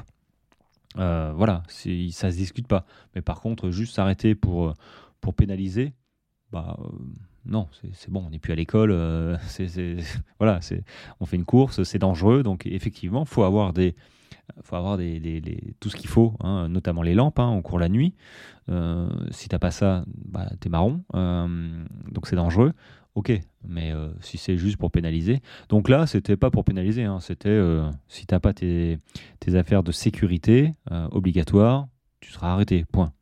voilà, 0.96 1.64
ça 1.68 2.32
se 2.32 2.36
discute 2.36 2.68
pas. 2.68 2.86
Mais 3.16 3.22
par 3.22 3.42
contre, 3.42 3.72
juste 3.72 3.96
s'arrêter 3.96 4.36
pour, 4.36 4.74
pour 5.22 5.34
pénaliser, 5.34 5.94
bah 6.52 6.78
non, 7.46 7.68
c'est 7.94 8.10
bon, 8.10 8.24
on 8.28 8.30
n'est 8.30 8.40
plus 8.40 8.54
à 8.54 8.56
l'école. 8.56 8.92
voilà, 10.40 10.60
on 11.20 11.26
fait 11.26 11.38
une 11.38 11.46
course, 11.46 11.84
c'est 11.84 12.00
dangereux. 12.00 12.44
Donc 12.44 12.66
effectivement, 12.66 13.26
faut 13.26 13.44
avoir 13.44 13.74
des, 13.74 13.96
faut 14.64 14.76
avoir 14.76 14.98
des, 14.98 15.74
tout 15.80 15.90
ce 15.90 15.96
qu'il 15.96 16.10
faut, 16.10 16.36
hein, 16.40 16.68
notamment 16.70 17.02
les 17.02 17.14
lampes. 17.14 17.40
Hein, 17.40 17.48
on 17.48 17.62
court 17.62 17.80
la 17.80 17.90
nuit. 17.90 18.14
Euh, 18.70 19.10
si 19.32 19.50
t'as 19.50 19.60
pas 19.60 19.72
ça, 19.72 20.04
bah, 20.08 20.50
t'es 20.60 20.70
marron. 20.70 21.04
Euh, 21.16 21.84
donc 22.12 22.28
c'est 22.28 22.36
dangereux. 22.36 22.74
Ok, 23.16 23.32
mais 23.68 23.92
euh, 23.92 24.10
si 24.22 24.38
c'est 24.38 24.58
juste 24.58 24.78
pour 24.78 24.92
pénaliser. 24.92 25.42
Donc 25.70 25.90
là, 25.90 26.08
c'était 26.08 26.38
pas 26.38 26.52
pour 26.52 26.64
pénaliser. 26.64 27.04
Hein, 27.04 27.20
c'était 27.20 27.62
si 28.08 28.26
t'as 28.26 28.40
pas 28.40 28.54
tes, 28.54 29.00
affaires 29.54 29.84
de 29.84 29.92
sécurité 29.92 30.74
obligatoires, 31.12 31.88
tu 32.20 32.32
seras 32.32 32.52
arrêté. 32.52 32.86
Point. 32.92 33.14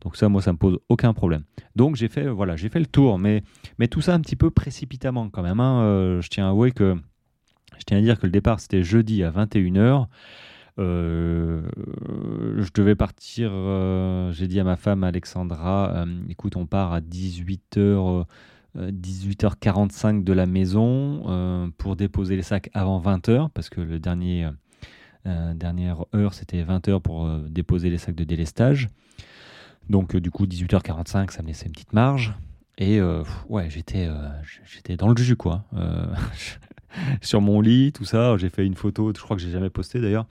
Donc 0.00 0.16
ça, 0.16 0.28
moi, 0.28 0.42
ça 0.42 0.52
me 0.52 0.58
pose 0.58 0.78
aucun 0.88 1.12
problème. 1.12 1.44
Donc 1.76 1.96
j'ai 1.96 2.08
fait, 2.08 2.26
voilà, 2.28 2.56
j'ai 2.56 2.68
fait 2.68 2.80
le 2.80 2.86
tour, 2.86 3.18
mais, 3.18 3.42
mais 3.78 3.88
tout 3.88 4.00
ça 4.00 4.14
un 4.14 4.20
petit 4.20 4.36
peu 4.36 4.50
précipitamment 4.50 5.28
quand 5.30 5.42
même. 5.42 5.58
je 5.58 6.28
tiens 6.28 6.46
à 6.46 6.50
avouer 6.50 6.72
que 6.72 6.96
dire 8.00 8.18
que 8.18 8.26
le 8.26 8.32
départ 8.32 8.60
c'était 8.60 8.82
jeudi 8.82 9.22
à 9.22 9.30
21h. 9.30 10.06
Euh, 10.78 11.60
je 12.56 12.70
devais 12.72 12.94
partir, 12.94 13.50
euh, 13.52 14.32
j'ai 14.32 14.48
dit 14.48 14.58
à 14.58 14.64
ma 14.64 14.76
femme 14.76 15.04
Alexandra, 15.04 15.92
euh, 15.94 16.06
écoute, 16.30 16.56
on 16.56 16.64
part 16.64 16.94
à 16.94 17.00
18h, 17.00 18.24
18h45 18.76 20.24
de 20.24 20.32
la 20.32 20.46
maison 20.46 21.72
pour 21.78 21.96
déposer 21.96 22.36
les 22.36 22.42
sacs 22.42 22.70
avant 22.72 23.00
20h, 23.00 23.50
parce 23.50 23.68
que 23.68 23.80
le 23.80 23.98
dernier, 23.98 24.48
dernière 25.24 26.04
heure, 26.14 26.32
c'était 26.34 26.62
20h 26.62 27.00
pour 27.00 27.28
déposer 27.48 27.90
les 27.90 27.98
sacs 27.98 28.14
de 28.14 28.24
délestage. 28.24 28.88
Donc 29.90 30.16
du 30.16 30.30
coup, 30.30 30.46
18h45, 30.46 31.30
ça 31.30 31.42
me 31.42 31.48
laissait 31.48 31.66
une 31.66 31.72
petite 31.72 31.92
marge. 31.92 32.34
Et 32.78 33.00
ouais, 33.48 33.68
j'étais, 33.68 34.08
j'étais 34.64 34.96
dans 34.96 35.08
le 35.08 35.16
jus, 35.16 35.36
quoi. 35.36 35.64
sur 37.20 37.40
mon 37.40 37.60
lit, 37.60 37.92
tout 37.92 38.04
ça. 38.04 38.36
J'ai 38.36 38.48
fait 38.48 38.66
une 38.66 38.74
photo, 38.74 39.12
je 39.14 39.20
crois 39.20 39.36
que 39.36 39.42
j'ai 39.42 39.50
jamais 39.50 39.70
posté 39.70 40.00
d'ailleurs, 40.00 40.26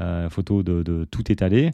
euh, 0.00 0.28
photo 0.28 0.62
de, 0.62 1.06
tout 1.10 1.30
étalé, 1.30 1.72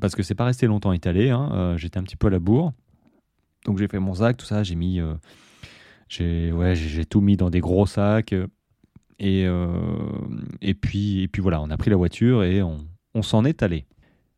parce 0.00 0.14
que 0.14 0.22
c'est 0.22 0.34
pas 0.34 0.44
resté 0.44 0.66
longtemps 0.66 0.92
étalé. 0.92 1.30
Hein. 1.30 1.50
Euh, 1.52 1.76
j'étais 1.76 1.98
un 1.98 2.02
petit 2.02 2.16
peu 2.16 2.28
à 2.28 2.30
la 2.30 2.38
bourre. 2.38 2.72
Donc 3.64 3.78
j'ai 3.78 3.88
fait 3.88 3.98
mon 3.98 4.14
sac, 4.14 4.36
tout 4.36 4.46
ça, 4.46 4.62
j'ai 4.62 4.74
mis, 4.74 5.00
euh, 5.00 5.14
j'ai 6.08 6.52
ouais, 6.52 6.74
tout 7.08 7.20
mis 7.20 7.36
dans 7.36 7.50
des 7.50 7.60
gros 7.60 7.86
sacs. 7.86 8.34
Et, 9.20 9.46
et, 10.60 10.74
puis, 10.74 11.22
et 11.22 11.28
puis 11.28 11.40
voilà, 11.40 11.62
on 11.62 11.70
a 11.70 11.76
pris 11.76 11.88
la 11.88 11.96
voiture 11.96 12.42
et 12.42 12.62
on, 12.62 12.78
on 13.14 13.22
s'en 13.22 13.44
est 13.44 13.62
allé. 13.62 13.86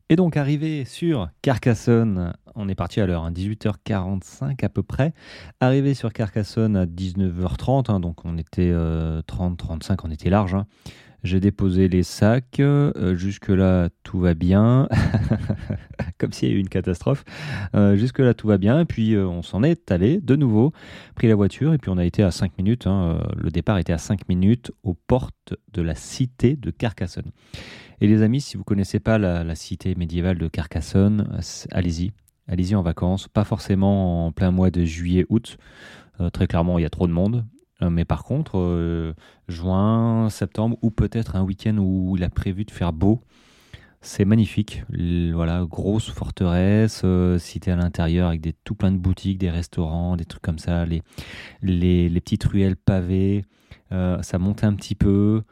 Et 0.08 0.14
donc 0.14 0.36
arrivé 0.36 0.84
sur 0.84 1.28
Carcassonne, 1.42 2.34
on 2.54 2.68
est 2.68 2.76
parti 2.76 3.00
à 3.00 3.06
l'heure, 3.06 3.28
18h45 3.32 4.64
à 4.64 4.68
peu 4.68 4.84
près. 4.84 5.12
Arrivé 5.60 5.94
sur 5.94 6.12
Carcassonne 6.12 6.76
à 6.76 6.86
19h30, 6.86 7.90
hein, 7.90 7.98
donc 7.98 8.24
on 8.24 8.38
était 8.38 8.72
30-35, 8.72 9.98
on 10.04 10.10
était 10.10 10.30
large. 10.30 10.54
Hein. 10.54 10.66
J'ai 11.22 11.40
déposé 11.40 11.88
les 11.88 12.02
sacs. 12.02 12.60
Euh, 12.60 13.14
jusque-là, 13.16 13.88
tout 14.02 14.20
va 14.20 14.34
bien. 14.34 14.88
Comme 16.18 16.32
s'il 16.32 16.48
y 16.48 16.50
avait 16.50 16.58
eu 16.58 16.60
une 16.60 16.68
catastrophe. 16.68 17.24
Euh, 17.74 17.96
jusque-là, 17.96 18.34
tout 18.34 18.46
va 18.46 18.58
bien. 18.58 18.80
Et 18.80 18.84
puis, 18.84 19.14
euh, 19.14 19.26
on 19.26 19.42
s'en 19.42 19.62
est 19.62 19.90
allé 19.90 20.20
de 20.20 20.36
nouveau, 20.36 20.72
pris 21.14 21.28
la 21.28 21.34
voiture. 21.34 21.74
Et 21.74 21.78
puis, 21.78 21.90
on 21.90 21.98
a 21.98 22.04
été 22.04 22.22
à 22.22 22.30
5 22.30 22.58
minutes. 22.58 22.86
Hein, 22.86 23.20
le 23.36 23.50
départ 23.50 23.78
était 23.78 23.92
à 23.92 23.98
5 23.98 24.28
minutes 24.28 24.72
aux 24.82 24.94
portes 24.94 25.54
de 25.72 25.82
la 25.82 25.94
cité 25.94 26.56
de 26.56 26.70
Carcassonne. 26.70 27.30
Et 28.00 28.06
les 28.06 28.22
amis, 28.22 28.40
si 28.40 28.56
vous 28.56 28.60
ne 28.62 28.66
connaissez 28.66 29.00
pas 29.00 29.18
la, 29.18 29.54
cité 29.54 29.94
médiévale 29.94 30.38
de 30.38 30.48
Carcassonne, 30.48 31.40
allez-y. 31.72 32.12
Allez-y 32.46 32.74
en 32.76 32.82
vacances. 32.82 33.26
Pas 33.26 33.44
forcément 33.44 34.26
en 34.26 34.32
plein 34.32 34.50
mois 34.50 34.70
de 34.70 34.84
juillet-août. 34.84 35.56
très 36.32 36.46
clairement, 36.46 36.78
il 36.78 36.82
y 36.82 36.86
a 36.86 36.90
trop 36.90 37.08
de 37.08 37.12
monde. 37.12 37.44
Euh, 37.82 37.90
mais 37.90 38.04
par 38.04 38.24
contre, 38.24 38.58
euh, 38.58 39.14
juin, 39.48 40.28
septembre, 40.30 40.78
ou 40.82 40.90
peut-être 40.90 41.36
un 41.36 41.42
week-end 41.42 41.76
où 41.78 42.16
il 42.16 42.24
a 42.24 42.30
prévu 42.30 42.64
de 42.64 42.70
faire 42.70 42.92
beau, 42.92 43.20
c'est 44.00 44.24
magnifique. 44.24 44.84
Voilà, 45.32 45.64
grosse 45.64 46.10
forteresse, 46.10 47.02
euh, 47.04 47.38
cité 47.38 47.72
à 47.72 47.76
l'intérieur 47.76 48.28
avec 48.28 48.40
des, 48.40 48.52
tout 48.52 48.74
plein 48.74 48.92
de 48.92 48.98
boutiques, 48.98 49.38
des 49.38 49.50
restaurants, 49.50 50.16
des 50.16 50.24
trucs 50.24 50.42
comme 50.42 50.58
ça, 50.58 50.86
les, 50.86 51.02
les, 51.62 52.20
petites 52.20 52.44
ruelles 52.44 52.76
pavées. 52.76 53.44
ça 53.90 54.38
monte 54.38 54.64
un 54.64 54.74
petit 54.74 54.94
peu, 54.94 55.42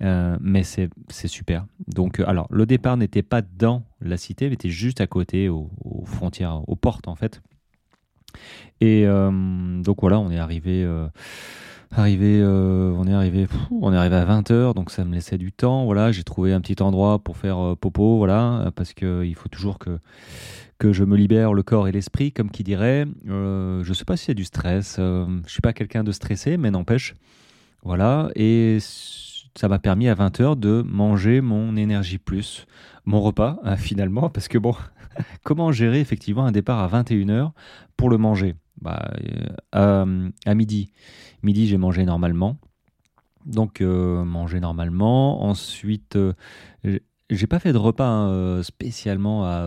mais 0.00 0.62
c'est 0.62 0.88
super. 1.26 1.66
Donc, 1.88 2.20
alors, 2.20 2.46
le 2.50 2.64
départ 2.66 2.96
n'était 2.96 3.22
pas 3.22 3.42
dans 3.42 3.84
la 4.00 4.16
cité, 4.16 4.48
mais 4.48 4.54
était 4.54 4.70
juste 4.70 5.00
à 5.00 5.06
côté, 5.06 5.48
aux 5.48 5.70
frontières, 6.04 6.66
aux 6.68 6.76
portes 6.76 7.08
en 7.08 7.16
fait. 7.16 7.42
Et 8.80 9.04
euh, 9.06 9.82
donc 9.82 9.98
voilà, 10.00 10.18
on 10.18 10.30
est 10.30 10.38
arrivé. 10.38 10.84
Euh, 10.84 11.06
arrivé, 11.92 12.38
euh, 12.40 12.94
on 12.96 13.06
est 13.06 13.12
arrivé, 13.12 13.48
on 13.70 13.92
est 13.92 13.96
arrivé 13.96 14.16
à 14.16 14.24
20h, 14.24 14.74
donc 14.74 14.90
ça 14.90 15.04
me 15.04 15.12
laissait 15.12 15.38
du 15.38 15.52
temps. 15.52 15.84
Voilà, 15.84 16.12
j'ai 16.12 16.22
trouvé 16.22 16.52
un 16.52 16.60
petit 16.60 16.82
endroit 16.82 17.18
pour 17.18 17.36
faire 17.36 17.76
popo, 17.80 18.16
voilà, 18.16 18.70
parce 18.76 18.92
qu'il 18.92 19.34
faut 19.34 19.48
toujours 19.48 19.78
que 19.78 19.98
que 20.78 20.94
je 20.94 21.04
me 21.04 21.14
libère 21.14 21.52
le 21.52 21.62
corps 21.62 21.88
et 21.88 21.92
l'esprit, 21.92 22.32
comme 22.32 22.50
qui 22.50 22.64
dirait. 22.64 23.04
je 23.26 23.92
sais 23.92 24.06
pas 24.06 24.14
y 24.26 24.30
a 24.30 24.34
du 24.34 24.44
stress. 24.44 24.94
je 24.98 25.50
suis 25.50 25.60
pas 25.60 25.74
quelqu'un 25.74 26.04
de 26.04 26.12
stressé, 26.12 26.56
mais 26.56 26.70
n'empêche. 26.70 27.14
Voilà, 27.82 28.30
et 28.34 28.78
ça 28.80 29.68
m'a 29.68 29.78
permis 29.78 30.08
à 30.08 30.14
20h 30.14 30.58
de 30.58 30.82
manger 30.86 31.42
mon 31.42 31.76
énergie 31.76 32.18
plus, 32.18 32.66
mon 33.04 33.20
repas 33.20 33.58
finalement, 33.76 34.30
parce 34.30 34.48
que 34.48 34.56
bon, 34.56 34.74
comment 35.42 35.72
gérer 35.72 36.00
effectivement 36.00 36.44
un 36.44 36.52
départ 36.52 36.78
à 36.78 37.02
21h 37.02 37.52
pour 37.96 38.10
le 38.10 38.18
manger? 38.18 38.54
Bah, 38.80 39.10
euh, 39.74 40.30
à, 40.46 40.54
midi, 40.54 40.92
midi 41.42 41.66
j'ai 41.66 41.76
mangé 41.76 42.04
normalement. 42.04 42.56
Donc 43.46 43.80
euh, 43.80 44.24
manger 44.24 44.60
normalement. 44.60 45.44
Ensuite, 45.44 46.16
euh, 46.16 46.32
j'ai 47.30 47.46
pas 47.46 47.58
fait 47.58 47.72
de 47.72 47.78
repas 47.78 48.08
hein, 48.08 48.62
spécialement 48.62 49.44
à 49.44 49.66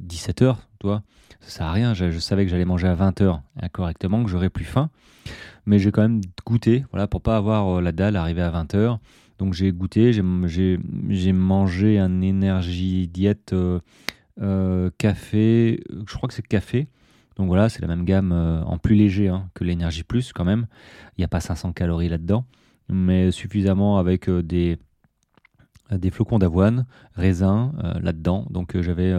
17h, 0.00 0.56
toi. 0.78 1.02
Ça 1.40 1.50
sert 1.50 1.66
à 1.66 1.72
rien, 1.72 1.94
je, 1.94 2.18
savais 2.18 2.44
que 2.44 2.50
j'allais 2.50 2.64
manger 2.64 2.88
à 2.88 2.94
20h 2.94 3.40
incorrectement, 3.60 4.24
que 4.24 4.30
j'aurais 4.30 4.50
plus 4.50 4.64
faim. 4.64 4.90
Mais 5.66 5.78
j'ai 5.78 5.90
quand 5.90 6.02
même 6.02 6.20
goûté, 6.44 6.84
voilà, 6.92 7.06
pour 7.06 7.20
pas 7.20 7.36
avoir 7.36 7.80
la 7.80 7.92
dalle 7.92 8.16
arrivée 8.16 8.42
à 8.42 8.50
20h. 8.50 8.98
Donc 9.38 9.52
j'ai 9.52 9.70
goûté, 9.70 10.12
j'ai 10.12 11.32
mangé 11.32 11.98
un 11.98 12.20
énergie 12.22 13.06
diète 13.08 13.54
café, 14.98 15.82
je 15.90 16.14
crois 16.14 16.28
que 16.28 16.34
c'est 16.34 16.46
café. 16.46 16.88
Donc 17.36 17.48
voilà, 17.48 17.68
c'est 17.68 17.82
la 17.82 17.88
même 17.88 18.04
gamme 18.04 18.32
euh, 18.32 18.62
en 18.64 18.78
plus 18.78 18.94
léger 18.94 19.28
hein, 19.28 19.50
que 19.54 19.62
l'énergie 19.62 20.02
plus 20.02 20.32
quand 20.32 20.44
même. 20.44 20.66
Il 21.16 21.20
n'y 21.20 21.24
a 21.24 21.28
pas 21.28 21.40
500 21.40 21.72
calories 21.72 22.08
là-dedans, 22.08 22.46
mais 22.88 23.30
suffisamment 23.30 23.98
avec 23.98 24.28
euh, 24.28 24.42
des, 24.42 24.78
des 25.90 26.10
flocons 26.10 26.38
d'avoine, 26.38 26.86
raisin 27.14 27.72
là-dedans. 28.00 28.46
Donc 28.50 28.80
j'avais 28.80 29.14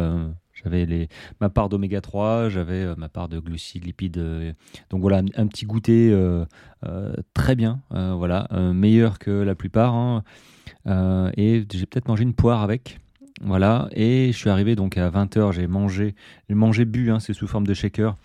j'avais 0.53 0.85
les, 0.85 1.07
ma 1.39 1.49
part 1.49 1.69
d'oméga 1.69 2.01
3, 2.01 2.49
j'avais 2.49 2.93
ma 2.97 3.07
part 3.07 3.29
de 3.29 3.39
glucides, 3.39 3.85
lipides. 3.85 4.55
donc 4.89 5.01
voilà, 5.01 5.21
un, 5.35 5.47
petit 5.47 5.65
goûter 5.65 6.13
très 7.33 7.55
bien, 7.55 7.81
voilà, 7.89 8.49
meilleur 8.73 9.17
que 9.17 9.31
la 9.31 9.55
plupart. 9.55 9.93
Hein. 9.95 10.23
et 11.37 11.65
j'ai 11.71 11.85
peut-être 11.85 12.09
mangé 12.09 12.23
une 12.23 12.33
poire 12.33 12.63
avec. 12.63 12.99
Voilà, 13.41 13.87
et 13.91 14.31
je 14.31 14.37
suis 14.37 14.49
arrivé 14.49 14.75
donc 14.75 14.97
à 14.97 15.09
20h, 15.09 15.53
j'ai 15.53 15.67
mangé, 15.67 16.15
mangé 16.49 16.85
bu, 16.85 17.11
hein, 17.11 17.19
c'est 17.19 17.33
sous 17.33 17.47
forme 17.47 17.67
de 17.67 17.73
shaker. 17.73 18.15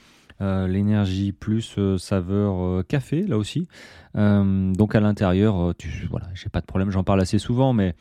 Euh, 0.40 0.66
l'énergie 0.66 1.30
plus 1.30 1.76
euh, 1.78 1.98
saveur 1.98 2.64
euh, 2.64 2.82
café 2.82 3.26
là 3.26 3.38
aussi. 3.38 3.68
donc 4.14 4.94
à 4.94 5.00
l'intérieur, 5.00 5.74
voilà, 6.10 6.28
j'ai 6.34 6.48
pas 6.48 6.60
de 6.60 6.66
problème, 6.66 6.90
j'en 6.90 7.04
parle 7.04 7.20
assez 7.20 7.38
souvent, 7.38 7.72
mais 7.72 7.94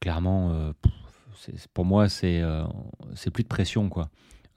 clairement, 0.00 0.72
pour 1.74 1.84
moi, 1.84 2.08
c'est 2.08 2.42
c'est 3.14 3.30
plus 3.30 3.42
de 3.42 3.48
pression 3.48 3.88
quoi. 3.88 4.08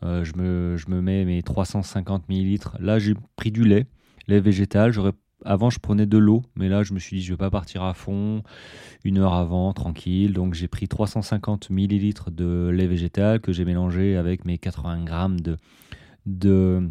je, 0.02 0.34
me, 0.36 0.76
je 0.78 0.90
me 0.90 1.02
mets 1.02 1.26
mes 1.26 1.42
350 1.44 2.28
millilitres. 2.30 2.76
Là, 2.80 3.00
j'ai 3.00 3.14
pris 3.36 3.52
du 3.52 3.64
lait, 3.64 3.86
lait 4.28 4.42
végétal. 4.42 4.92
J'aurais 4.92 5.14
avant, 5.46 5.70
je 5.70 5.80
prenais 5.80 6.06
de 6.06 6.18
l'eau, 6.18 6.44
mais 6.56 6.70
là, 6.70 6.84
je 6.84 6.94
me 6.94 7.00
suis 7.00 7.18
dit, 7.18 7.24
je 7.24 7.34
vais 7.34 7.38
pas 7.38 7.50
partir 7.50 7.84
à 7.84 7.94
fond, 7.94 8.44
une 9.04 9.18
heure 9.18 9.34
avant, 9.34 9.74
tranquille. 9.74 10.34
Donc, 10.34 10.54
j'ai 10.54 10.68
pris 10.68 10.88
350 10.88 11.70
millilitres 11.70 12.32
de 12.32 12.70
lait 12.70 12.88
végétal 12.88 13.40
que 13.40 13.52
j'ai 13.52 13.66
mélangé 13.66 14.18
avec 14.18 14.46
mes 14.46 14.58
80 14.58 15.04
grammes 15.04 15.38
de, 16.26 16.90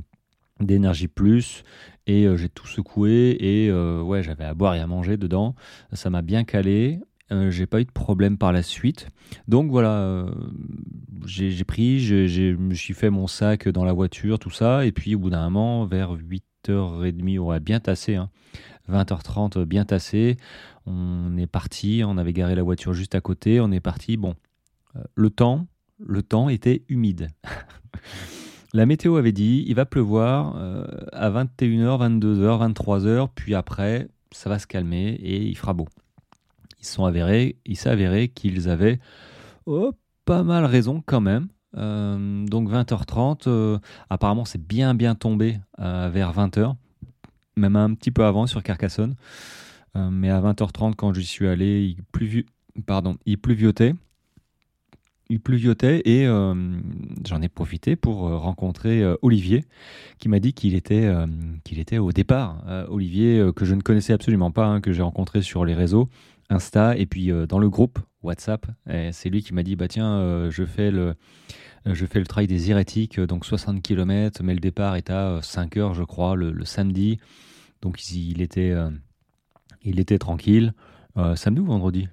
d'énergie 0.60 1.08
plus. 1.08 1.62
Et 2.06 2.24
euh, 2.24 2.36
j'ai 2.36 2.48
tout 2.48 2.66
secoué 2.66 3.36
et 3.38 3.68
euh, 3.70 4.00
ouais 4.00 4.22
j'avais 4.22 4.44
à 4.44 4.54
boire 4.54 4.74
et 4.74 4.80
à 4.80 4.86
manger 4.86 5.16
dedans. 5.16 5.54
Ça 5.92 6.10
m'a 6.10 6.22
bien 6.22 6.44
calé. 6.44 7.00
Euh, 7.30 7.50
j'ai 7.50 7.66
pas 7.66 7.82
eu 7.82 7.84
de 7.84 7.92
problème 7.92 8.38
par 8.38 8.52
la 8.52 8.62
suite. 8.62 9.08
Donc 9.46 9.70
voilà 9.70 10.26
j'ai 11.26 11.64
pris 11.64 12.00
je 12.00 12.56
me 12.56 12.72
suis 12.72 12.94
fait 12.94 13.10
mon 13.10 13.26
sac 13.26 13.68
dans 13.68 13.84
la 13.84 13.92
voiture 13.92 14.38
tout 14.38 14.50
ça. 14.50 14.86
Et 14.86 14.92
puis 14.92 15.14
au 15.14 15.18
bout 15.18 15.30
d'un 15.30 15.50
moment 15.50 15.84
vers 15.84 16.12
8 16.12 16.44
20h30, 16.72 17.38
ouais, 17.38 17.60
bien 17.60 17.80
tassé. 17.80 18.18
20h30, 18.90 19.58
hein. 19.58 19.64
bien 19.64 19.84
tassé. 19.84 20.36
On 20.86 21.36
est 21.36 21.46
parti, 21.46 22.02
on 22.04 22.16
avait 22.18 22.32
garé 22.32 22.54
la 22.54 22.62
voiture 22.62 22.94
juste 22.94 23.14
à 23.14 23.20
côté, 23.20 23.60
on 23.60 23.70
est 23.70 23.80
parti. 23.80 24.16
Bon, 24.16 24.34
le 25.14 25.30
temps, 25.30 25.66
le 25.98 26.22
temps 26.22 26.48
était 26.48 26.82
humide. 26.88 27.28
La 28.74 28.84
météo 28.84 29.16
avait 29.16 29.32
dit 29.32 29.64
il 29.66 29.74
va 29.74 29.86
pleuvoir 29.86 30.54
à 31.12 31.30
21h, 31.30 32.20
22h, 32.20 32.74
23h, 32.74 33.28
puis 33.34 33.54
après 33.54 34.08
ça 34.30 34.50
va 34.50 34.58
se 34.58 34.66
calmer 34.66 35.12
et 35.12 35.42
il 35.42 35.56
fera 35.56 35.72
beau. 35.72 35.88
Ils 36.80 36.86
sont 36.86 37.06
avérés, 37.06 37.56
il 37.64 37.76
s'est 37.76 37.88
avéré 37.88 38.28
qu'ils 38.28 38.68
avaient 38.68 39.00
oh, 39.66 39.92
pas 40.24 40.42
mal 40.42 40.64
raison 40.64 41.02
quand 41.04 41.20
même. 41.20 41.48
Euh, 41.76 42.46
donc 42.46 42.70
20h30, 42.70 43.42
euh, 43.46 43.78
apparemment 44.08 44.44
c'est 44.44 44.64
bien 44.64 44.94
bien 44.94 45.14
tombé 45.14 45.58
euh, 45.80 46.08
vers 46.12 46.32
20h, 46.32 46.74
même 47.56 47.76
un 47.76 47.92
petit 47.94 48.10
peu 48.10 48.24
avant 48.24 48.46
sur 48.46 48.62
Carcassonne. 48.62 49.14
mais 49.94 50.30
à 50.30 50.40
20h30 50.40 50.94
quand 50.94 51.12
j'y 51.12 51.24
suis 51.24 51.48
allé, 51.48 51.96
il. 51.96 51.96
Il 55.30 55.40
pluviotait 55.40 56.00
et 56.06 56.24
j'en 56.26 57.42
ai 57.42 57.48
profité 57.48 57.96
pour 57.96 58.20
rencontrer 58.20 59.04
Olivier 59.20 59.64
qui 60.18 60.28
m'a 60.28 60.38
dit 60.38 60.54
qu'il 60.54 60.74
était, 60.74 61.12
qu'il 61.64 61.78
était 61.80 61.98
au 61.98 62.12
départ. 62.12 62.62
Olivier 62.88 63.50
que 63.54 63.66
je 63.66 63.74
ne 63.74 63.82
connaissais 63.82 64.14
absolument 64.14 64.50
pas, 64.50 64.64
hein, 64.64 64.80
que 64.80 64.92
j'ai 64.92 65.02
rencontré 65.02 65.42
sur 65.42 65.66
les 65.66 65.74
réseaux, 65.74 66.08
Insta 66.48 66.96
et 66.96 67.04
puis 67.04 67.30
dans 67.48 67.58
le 67.58 67.68
groupe 67.68 67.98
WhatsApp. 68.22 68.66
C'est 69.12 69.28
lui 69.28 69.42
qui 69.42 69.54
m'a 69.54 69.62
dit 69.62 69.76
bah 69.76 69.88
tiens, 69.88 70.48
je 70.50 70.64
fais 70.64 70.90
le 70.90 71.14
euh, 71.86 71.94
je 71.94 72.06
fais 72.06 72.18
le 72.18 72.26
trail 72.26 72.46
des 72.46 72.70
hérétiques, 72.70 73.18
euh, 73.18 73.26
donc 73.26 73.44
60 73.44 73.82
km, 73.82 74.42
mais 74.42 74.54
le 74.54 74.60
départ 74.60 74.96
est 74.96 75.10
à 75.10 75.40
5 75.42 75.76
euh, 75.76 75.80
heures, 75.80 75.94
je 75.94 76.02
crois, 76.02 76.36
le, 76.36 76.64
samedi. 76.64 77.18
Donc 77.82 78.10
il 78.10 78.42
était, 78.42 78.74
il 79.82 80.00
était 80.00 80.18
tranquille. 80.18 80.74
samedi 81.36 81.60
ou 81.60 81.66
vendredi? 81.66 82.08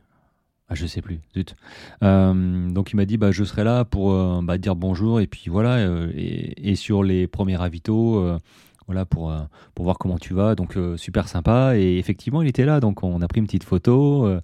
Ah, 0.69 0.75
je 0.75 0.85
sais 0.85 1.01
plus, 1.01 1.19
zut. 1.35 1.55
donc 2.01 2.91
il 2.91 2.95
m'a 2.95 3.05
dit 3.05 3.17
bah, 3.17 3.31
je 3.31 3.43
serai 3.43 3.63
là 3.63 3.83
pour 3.83 4.13
bah, 4.43 4.57
dire 4.57 4.75
bonjour 4.75 5.19
et 5.19 5.27
puis 5.27 5.45
voilà, 5.47 5.79
et, 6.13 6.75
sur 6.75 7.01
les 7.03 7.25
premiers 7.25 7.55
ravitaux, 7.55 8.39
voilà, 8.85 9.05
pour, 9.05 9.35
pour 9.73 9.85
voir 9.85 9.97
comment 9.97 10.19
tu 10.19 10.35
vas. 10.35 10.53
Donc 10.53 10.77
super 10.97 11.27
sympa. 11.27 11.75
Et 11.75 11.97
effectivement, 11.97 12.43
il 12.43 12.47
était 12.47 12.65
là, 12.65 12.79
donc 12.79 13.03
on 13.03 13.21
a 13.23 13.27
pris 13.27 13.39
une 13.39 13.47
petite 13.47 13.63
photo. 13.63 14.39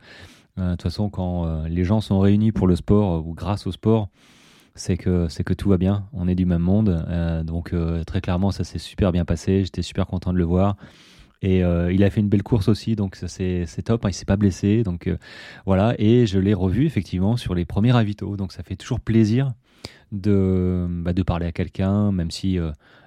De 0.57 0.71
toute 0.71 0.83
façon, 0.83 1.09
quand 1.09 1.65
les 1.65 1.83
gens 1.83 2.01
sont 2.01 2.19
réunis 2.19 2.51
pour 2.51 2.67
le 2.67 2.75
sport 2.75 3.25
ou 3.25 3.33
grâce 3.33 3.67
au 3.67 3.71
sport, 3.71 4.09
c'est 4.75 4.97
que, 4.97 5.27
c'est 5.29 5.43
que 5.43 5.53
tout 5.53 5.69
va 5.69 5.77
bien, 5.77 6.07
on 6.13 6.27
est 6.27 6.35
du 6.35 6.45
même 6.45 6.61
monde. 6.61 7.05
Euh, 7.09 7.43
donc 7.43 7.73
euh, 7.73 8.03
très 8.03 8.21
clairement, 8.21 8.51
ça 8.51 8.63
s'est 8.63 8.79
super 8.79 9.11
bien 9.11 9.25
passé, 9.25 9.63
j'étais 9.63 9.81
super 9.81 10.07
content 10.07 10.33
de 10.33 10.37
le 10.37 10.43
voir. 10.43 10.77
Et 11.41 11.63
euh, 11.63 11.91
il 11.91 12.03
a 12.03 12.09
fait 12.11 12.19
une 12.19 12.29
belle 12.29 12.43
course 12.43 12.67
aussi, 12.67 12.95
donc 12.95 13.15
ça 13.15 13.27
c'est, 13.27 13.65
top, 13.83 14.05
hein, 14.05 14.09
il 14.09 14.13
s'est 14.13 14.25
pas 14.25 14.37
blessé. 14.37 14.83
Donc 14.83 15.09
voilà, 15.65 15.95
et 15.97 16.25
je 16.25 16.39
l'ai 16.39 16.53
revu 16.53 16.85
effectivement 16.85 17.35
sur 17.35 17.55
les 17.55 17.65
premiers 17.65 17.91
ravitaux. 17.91 18.37
Donc 18.37 18.51
ça 18.51 18.63
fait 18.63 18.75
toujours 18.75 18.99
plaisir 18.99 19.51
de, 20.11 20.87
bah, 20.87 21.13
de 21.13 21.23
parler 21.23 21.47
à 21.47 21.51
quelqu'un, 21.51 22.11
même 22.11 22.31
si 22.31 22.59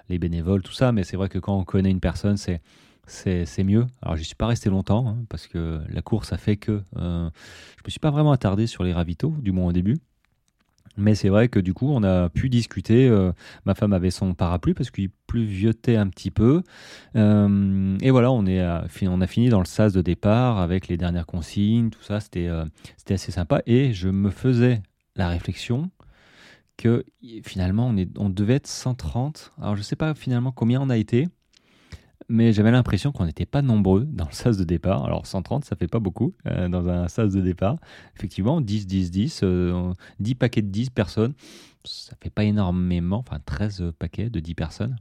les 0.09 0.19
bénévoles, 0.19 0.61
tout 0.61 0.73
ça, 0.73 0.91
mais 0.91 1.03
c'est 1.03 1.17
vrai 1.17 1.29
que 1.29 1.39
quand 1.39 1.57
on 1.57 1.63
connaît 1.63 1.91
une 1.91 2.01
personne, 2.01 2.35
c'est, 2.35 2.61
c'est, 3.07 3.63
mieux. 3.63 3.85
Alors, 4.01 4.15
je 4.15 4.23
suis 4.23 4.35
pas 4.35 4.47
resté 4.47 4.69
longtemps 4.69 5.07
hein, 5.07 5.17
parce 5.29 5.47
que 5.47 5.79
la 5.89 6.01
course 6.01 6.33
a 6.33 6.37
fait 6.37 6.57
que 6.57 6.81
je 6.95 7.01
me 7.01 7.89
suis 7.89 7.99
pas 7.99 8.11
vraiment 8.11 8.31
attardé 8.31 8.67
sur 8.67 8.83
les 8.83 8.93
ravitaux, 8.93 9.33
du 9.39 9.51
moins 9.51 9.67
au 9.67 9.73
début. 9.73 9.97
Mais 10.97 11.15
c'est 11.15 11.29
vrai 11.29 11.49
que 11.49 11.59
du 11.59 11.73
coup, 11.73 11.89
on 11.89 12.03
a 12.03 12.29
pu 12.29 12.49
discuter. 12.49 13.07
Euh, 13.07 13.31
ma 13.65 13.75
femme 13.75 13.93
avait 13.93 14.11
son 14.11 14.33
parapluie 14.33 14.73
parce 14.73 14.91
qu'il 14.91 15.09
pluviotait 15.27 15.97
un 15.97 16.07
petit 16.07 16.31
peu. 16.31 16.63
Euh, 17.15 17.97
et 18.01 18.11
voilà, 18.11 18.31
on, 18.31 18.45
est 18.45 18.63
on 19.03 19.21
a 19.21 19.27
fini 19.27 19.49
dans 19.49 19.59
le 19.59 19.65
sas 19.65 19.93
de 19.93 20.01
départ 20.01 20.59
avec 20.59 20.87
les 20.87 20.97
dernières 20.97 21.25
consignes, 21.25 21.89
tout 21.89 22.01
ça. 22.01 22.19
C'était 22.19 22.47
euh, 22.47 22.65
c'était 22.97 23.15
assez 23.15 23.31
sympa. 23.31 23.61
Et 23.65 23.93
je 23.93 24.09
me 24.09 24.29
faisais 24.29 24.81
la 25.15 25.27
réflexion 25.27 25.89
que 26.77 27.05
finalement, 27.43 27.87
on, 27.87 27.97
est, 27.97 28.09
on 28.17 28.29
devait 28.29 28.55
être 28.55 28.67
130. 28.67 29.53
Alors, 29.61 29.75
je 29.75 29.81
ne 29.81 29.85
sais 29.85 29.95
pas 29.95 30.13
finalement 30.13 30.51
combien 30.51 30.81
on 30.81 30.89
a 30.89 30.97
été 30.97 31.27
mais 32.29 32.53
j'avais 32.53 32.71
l'impression 32.71 33.11
qu'on 33.11 33.25
n'était 33.25 33.45
pas 33.45 33.61
nombreux 33.61 34.05
dans 34.05 34.25
le 34.25 34.33
sas 34.33 34.57
de 34.57 34.63
départ. 34.63 35.05
Alors 35.05 35.27
130, 35.27 35.65
ça 35.65 35.75
fait 35.75 35.87
pas 35.87 35.99
beaucoup 35.99 36.33
euh, 36.47 36.67
dans 36.69 36.89
un 36.89 37.07
sas 37.07 37.33
de 37.33 37.41
départ. 37.41 37.77
Effectivement, 38.15 38.61
10, 38.61 38.87
10, 38.87 39.11
10, 39.11 39.43
10 40.19 40.35
paquets 40.35 40.61
de 40.61 40.69
10 40.69 40.89
personnes, 40.89 41.33
ça 41.83 42.15
fait 42.21 42.29
pas 42.29 42.43
énormément, 42.43 43.19
enfin 43.19 43.39
13 43.45 43.91
paquets 43.97 44.29
de 44.29 44.39
10 44.39 44.55
personnes. 44.55 44.95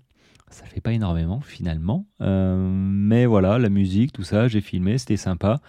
Ça 0.50 0.66
fait 0.66 0.80
pas 0.80 0.92
énormément 0.92 1.40
finalement. 1.40 2.06
Euh, 2.20 2.56
mais 2.70 3.26
voilà, 3.26 3.58
la 3.58 3.70
musique, 3.70 4.12
tout 4.12 4.22
ça, 4.22 4.46
j'ai 4.46 4.60
filmé, 4.60 4.98
c'était 4.98 5.16
sympa. 5.16 5.60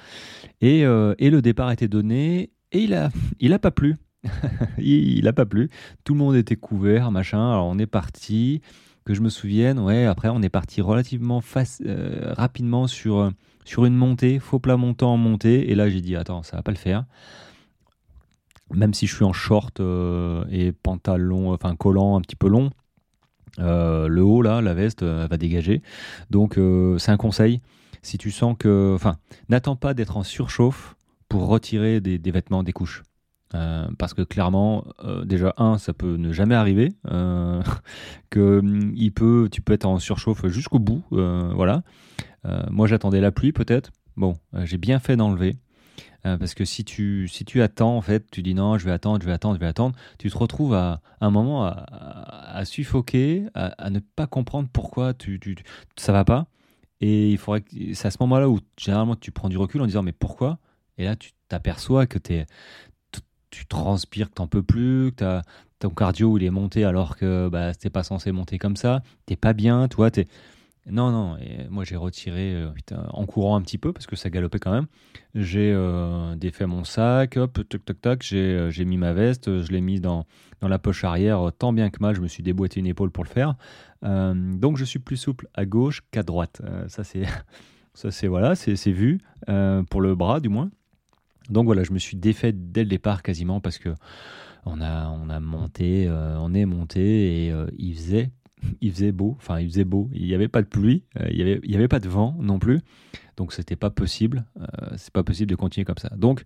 Et, 0.61 0.85
euh, 0.85 1.15
et, 1.17 1.29
le 1.29 1.41
départ 1.41 1.71
était 1.71 1.87
donné 1.87 2.51
et 2.71 2.79
il 2.79 2.93
a, 2.93 3.09
il 3.39 3.53
a 3.53 3.59
pas 3.59 3.71
plu. 3.71 3.95
il, 4.77 5.27
a 5.27 5.33
pas 5.33 5.45
plu. 5.45 5.69
Tout 6.03 6.13
le 6.13 6.19
monde 6.19 6.35
était 6.35 6.55
couvert, 6.55 7.11
machin. 7.11 7.51
Alors 7.51 7.67
on 7.67 7.79
est 7.79 7.87
parti 7.87 8.61
que 9.05 9.13
je 9.13 9.21
me 9.21 9.29
souvienne, 9.29 9.79
ouais, 9.79 10.05
après 10.05 10.29
on 10.29 10.41
est 10.41 10.49
parti 10.49 10.81
relativement 10.81 11.41
euh, 11.85 12.33
rapidement 12.35 12.87
sur, 12.87 13.17
euh, 13.19 13.29
sur 13.63 13.85
une 13.85 13.95
montée, 13.95 14.39
faux 14.39 14.59
plat 14.59 14.77
montant 14.77 15.13
en 15.13 15.17
montée, 15.17 15.69
et 15.69 15.75
là 15.75 15.89
j'ai 15.89 16.01
dit 16.01 16.15
attends, 16.15 16.41
ça 16.41 16.57
va 16.57 16.63
pas 16.63 16.71
le 16.71 16.77
faire. 16.77 17.05
Même 18.73 18.95
si 18.95 19.05
je 19.05 19.15
suis 19.15 19.23
en 19.23 19.31
short 19.31 19.79
euh, 19.79 20.43
et 20.49 20.71
pantalon, 20.71 21.53
enfin 21.53 21.75
collant 21.75 22.17
un 22.17 22.21
petit 22.21 22.35
peu 22.35 22.47
long, 22.47 22.71
le 23.59 24.21
haut 24.21 24.41
là, 24.41 24.59
la 24.59 24.73
veste 24.73 25.03
va 25.03 25.37
dégager. 25.37 25.81
Donc 26.29 26.59
c'est 26.97 27.11
un 27.11 27.17
conseil. 27.17 27.61
Si 28.01 28.17
tu 28.17 28.29
sens 28.31 28.55
que, 28.59 28.93
enfin, 28.93 29.15
n'attends 29.47 29.77
pas 29.77 29.93
d'être 29.93 30.17
en 30.17 30.23
surchauffe 30.23 30.95
pour 31.29 31.47
retirer 31.47 32.01
des 32.01 32.31
vêtements, 32.31 32.63
des 32.63 32.73
couches. 32.73 33.03
Euh, 33.55 33.87
parce 33.97 34.13
que 34.13 34.21
clairement, 34.21 34.85
euh, 35.03 35.23
déjà 35.23 35.53
un, 35.57 35.77
ça 35.77 35.93
peut 35.93 36.17
ne 36.17 36.33
jamais 36.33 36.55
arriver, 36.55 36.91
euh, 37.09 37.61
que 38.29 38.59
mm, 38.61 38.93
il 38.95 39.11
peut, 39.11 39.47
tu 39.51 39.61
peux 39.61 39.73
être 39.73 39.85
en 39.85 39.97
surchauffe 39.99 40.45
jusqu'au 40.47 40.79
bout, 40.79 41.03
voilà. 41.09 41.83
moi, 42.69 42.87
j'attendais 42.87 43.21
la 43.21 43.31
pluie, 43.31 43.51
peut-être. 43.51 43.91
Bon, 44.17 44.35
j'ai 44.63 44.77
bien 44.77 44.99
fait 44.99 45.15
d'enlever. 45.15 45.55
parce 46.23 46.53
que 46.53 46.65
si 46.65 46.83
tu, 46.83 47.27
si 47.27 47.45
tu 47.45 47.61
attends, 47.61 47.97
en 47.97 48.01
fait, 48.01 48.29
tu 48.31 48.41
dis 48.41 48.53
non, 48.53 48.77
je 48.77 48.85
vais 48.85 48.91
attendre, 48.91 49.21
je 49.21 49.27
vais 49.27 49.33
attendre, 49.33 49.55
je 49.55 49.59
vais 49.59 49.67
attendre, 49.67 49.95
tu 50.19 50.29
te 50.29 50.37
retrouves 50.37 50.73
à, 50.73 51.01
un 51.21 51.29
moment 51.31 51.65
à, 51.65 52.61
suffoquer, 52.65 53.45
à, 53.53 53.89
ne 53.89 53.99
pas 53.99 54.27
comprendre 54.27 54.69
pourquoi 54.71 55.13
tu, 55.13 55.39
tu, 55.39 55.55
ça 55.95 56.11
va 56.11 56.25
pas. 56.25 56.47
Et 57.01 57.31
il 57.31 57.37
faudrait 57.37 57.63
c'est 57.93 58.07
à 58.07 58.11
ce 58.11 58.17
moment-là 58.21 58.49
où 58.49 58.59
généralement 58.77 59.15
tu 59.15 59.31
prends 59.31 59.49
du 59.49 59.57
recul 59.57 59.81
en 59.81 59.85
disant 59.85 60.01
mais 60.01 60.13
pourquoi? 60.13 60.59
Et 60.97 61.03
là 61.03 61.15
tu 61.17 61.31
t'aperçois 61.49 62.07
que 62.07 62.17
tu 62.17 62.33
es, 62.33 62.45
tu 63.55 63.65
transpires 63.65 64.29
que 64.29 64.35
t'en 64.35 64.47
peux 64.47 64.63
plus, 64.63 65.13
que 65.15 65.41
ton 65.79 65.89
cardio 65.89 66.37
il 66.37 66.43
est 66.43 66.49
monté 66.49 66.83
alors 66.83 67.15
que 67.15 67.47
bah, 67.49 67.71
c'était 67.73 67.89
pas 67.89 68.03
censé 68.03 68.31
monter 68.31 68.57
comme 68.57 68.75
ça, 68.75 69.01
t'es 69.25 69.35
pas 69.35 69.53
bien, 69.53 69.87
toi, 69.87 70.11
t'es... 70.11 70.27
Non, 70.87 71.09
non, 71.09 71.37
moi 71.71 71.83
j'ai 71.83 71.95
retiré 71.95 72.53
euh, 72.53 72.69
en 73.09 73.25
courant 73.25 73.55
un 73.55 73.61
petit 73.61 73.79
peu 73.79 73.91
parce 73.91 74.05
que 74.05 74.15
ça 74.15 74.29
galopait 74.29 74.59
quand 74.59 74.71
même. 74.71 74.85
J'ai 75.33 75.71
euh, 75.73 76.35
défait 76.35 76.67
mon 76.67 76.83
sac, 76.83 77.37
hop, 77.37 77.53
toc 77.67 77.83
toc 77.83 78.01
toc, 78.01 78.21
j'ai, 78.21 78.37
euh, 78.37 78.85
mis 78.85 78.97
ma 78.97 79.11
veste, 79.11 79.63
je 79.63 79.71
l'ai 79.71 79.81
mis 79.81 79.99
dans, 79.99 80.27
dans 80.61 80.67
la 80.67 80.77
poche 80.77 81.03
arrière 81.03 81.49
tant 81.57 81.73
bien 81.73 81.89
que 81.89 81.97
mal, 82.01 82.13
je 82.13 82.21
me 82.21 82.27
suis 82.27 82.43
déboîté 82.43 82.81
une 82.81 82.85
épaule 82.85 83.09
pour 83.09 83.23
le 83.23 83.29
faire. 83.29 83.55
donc 84.03 84.77
je 84.77 84.85
suis 84.85 84.99
plus 84.99 85.17
souple 85.17 85.47
à 85.55 85.65
gauche 85.65 86.03
qu'à 86.11 86.21
droite. 86.21 86.61
ça 86.87 87.03
c'est, 87.03 87.23
ça 87.95 88.11
c'est 88.11 88.27
voilà, 88.27 88.53
c'est 88.53 88.91
vu 88.91 89.21
pour 89.89 90.01
le 90.01 90.13
bras 90.13 90.39
du 90.39 90.49
moins. 90.49 90.69
Donc 91.49 91.65
voilà, 91.65 91.83
je 91.83 91.91
me 91.91 91.99
suis 91.99 92.17
défait 92.17 92.53
dès 92.53 92.83
le 92.83 92.89
départ 92.89 93.23
quasiment 93.23 93.59
parce 93.59 93.77
que 93.77 93.93
on 94.65 94.81
a, 94.81 95.09
on 95.09 95.29
a 95.29 95.39
monté, 95.39 96.07
euh, 96.07 96.37
on 96.39 96.53
est 96.53 96.65
monté 96.65 97.45
et 97.45 97.51
euh, 97.51 97.67
il 97.77 97.95
faisait 97.95 98.31
il 98.81 98.91
faisait 98.91 99.11
beau, 99.11 99.35
enfin 99.37 99.59
il 99.59 99.69
faisait 99.69 99.83
beau, 99.83 100.09
il 100.11 100.25
n'y 100.25 100.33
avait 100.33 100.47
pas 100.47 100.63
de 100.63 100.67
pluie, 100.67 101.03
euh, 101.19 101.27
il 101.29 101.35
n'y 101.35 101.41
avait, 101.43 101.59
il 101.63 101.75
avait 101.75 101.87
pas 101.87 101.99
de 101.99 102.09
vent 102.09 102.35
non 102.39 102.57
plus, 102.57 102.81
donc 103.37 103.53
c'était 103.53 103.75
pas 103.75 103.91
possible, 103.91 104.43
c'est 104.97 105.13
pas 105.13 105.21
possible 105.21 105.51
de 105.51 105.55
continuer 105.55 105.85
comme 105.85 105.99
ça. 105.99 106.09
Donc 106.15 106.43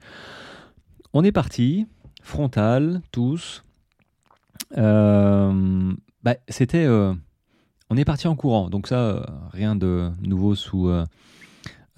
on 1.14 1.24
est 1.24 1.32
parti, 1.32 1.88
frontal, 2.22 3.02
tous. 3.14 3.64
bah, 4.76 6.36
c'était, 6.50 6.88
on 6.88 7.96
est 7.96 8.06
parti 8.06 8.28
en 8.28 8.36
courant, 8.36 8.70
donc 8.70 8.88
ça 8.88 9.48
rien 9.54 9.78
de 9.78 10.12
nouveau 10.22 10.56
sous 10.56 10.92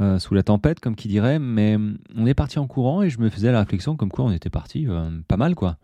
euh, 0.02 0.18
sous 0.18 0.34
la 0.34 0.41
tempête, 0.41 0.80
comme 0.80 0.95
qui 0.95 1.08
dirait, 1.08 1.38
mais 1.38 1.78
mm, 1.78 1.99
on 2.16 2.26
est 2.26 2.34
parti 2.34 2.58
en 2.58 2.66
courant 2.66 3.04
et 3.04 3.10
je 3.12 3.20
me 3.20 3.30
faisais 3.30 3.52
la 3.52 3.60
réflexion 3.60 3.95
comme 3.95 4.10
quoi 4.10 4.26
on 4.26 4.32
était 4.32 4.49
parti 4.49 4.88
euh, 4.88 5.12
pas 5.28 5.38
mal, 5.38 5.54
quoi. 5.54 5.78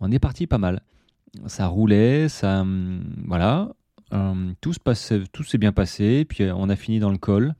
On 0.00 0.10
est 0.10 0.18
parti 0.18 0.46
pas 0.46 0.56
mal. 0.56 0.80
Ça 1.46 1.66
roulait, 1.66 2.30
ça. 2.30 2.64
Mm, 2.64 3.24
voilà. 3.26 3.72
Euh, 4.14 4.52
tout, 4.62 4.72
se 4.72 5.24
tout 5.26 5.44
s'est 5.44 5.58
bien 5.58 5.72
passé, 5.72 6.24
puis 6.24 6.44
on 6.50 6.70
a 6.70 6.76
fini 6.76 6.98
dans 6.98 7.10
le 7.10 7.18
col. 7.18 7.54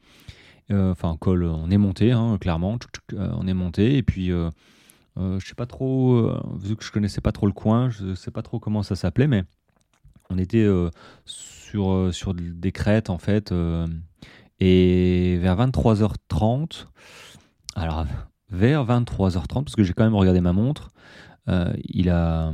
Enfin, 0.71 1.17
col, 1.19 1.45
on 1.45 1.71
est 1.71 1.79
monté, 1.79 2.13
hein, 2.13 2.37
clairement. 2.39 2.79
on 3.15 3.47
est 3.47 3.55
monté, 3.55 3.97
et 3.97 4.03
puis. 4.03 4.29
je 4.29 5.47
sais 5.47 5.55
pas 5.55 5.67
trop, 5.67 6.31
vu 6.59 6.77
que 6.77 6.85
je 6.85 6.93
connaissais 6.93 7.21
pas 7.21 7.33
trop 7.33 7.47
le 7.47 7.53
coin, 7.53 7.91
je 7.91 8.15
sais 8.15 8.31
pas 8.31 8.43
trop 8.43 8.61
comment 8.61 8.83
ça 8.83 8.95
s'appelait, 8.95 9.27
mais 9.27 9.45
on 10.31 10.39
était 10.39 10.67
sur, 11.25 12.11
sur 12.13 12.35
des 12.35 12.73
crêtes 12.73 13.09
en 13.09 13.19
fait, 13.19 13.53
et 14.61 15.39
vers 15.41 15.57
23h30, 15.57 16.87
alors 17.75 18.07
vers 18.51 18.85
23h30, 18.85 19.65
parce 19.65 19.77
que 19.77 19.85
j'ai 19.85 19.93
quand 19.93 20.05
même 20.05 20.15
regardé 20.15 20.41
ma 20.41 20.53
montre, 20.53 20.91
il 21.85 22.11
a 22.11 22.53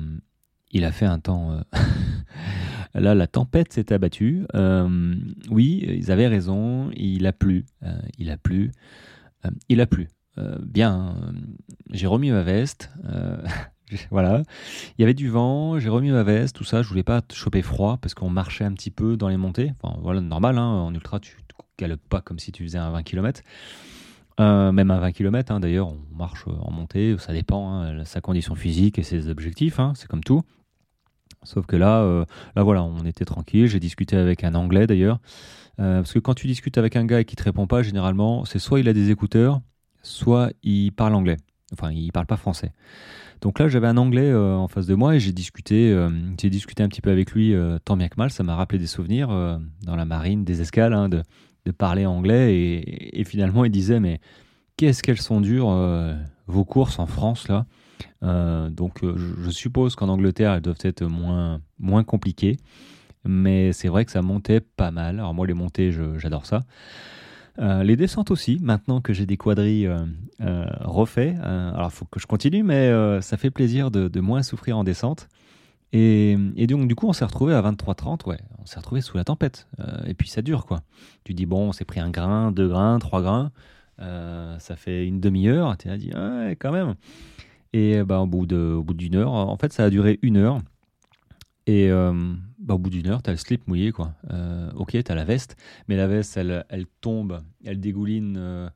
il 0.70 0.84
a 0.84 0.92
fait 0.92 1.06
un 1.06 1.20
temps. 1.20 1.60
Là, 2.94 3.14
la 3.14 3.26
tempête 3.26 3.72
s'est 3.72 3.92
abattue. 3.92 4.44
oui, 5.50 5.84
ils 5.88 6.10
avaient 6.10 6.28
raison. 6.28 6.90
Il 6.96 7.26
a 7.26 7.32
plu. 7.32 7.64
il 8.18 8.30
a 8.30 8.36
plu. 8.36 8.72
il 9.68 9.80
a 9.80 9.86
plu. 9.86 10.08
bien. 10.62 11.16
J'ai 11.90 12.06
remis 12.06 12.30
ma 12.30 12.42
veste. 12.42 12.90
voilà. 14.10 14.42
Il 14.98 15.02
y 15.02 15.04
avait 15.04 15.14
du 15.14 15.28
vent, 15.28 15.78
j'ai 15.78 15.88
remis 15.88 16.10
ma 16.10 16.22
veste, 16.22 16.56
tout 16.56 16.64
ça. 16.64 16.82
Je 16.82 16.88
voulais 16.88 17.02
pas 17.02 17.22
choper 17.32 17.62
froid 17.62 17.98
parce 18.00 18.14
qu'on 18.14 18.30
marchait 18.30 18.64
un 18.64 18.72
petit 18.72 18.90
peu 18.90 19.16
dans 19.16 19.28
les 19.28 19.36
montées. 19.36 19.72
Enfin, 19.80 19.98
voilà, 20.02 20.20
normal, 20.20 20.58
hein, 20.58 20.66
en 20.66 20.94
ultra, 20.94 21.20
tu 21.20 21.36
ne 21.78 21.86
galopes 21.86 22.08
pas 22.08 22.20
comme 22.20 22.38
si 22.38 22.52
tu 22.52 22.64
faisais 22.64 22.78
un 22.78 22.90
20 22.90 23.02
km. 23.02 23.42
Euh, 24.40 24.72
même 24.72 24.90
un 24.90 24.98
20 24.98 25.12
km, 25.12 25.52
hein, 25.52 25.60
d'ailleurs, 25.60 25.88
on 25.88 26.16
marche 26.16 26.44
en 26.46 26.70
montée, 26.72 27.16
ça 27.18 27.32
dépend, 27.32 27.70
hein, 27.70 28.04
sa 28.04 28.20
condition 28.20 28.54
physique 28.54 28.98
et 28.98 29.02
ses 29.02 29.28
objectifs, 29.28 29.78
c'est 29.94 30.08
comme 30.08 30.24
tout. 30.24 30.42
Sauf 31.44 31.66
que 31.66 31.76
là, 31.76 32.00
euh, 32.00 32.24
là 32.56 32.62
voilà, 32.62 32.82
on 32.82 33.04
était 33.04 33.26
tranquille. 33.26 33.66
J'ai 33.66 33.78
discuté 33.78 34.16
avec 34.16 34.44
un 34.44 34.54
Anglais 34.54 34.86
d'ailleurs, 34.86 35.20
euh, 35.78 35.98
parce 35.98 36.12
que 36.12 36.18
quand 36.18 36.34
tu 36.34 36.46
discutes 36.46 36.78
avec 36.78 36.96
un 36.96 37.04
gars 37.04 37.20
et 37.20 37.24
qui 37.24 37.36
te 37.36 37.44
répond 37.44 37.66
pas, 37.66 37.82
généralement, 37.82 38.44
c'est 38.44 38.58
soit 38.58 38.80
il 38.80 38.88
a 38.88 38.92
des 38.92 39.10
écouteurs, 39.10 39.60
soit 40.02 40.50
il 40.62 40.90
parle 40.92 41.14
anglais. 41.14 41.36
Enfin, 41.72 41.92
il 41.92 42.10
parle 42.12 42.26
pas 42.26 42.36
français. 42.36 42.72
Donc 43.40 43.58
là, 43.58 43.68
j'avais 43.68 43.88
un 43.88 43.96
Anglais 43.96 44.32
en 44.32 44.68
face 44.68 44.86
de 44.86 44.94
moi 44.94 45.16
et 45.16 45.20
j'ai 45.20 45.32
discuté, 45.32 45.94
j'ai 46.40 46.48
discuté 46.48 46.82
un 46.82 46.88
petit 46.88 47.00
peu 47.00 47.10
avec 47.10 47.32
lui, 47.32 47.54
tant 47.84 47.96
bien 47.96 48.08
que 48.08 48.14
mal. 48.16 48.30
Ça 48.30 48.42
m'a 48.42 48.54
rappelé 48.54 48.78
des 48.78 48.86
souvenirs 48.86 49.28
dans 49.82 49.96
la 49.96 50.04
marine, 50.04 50.44
des 50.44 50.60
escales, 50.60 50.92
hein, 50.92 51.08
de, 51.08 51.22
parler 51.70 52.06
anglais. 52.06 52.82
Et, 53.12 53.24
finalement, 53.24 53.64
il 53.64 53.70
disait 53.70 54.00
Mais 54.00 54.20
qu'est-ce 54.76 55.02
qu'elles 55.02 55.20
sont 55.20 55.40
dures, 55.40 55.70
vos 56.46 56.64
courses 56.64 56.98
en 56.98 57.06
France, 57.06 57.48
là? 57.48 57.66
Donc, 58.70 59.00
je, 59.02 59.50
suppose 59.50 59.94
qu'en 59.96 60.08
Angleterre, 60.08 60.52
elles 60.52 60.62
doivent 60.62 60.76
être 60.82 61.04
moins, 61.04 61.60
moins 61.78 62.04
compliquées. 62.04 62.56
Mais 63.24 63.72
c'est 63.72 63.88
vrai 63.88 64.04
que 64.04 64.10
ça 64.10 64.22
montait 64.22 64.60
pas 64.60 64.90
mal. 64.90 65.18
Alors, 65.18 65.34
moi, 65.34 65.46
les 65.46 65.54
montées, 65.54 65.92
j'adore 66.18 66.46
ça. 66.46 66.62
Euh, 67.60 67.84
les 67.84 67.96
descentes 67.96 68.30
aussi, 68.30 68.58
maintenant 68.60 69.00
que 69.00 69.12
j'ai 69.12 69.26
des 69.26 69.36
quadrilles 69.36 69.86
euh, 69.86 69.98
euh, 70.40 70.66
refaits. 70.80 71.36
alors, 71.40 71.90
il 71.92 71.94
faut 71.94 72.04
que 72.04 72.18
je 72.18 72.26
continue, 72.26 72.62
mais 72.62 72.90
ça 73.20 73.36
fait 73.36 73.50
plaisir 73.50 73.90
de, 73.90 74.20
moins 74.20 74.42
souffrir 74.42 74.78
en 74.78 74.84
descente. 74.84 75.28
Et, 75.96 76.66
donc, 76.66 76.88
du 76.88 76.96
coup, 76.96 77.06
on 77.06 77.12
s'est 77.12 77.24
retrouvé 77.24 77.54
à 77.54 77.62
23-30, 77.62 78.26
ouais, 78.26 78.38
on 78.58 78.66
s'est 78.66 78.78
retrouvé 78.78 79.00
sous 79.00 79.16
la 79.16 79.24
tempête. 79.24 79.68
et 80.06 80.14
puis, 80.14 80.28
ça 80.28 80.42
dure, 80.42 80.66
quoi. 80.66 80.82
Tu 81.22 81.34
dis, 81.34 81.46
bon, 81.46 81.68
on 81.68 81.72
s'est 81.72 81.84
pris 81.84 82.00
un 82.00 82.10
grain, 82.10 82.50
deux 82.50 82.68
grains, 82.68 82.98
trois 82.98 83.22
grains. 83.22 83.52
ça 83.98 84.76
fait 84.76 85.06
une 85.06 85.20
demi-heure. 85.20 85.76
Tu 85.78 85.88
as 85.88 85.96
dit, 85.96 86.10
ouais, 86.12 86.56
quand 86.58 86.72
même. 86.72 86.94
Et 87.72 88.02
bah, 88.02 88.18
au 88.18 88.26
bout 88.26 88.46
d'une 88.46 89.14
heure, 89.14 89.32
en 89.32 89.56
fait, 89.56 89.72
ça 89.72 89.84
a 89.84 89.90
duré 89.90 90.18
une 90.22 90.36
heure. 90.36 90.58
Et 91.66 91.90
euh, 91.90 92.34
bah, 92.58 92.74
au 92.74 92.78
bout 92.78 92.90
d'une 92.90 93.08
heure, 93.08 93.22
tu 93.22 93.30
as 93.30 93.32
le 93.32 93.38
slip 93.38 93.66
mouillé. 93.66 93.92
Quoi. 93.92 94.14
Euh, 94.30 94.70
ok, 94.74 94.90
tu 95.02 95.12
as 95.12 95.14
la 95.14 95.24
veste, 95.24 95.56
mais 95.88 95.96
la 95.96 96.06
veste, 96.06 96.36
elle, 96.36 96.64
elle 96.68 96.86
tombe, 97.00 97.40
elle 97.64 97.80
dégouline 97.80 98.36
euh, 98.38 98.68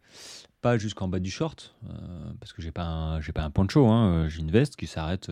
pas 0.63 0.79
jusqu'en 0.79 1.09
bas 1.09 1.21
du 1.21 1.31
short, 1.31 1.77
parce 2.41 2.53
que 2.53 2.63
j'ai 2.63 2.73
pas, 2.73 2.85
un, 2.85 3.21
pas 3.21 3.45
un 3.45 3.51
poncho, 3.51 3.87
hein, 3.87 4.27
j'ai 4.29 4.41
une 4.41 4.51
veste 4.51 4.77
qui 4.77 4.87
s'arrête 4.87 5.31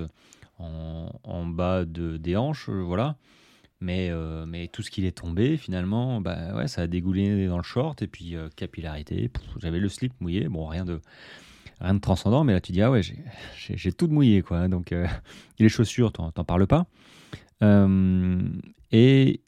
en, 0.58 1.46
bas 1.46 1.84
de, 1.84 2.16
des 2.16 2.36
hanches, 2.36 2.68
voilà. 2.68 3.16
Mais, 3.80 4.10
mais 4.46 4.68
tout 4.68 4.82
ce 4.82 4.90
qui 4.90 5.06
est 5.06 5.12
tombé, 5.12 5.56
finalement, 5.58 6.20
bah, 6.20 6.54
ouais, 6.54 6.66
ça 6.66 6.82
a 6.82 6.86
dégouliné 6.86 7.46
dans 7.46 7.58
le 7.58 7.62
short, 7.62 8.00
et 8.00 8.06
puis 8.06 8.34
capillarité, 8.56 9.30
j'avais 9.60 9.78
le 9.78 9.88
slip 9.88 10.12
mouillé, 10.20 10.48
bon, 10.48 10.66
rien 10.66 10.84
de 10.84 11.00
rien 11.80 11.92
de 11.92 12.00
transcendant, 12.00 12.42
mais 12.42 12.54
là 12.54 12.60
tu 12.62 12.72
dis, 12.72 12.80
ah 12.80 12.90
ouais, 12.90 13.02
j'ai 13.56 13.92
tout 13.92 14.08
mouillé, 14.08 14.40
quoi. 14.40 14.66
Donc, 14.68 14.94
les 15.58 15.68
chaussures, 15.68 16.12
t'en 16.12 16.30
parles 16.32 16.66
pas. 16.66 16.86
Euh, 17.62 18.48
et, 18.92 19.42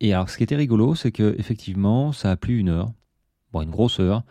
et 0.00 0.14
alors, 0.14 0.30
ce 0.30 0.36
qui 0.36 0.42
était 0.42 0.56
rigolo, 0.56 0.94
c'est 0.94 1.12
que 1.12 1.34
effectivement, 1.38 2.12
ça 2.12 2.30
a 2.30 2.36
plu 2.36 2.58
une 2.58 2.68
heure, 2.68 2.92
bon, 3.52 3.62
une 3.62 3.70
grosse 3.70 4.00
heure. 4.00 4.22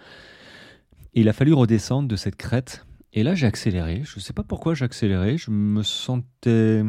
Et 1.13 1.21
il 1.21 1.29
a 1.29 1.33
fallu 1.33 1.53
redescendre 1.53 2.07
de 2.07 2.15
cette 2.15 2.35
crête. 2.35 2.85
Et 3.13 3.23
là, 3.23 3.35
j'ai 3.35 3.47
accéléré. 3.47 4.03
Je 4.05 4.17
ne 4.17 4.21
sais 4.21 4.33
pas 4.33 4.43
pourquoi 4.43 4.73
j'ai 4.73 4.85
accéléré. 4.85 5.37
Je 5.37 5.51
me 5.51 5.83
sentais, 5.83 6.83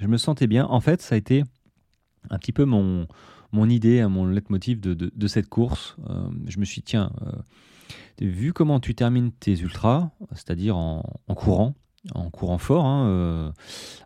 je 0.00 0.06
me 0.06 0.16
sentais 0.16 0.46
bien. 0.46 0.66
En 0.66 0.80
fait, 0.80 1.02
ça 1.02 1.14
a 1.14 1.18
été 1.18 1.44
un 2.30 2.38
petit 2.38 2.52
peu 2.52 2.64
mon, 2.64 3.06
mon 3.52 3.68
idée, 3.68 4.00
hein, 4.00 4.08
mon 4.08 4.26
leitmotiv 4.26 4.80
de, 4.80 5.26
cette 5.26 5.48
course. 5.48 5.96
Euh, 6.08 6.28
je 6.46 6.58
me 6.58 6.64
suis 6.64 6.80
dit, 6.80 6.84
tiens, 6.84 7.12
euh, 7.22 7.32
vu 8.20 8.52
comment 8.52 8.80
tu 8.80 8.94
termines 8.94 9.30
tes 9.32 9.58
ultras, 9.58 10.10
c'est-à-dire 10.32 10.76
en, 10.76 11.02
courant, 11.34 11.74
en 12.14 12.30
courant 12.30 12.58
fort. 12.58 12.86
Hein, 12.86 13.52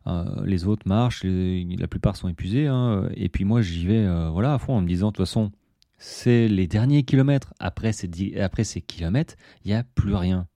euh, 0.06 0.44
les 0.44 0.66
autres 0.66 0.86
marchent, 0.86 1.24
la 1.24 1.88
plupart 1.88 2.16
sont 2.16 2.28
épuisés. 2.28 2.66
Hein, 2.66 3.08
et 3.14 3.28
puis 3.28 3.44
moi, 3.44 3.62
j'y 3.62 3.86
vais 3.86 4.30
voilà, 4.30 4.54
à 4.54 4.58
fond 4.58 4.74
en 4.74 4.80
me 4.80 4.88
disant, 4.88 5.08
de 5.08 5.12
toute 5.12 5.26
façon, 5.26 5.52
c'est 5.98 6.48
les 6.48 6.66
derniers 6.66 7.04
kilomètres. 7.04 7.54
Après 7.58 7.92
ces, 7.92 8.10
après 8.40 8.64
ces 8.64 8.80
kilomètres, 8.80 9.34
il 9.64 9.68
n'y 9.68 9.74
a 9.74 9.84
plus 9.84 10.14
rien. 10.14 10.46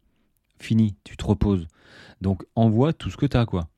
Fini, 0.60 0.96
tu 1.04 1.16
te 1.16 1.24
reposes. 1.24 1.66
Donc 2.20 2.44
envoie 2.54 2.92
tout 2.92 3.10
ce 3.10 3.16
que 3.16 3.26
tu 3.26 3.36
as. 3.36 3.46
Quoi. 3.46 3.68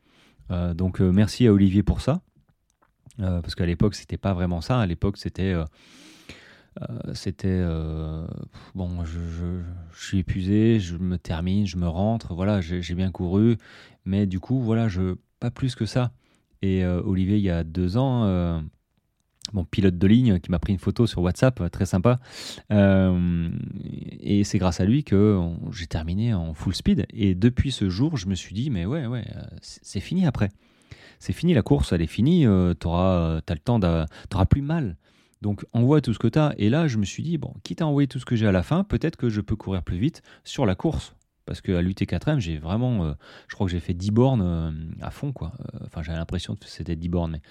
donc 0.74 1.00
merci 1.00 1.46
à 1.46 1.52
Olivier 1.52 1.82
pour 1.82 2.00
ça. 2.00 2.20
parce 3.18 3.54
qu'à 3.54 3.66
l'époque, 3.66 3.94
c'était 3.94 4.18
pas 4.18 4.34
vraiment 4.34 4.60
ça. 4.60 4.80
À 4.80 4.86
l'époque, 4.86 5.16
c'était 5.16 5.54
euh, 6.80 6.86
c'était 7.14 7.48
euh, 7.48 8.26
bon, 8.74 9.04
je, 9.04 9.60
suis 9.94 10.18
épuisé, 10.18 10.80
je 10.80 10.96
me 10.96 11.18
termine, 11.18 11.66
je 11.66 11.76
me 11.76 11.86
rentre, 11.86 12.34
voilà, 12.34 12.60
j'ai 12.60 12.94
bien 12.94 13.10
couru, 13.10 13.58
mais 14.04 14.26
du 14.26 14.40
coup, 14.40 14.60
voilà, 14.60 14.88
je 14.88 15.16
pas 15.38 15.50
plus 15.50 15.74
que 15.74 15.86
ça. 15.86 16.12
Et 16.62 16.84
euh, 16.84 17.02
Olivier, 17.04 17.36
il 17.36 17.42
y 17.42 17.50
a 17.50 17.64
deux 17.64 17.96
ans, 17.96 18.62
mon 19.52 19.64
pilote 19.64 19.98
de 19.98 20.06
ligne 20.06 20.38
qui 20.38 20.50
m'a 20.50 20.58
pris 20.58 20.72
une 20.72 20.78
photo 20.78 21.06
sur 21.06 21.20
WhatsApp, 21.22 21.70
très 21.70 21.86
sympa. 21.86 22.20
et 22.70 24.44
c'est 24.44 24.58
grâce 24.58 24.80
à 24.80 24.84
lui 24.84 25.04
que 25.04 25.40
j'ai 25.72 25.86
terminé 25.86 26.32
en 26.32 26.54
full 26.54 26.74
speed. 26.74 27.06
Et 27.10 27.34
depuis 27.34 27.72
ce 27.72 27.88
jour, 27.90 28.16
je 28.16 28.28
me 28.28 28.34
suis 28.34 28.54
dit, 28.54 28.70
mais 28.70 28.86
ouais, 28.86 29.06
ouais, 29.06 29.24
c'est 29.60 30.00
fini 30.00 30.26
après. 30.26 30.50
C'est 31.18 31.32
fini 31.32 31.54
la 31.54 31.62
course, 31.62 31.92
elle 31.92 32.02
est 32.02 32.06
finie. 32.06 32.46
tu 32.80 32.86
auras, 32.86 33.38
as 33.38 33.54
le 33.54 33.58
temps, 33.58 33.80
t'auras 34.28 34.46
plus 34.46 34.62
mal. 34.62 34.96
Donc 35.42 35.66
envoie 35.72 36.00
tout 36.00 36.14
ce 36.14 36.18
que 36.20 36.28
tu 36.28 36.38
as. 36.38 36.54
Et 36.56 36.70
là, 36.70 36.86
je 36.86 36.96
me 36.96 37.04
suis 37.04 37.24
dit, 37.24 37.36
bon, 37.36 37.52
quitte 37.64 37.82
à 37.82 37.86
envoyer 37.86 38.06
tout 38.06 38.20
ce 38.20 38.24
que 38.24 38.36
j'ai 38.36 38.46
à 38.46 38.52
la 38.52 38.62
fin, 38.62 38.84
peut-être 38.84 39.16
que 39.16 39.28
je 39.28 39.40
peux 39.40 39.56
courir 39.56 39.82
plus 39.82 39.98
vite 39.98 40.22
sur 40.44 40.64
la 40.64 40.76
course. 40.76 41.14
Parce 41.44 41.60
qu'à 41.60 41.82
l'UT4M, 41.82 42.38
j'ai 42.38 42.58
vraiment, 42.58 43.04
euh, 43.04 43.12
je 43.48 43.56
crois 43.56 43.66
que 43.66 43.72
j'ai 43.72 43.80
fait 43.80 43.94
10 43.94 44.12
bornes 44.12 44.42
euh, 44.42 44.70
à 45.00 45.10
fond. 45.10 45.32
quoi. 45.32 45.52
Euh, 45.60 45.78
enfin, 45.86 46.02
j'avais 46.02 46.18
l'impression 46.18 46.54
que 46.54 46.66
c'était 46.66 46.94
10 46.94 47.08
bornes, 47.08 47.32
mais 47.32 47.42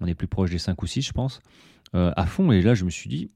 on 0.00 0.06
est 0.06 0.14
plus 0.14 0.28
proche 0.28 0.50
des 0.50 0.58
5 0.58 0.82
ou 0.82 0.86
6, 0.86 1.02
je 1.02 1.12
pense. 1.12 1.40
à 1.92 2.26
fond. 2.26 2.50
Et 2.52 2.62
là, 2.62 2.74
je 2.74 2.84
me 2.84 2.90
suis 2.90 3.08
dit, 3.08 3.30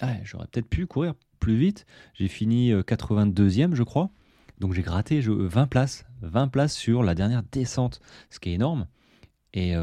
ah, 0.00 0.14
j'aurais 0.24 0.46
peut-être 0.46 0.68
pu 0.68 0.86
courir 0.86 1.14
plus 1.38 1.56
vite. 1.56 1.86
J'ai 2.14 2.28
fini 2.28 2.72
82e, 2.72 3.74
je 3.74 3.82
crois. 3.82 4.10
Donc 4.58 4.72
j'ai 4.72 4.82
gratté 4.82 5.20
20 5.20 5.66
places. 5.66 6.04
20 6.22 6.48
places 6.48 6.74
sur 6.74 7.02
la 7.02 7.14
dernière 7.14 7.42
descente, 7.52 8.00
ce 8.30 8.40
qui 8.40 8.50
est 8.50 8.54
énorme. 8.54 8.86
Et, 9.54 9.74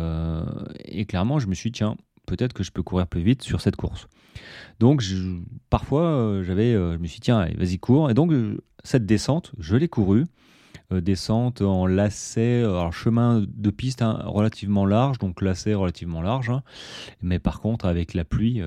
clairement, 1.08 1.40
je 1.40 1.48
me 1.48 1.54
suis 1.54 1.72
dit, 1.72 1.78
tiens, 1.78 1.96
peut-être 2.26 2.54
que 2.54 2.64
je 2.64 2.72
peux 2.72 2.84
courir 2.84 3.08
plus 3.08 3.22
vite 3.22 3.44
sur 3.44 3.62
cette 3.62 3.76
course. 3.76 4.08
Donc 4.80 5.04
parfois, 5.70 6.04
euh, 6.04 6.44
j'avais, 6.44 6.74
euh, 6.74 6.94
je 6.94 6.98
me 7.00 7.08
suis 7.08 7.16
dit, 7.16 7.26
tiens, 7.26 7.48
vas-y, 7.58 7.80
cours. 7.80 8.10
Et 8.10 8.14
donc, 8.14 8.32
euh, 8.32 8.58
cette 8.84 9.06
descente, 9.06 9.52
je 9.58 9.76
l'ai 9.76 9.88
courue. 9.88 10.26
Descente 10.92 11.62
en 11.62 11.86
lacet, 11.86 12.64
alors 12.64 12.94
chemin 12.94 13.46
de 13.48 13.70
piste 13.70 14.02
hein, 14.02 14.22
relativement 14.26 14.86
large, 14.86 15.18
donc 15.20 15.42
lacet 15.42 15.74
relativement 15.74 16.22
large. 16.22 16.50
Hein. 16.50 16.64
Mais 17.22 17.40
par 17.40 17.62
contre, 17.62 17.86
avec 17.86 18.14
la 18.14 18.26
pluie, 18.26 18.62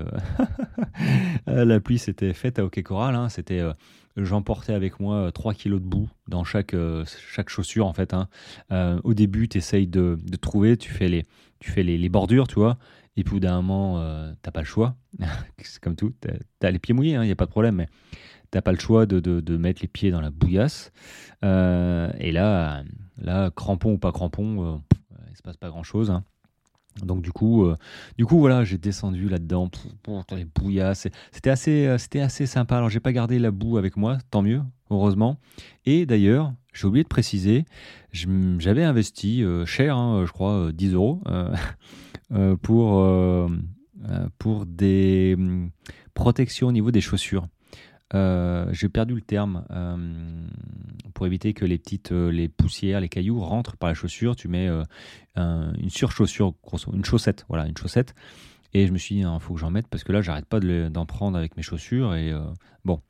la 1.47 1.81
pluie 1.81 1.99
s'était 1.99 2.33
faite 2.33 2.59
à 2.59 2.65
Hockey 2.65 2.83
Coral. 2.83 3.15
Hein. 3.15 3.29
c'était 3.29 3.63
j'emportais 4.17 4.75
avec 4.75 5.01
moi 5.01 5.33
3 5.33 5.55
kilos 5.55 5.81
de 5.81 5.87
boue 5.87 6.09
dans 6.29 6.45
chaque, 6.45 6.77
chaque 7.33 7.49
chaussure 7.49 7.87
en 7.87 7.93
fait. 7.93 8.15
au 8.71 9.15
début, 9.15 9.49
tu 9.49 9.59
essayes 9.59 9.87
de, 9.87 10.19
trouver, 10.41 10.77
tu 10.77 10.91
fais 10.91 11.09
les, 11.09 11.25
tu 11.61 11.71
fais 11.71 11.83
les, 11.83 11.99
les 11.99 12.09
bordures, 12.09 12.47
tu 12.47 12.57
vois, 12.57 12.79
et 13.17 13.25
puis, 13.25 13.41
d'un 13.41 13.57
moment, 13.57 14.01
euh, 14.01 14.33
t'as 14.43 14.51
pas 14.51 14.61
le 14.61 14.67
choix. 14.67 14.97
c'est 15.59 15.81
comme 15.81 15.97
tout. 15.97 16.13
Tu 16.21 16.67
as, 16.67 16.71
les 16.71 16.79
pieds 16.79 16.95
mouillés, 16.95 17.15
il 17.15 17.21
n'y 17.21 17.31
a 17.31 17.37
pas 17.37 17.47
de 17.47 17.51
problème, 17.51 17.87
t'as 18.53 18.63
pas 18.63 18.71
le 18.71 18.79
choix 18.79 19.07
de, 19.07 19.57
mettre 19.57 19.83
les 19.83 19.89
pieds 19.89 20.13
dans 20.13 20.21
la 20.21 20.31
bouillasse. 20.31 20.93
Euh, 21.45 22.13
et 22.21 22.31
là, 22.31 22.85
là, 23.21 23.51
crampon 23.51 23.95
ou 23.95 23.99
pas 23.99 24.13
crampon, 24.13 24.65
euh, 24.65 24.77
il 25.31 25.37
se 25.37 25.43
passe 25.43 25.57
pas 25.57 25.69
grand 25.69 25.83
chose. 25.83 26.13
Hein. 26.13 26.23
Donc 27.03 27.23
du 27.23 27.33
coup, 27.33 27.67
du 28.19 28.27
coup 28.27 28.39
voilà, 28.39 28.65
j'ai 28.65 28.77
descendu 28.77 29.31
là-dedans 29.31 29.71
les 30.37 30.45
bouillasses. 30.45 31.09
C'était 31.31 31.49
assez, 31.49 31.97
c'était 31.97 32.21
assez 32.21 32.45
sympa. 32.45 32.77
Alors 32.77 32.91
j'ai 32.91 33.01
pas 33.01 33.15
gardé 33.15 33.39
la 33.39 33.51
boue 33.51 33.79
avec 33.79 33.97
moi, 33.97 34.19
tant 34.31 34.43
mieux, 34.43 34.61
heureusement. 34.91 35.39
Et 35.87 36.05
d'ailleurs, 36.05 36.53
j'ai 36.75 36.87
oublié 36.87 37.03
de 37.03 37.09
préciser, 37.09 37.65
j'avais 38.13 38.85
investi 38.85 39.43
cher, 39.65 39.97
hein, 39.97 40.25
je 40.27 40.33
crois 40.33 40.71
10 40.71 40.93
euros 40.93 41.23
euh, 42.33 42.57
pour, 42.57 43.01
euh, 43.01 43.49
euh, 44.09 44.27
pour 44.39 44.65
des 44.65 45.35
hum, 45.37 45.71
protections 46.15 46.69
au 46.69 46.73
niveau 46.73 46.91
des 46.91 47.01
chaussures. 47.01 47.47
J'ai 48.13 48.89
perdu 48.89 49.15
le 49.15 49.21
terme 49.23 49.65
pour 51.15 51.27
éviter 51.27 51.55
que 51.55 51.65
les 51.65 51.79
petites 51.79 52.11
les 52.11 52.49
poussières, 52.49 53.01
les 53.01 53.09
cailloux 53.09 53.41
rentrent 53.41 53.77
par 53.77 53.89
la 53.89 53.95
chaussure. 53.95 54.37
Tu 54.37 54.49
mets 54.49 54.69
une 55.37 55.91
surchaussure, 55.91 56.55
une 56.93 57.05
chaussette, 57.05 57.45
voilà, 57.49 57.67
une 57.67 57.77
chaussette. 57.77 58.15
Et 58.75 58.87
je 58.87 58.93
me 58.93 58.99
suis 58.99 59.17
dit, 59.17 59.21
il 59.21 59.25
hein, 59.25 59.39
faut 59.39 59.55
que 59.55 59.61
j'en 59.61 59.71
mette 59.71 59.89
parce 59.89 60.03
que 60.03 60.13
là, 60.13 60.23
j'arrête 60.23 60.47
pas 60.47 60.61
d'en 60.61 61.07
prendre 61.07 61.37
avec 61.37 61.57
mes 61.57 61.63
chaussures. 61.63 62.15
Et 62.15 62.33
bon, 62.85 63.01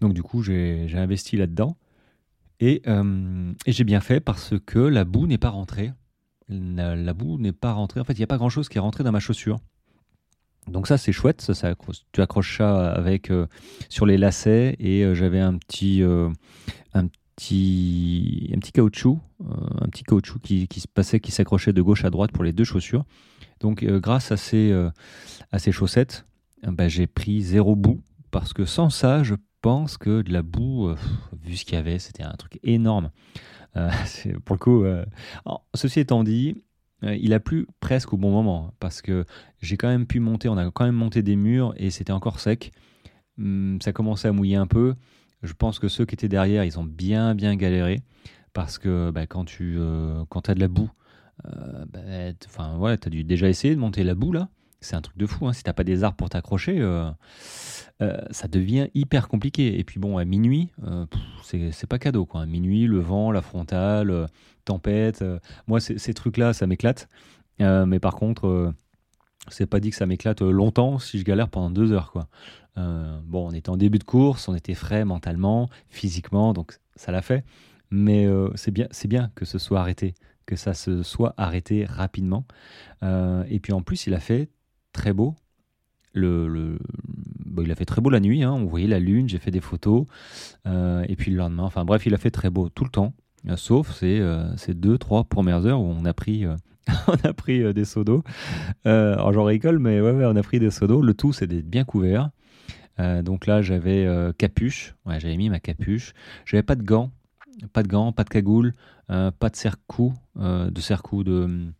donc 0.00 0.14
du 0.14 0.22
coup, 0.22 0.42
j'ai 0.42 0.88
investi 0.94 1.36
là-dedans. 1.36 1.76
Et, 2.60 2.82
et 3.66 3.72
j'ai 3.72 3.84
bien 3.84 4.00
fait 4.00 4.20
parce 4.20 4.54
que 4.66 4.78
la 4.78 5.04
boue 5.04 5.26
n'est 5.26 5.38
pas 5.38 5.50
rentrée. 5.50 5.92
La, 6.48 7.12
boue 7.12 7.38
n'est 7.38 7.52
pas 7.52 7.72
rentrée. 7.72 8.00
En 8.00 8.04
fait, 8.04 8.14
il 8.14 8.18
n'y 8.18 8.24
a 8.24 8.28
pas 8.28 8.38
grand-chose 8.38 8.68
qui 8.68 8.78
est 8.78 8.80
rentré 8.80 9.04
dans 9.04 9.12
ma 9.12 9.20
chaussure. 9.20 9.58
Donc 10.66 10.86
ça 10.86 10.98
c'est 10.98 11.12
chouette, 11.12 11.40
ça, 11.40 11.74
tu 12.12 12.20
accroches 12.20 12.58
ça 12.58 12.90
avec 12.90 13.30
euh, 13.30 13.46
sur 13.88 14.06
les 14.06 14.18
lacets 14.18 14.76
et 14.78 15.04
euh, 15.04 15.14
j'avais 15.14 15.40
un 15.40 15.56
petit 15.56 16.02
euh, 16.02 16.28
un 16.92 17.06
petit 17.36 18.50
un 18.54 18.58
petit 18.58 18.72
caoutchouc, 18.72 19.18
un 19.40 19.88
petit 19.88 20.04
qui, 20.42 20.68
qui 20.68 20.80
se 20.80 20.88
passait, 20.88 21.20
qui 21.20 21.30
s'accrochait 21.30 21.72
de 21.72 21.82
gauche 21.82 22.04
à 22.04 22.10
droite 22.10 22.32
pour 22.32 22.44
les 22.44 22.52
deux 22.52 22.64
chaussures. 22.64 23.04
Donc 23.60 23.84
grâce 23.84 24.32
à 24.32 24.36
ces 24.36 24.72
à 25.52 25.58
ces 25.58 25.72
chaussettes, 25.72 26.26
bah, 26.62 26.88
j'ai 26.88 27.06
pris 27.06 27.42
zéro 27.42 27.76
boue 27.76 28.02
parce 28.30 28.52
que 28.52 28.64
sans 28.64 28.90
ça, 28.90 29.22
je 29.22 29.34
pense 29.62 29.96
que 29.96 30.22
de 30.22 30.32
la 30.32 30.42
boue, 30.42 30.92
vu 31.42 31.56
ce 31.56 31.64
qu'il 31.64 31.74
y 31.74 31.78
avait, 31.78 31.98
c'était 31.98 32.24
un 32.24 32.34
truc 32.34 32.58
énorme. 32.62 33.10
pour 34.44 34.56
le 34.56 34.58
coup, 34.58 34.84
ceci 35.74 36.00
étant 36.00 36.24
dit, 36.24 36.64
il 37.02 37.32
a 37.32 37.40
plu 37.40 37.66
presque 37.80 38.12
au 38.12 38.16
bon 38.16 38.30
moment 38.30 38.72
parce 38.80 39.02
que 39.02 39.24
j'ai 39.60 39.76
quand 39.76 39.88
même 39.88 40.06
pu 40.06 40.20
monter, 40.20 40.48
on 40.48 40.56
a 40.56 40.70
quand 40.70 40.84
même 40.84 40.94
monté 40.94 41.22
des 41.22 41.36
murs 41.36 41.72
et 41.76 41.90
c'était 41.90 42.12
encore 42.12 42.40
sec. 42.40 42.72
Hum, 43.38 43.78
ça 43.80 43.92
commençait 43.92 44.28
à 44.28 44.32
mouiller 44.32 44.56
un 44.56 44.66
peu. 44.66 44.94
Je 45.42 45.52
pense 45.52 45.78
que 45.78 45.88
ceux 45.88 46.04
qui 46.04 46.14
étaient 46.14 46.28
derrière, 46.28 46.64
ils 46.64 46.78
ont 46.78 46.84
bien 46.84 47.34
bien 47.34 47.54
galéré 47.54 48.02
parce 48.52 48.78
que 48.78 49.10
bah, 49.10 49.26
quand 49.26 49.44
tu 49.44 49.76
euh, 49.78 50.24
quand 50.28 50.48
as 50.48 50.54
de 50.54 50.60
la 50.60 50.68
boue, 50.68 50.90
euh, 51.46 51.84
bah, 51.92 52.00
enfin 52.46 52.76
ouais, 52.78 52.98
tu 52.98 53.08
as 53.08 53.10
dû 53.10 53.24
déjà 53.24 53.48
essayer 53.48 53.74
de 53.74 53.80
monter 53.80 54.02
la 54.02 54.14
boue 54.14 54.32
là. 54.32 54.48
C'est 54.80 54.96
un 54.96 55.00
truc 55.00 55.16
de 55.16 55.26
fou. 55.26 55.46
Hein. 55.46 55.52
Si 55.52 55.62
t'as 55.62 55.72
pas 55.72 55.84
des 55.84 56.04
arbres 56.04 56.16
pour 56.16 56.28
t'accrocher, 56.28 56.80
ça 58.30 58.48
devient 58.48 58.88
hyper 58.94 59.28
compliqué. 59.28 59.78
Et 59.78 59.84
puis 59.84 59.98
bon, 59.98 60.18
à 60.18 60.24
minuit, 60.24 60.70
c'est 61.42 61.86
pas 61.88 61.98
cadeau 61.98 62.26
quoi. 62.26 62.42
À 62.42 62.46
minuit, 62.46 62.86
le 62.86 63.00
vent, 63.00 63.32
la 63.32 63.42
frontale, 63.42 64.28
tempête. 64.68 65.22
Euh, 65.22 65.38
moi, 65.66 65.80
ces 65.80 66.14
trucs-là, 66.14 66.52
ça 66.52 66.66
m'éclate. 66.66 67.08
Euh, 67.60 67.86
mais 67.86 67.98
par 67.98 68.14
contre, 68.14 68.46
euh, 68.46 68.72
c'est 69.48 69.66
pas 69.66 69.80
dit 69.80 69.90
que 69.90 69.96
ça 69.96 70.06
m'éclate 70.06 70.42
longtemps 70.42 70.98
si 70.98 71.18
je 71.18 71.24
galère 71.24 71.48
pendant 71.48 71.70
deux 71.70 71.92
heures. 71.92 72.12
Quoi. 72.12 72.28
bon, 72.76 73.48
on 73.48 73.50
était 73.52 73.70
en 73.70 73.76
début 73.76 73.98
de 73.98 74.04
course, 74.04 74.48
on 74.48 74.54
était 74.54 74.74
frais 74.74 75.04
mentalement, 75.04 75.68
physiquement, 75.88 76.52
donc 76.52 76.78
ça 76.96 77.10
l'a 77.10 77.22
fait. 77.22 77.44
Mais 77.90 78.28
c'est 78.54 78.70
bien, 78.70 78.88
bien 79.06 79.30
que 79.34 79.46
ce 79.46 79.58
soit 79.58 79.80
arrêté, 79.80 80.14
que 80.44 80.54
ça 80.54 80.74
se 80.74 81.02
soit 81.02 81.34
arrêté 81.38 81.86
rapidement. 81.86 82.44
et 83.02 83.58
puis 83.60 83.72
en 83.72 83.80
plus, 83.80 84.06
il 84.06 84.14
a 84.14 84.20
fait 84.20 84.50
très 84.98 85.12
beau. 85.12 85.34
Le, 86.12 86.78
il 87.62 87.70
a 87.70 87.74
fait 87.74 87.84
très 87.84 88.00
beau 88.00 88.10
la 88.10 88.20
nuit, 88.20 88.42
hein. 88.42 88.52
on 88.52 88.66
voyait 88.66 88.88
la 88.88 88.98
lune, 88.98 89.28
j'ai 89.28 89.38
fait 89.38 89.50
des 89.50 89.60
photos. 89.60 90.04
et 90.66 91.16
puis 91.16 91.30
le 91.30 91.38
lendemain, 91.38 91.64
enfin 91.64 91.84
bref, 91.84 92.06
il 92.06 92.14
a 92.14 92.18
fait 92.18 92.30
très 92.30 92.50
beau 92.50 92.68
tout 92.68 92.84
le 92.84 92.90
temps. 92.90 93.14
Euh, 93.46 93.56
sauf 93.56 93.92
ces, 93.94 94.18
euh, 94.18 94.56
ces 94.56 94.74
deux, 94.74 94.98
trois 94.98 95.24
premières 95.24 95.64
heures 95.66 95.80
où 95.80 95.86
on 95.86 96.04
a 96.04 96.12
pris, 96.12 96.44
euh, 96.44 96.56
on 97.08 97.28
a 97.28 97.32
pris 97.32 97.72
des 97.72 97.84
seaux 97.84 98.04
d'eau. 98.04 98.22
alors 98.84 99.32
j'en 99.32 99.44
rigole, 99.44 99.78
mais 99.78 100.00
ouais, 100.00 100.24
on 100.24 100.36
a 100.36 100.42
pris 100.42 100.58
des 100.58 100.70
seaux 100.70 100.86
d'eau. 100.86 101.02
Le 101.02 101.14
tout, 101.14 101.32
c'est 101.32 101.46
d'être 101.46 101.68
bien 101.68 101.84
couvert. 101.84 102.30
donc 102.98 103.46
là, 103.46 103.62
j'avais 103.62 104.06
capuche. 104.38 104.94
Ouais, 105.06 105.20
j'avais 105.20 105.36
mis 105.36 105.50
ma 105.50 105.60
capuche. 105.60 106.14
J'avais 106.44 106.62
pas 106.62 106.74
de 106.74 106.82
gants, 106.82 107.10
pas 107.72 107.82
de 107.82 107.88
gants, 107.88 108.12
pas 108.12 108.24
de 108.24 108.30
cagoule, 108.30 108.74
pas 109.06 109.50
de 109.50 109.56
serre-cou, 109.56 110.14
de 110.36 110.80
serre-cou 110.80 111.24
de 111.24 111.72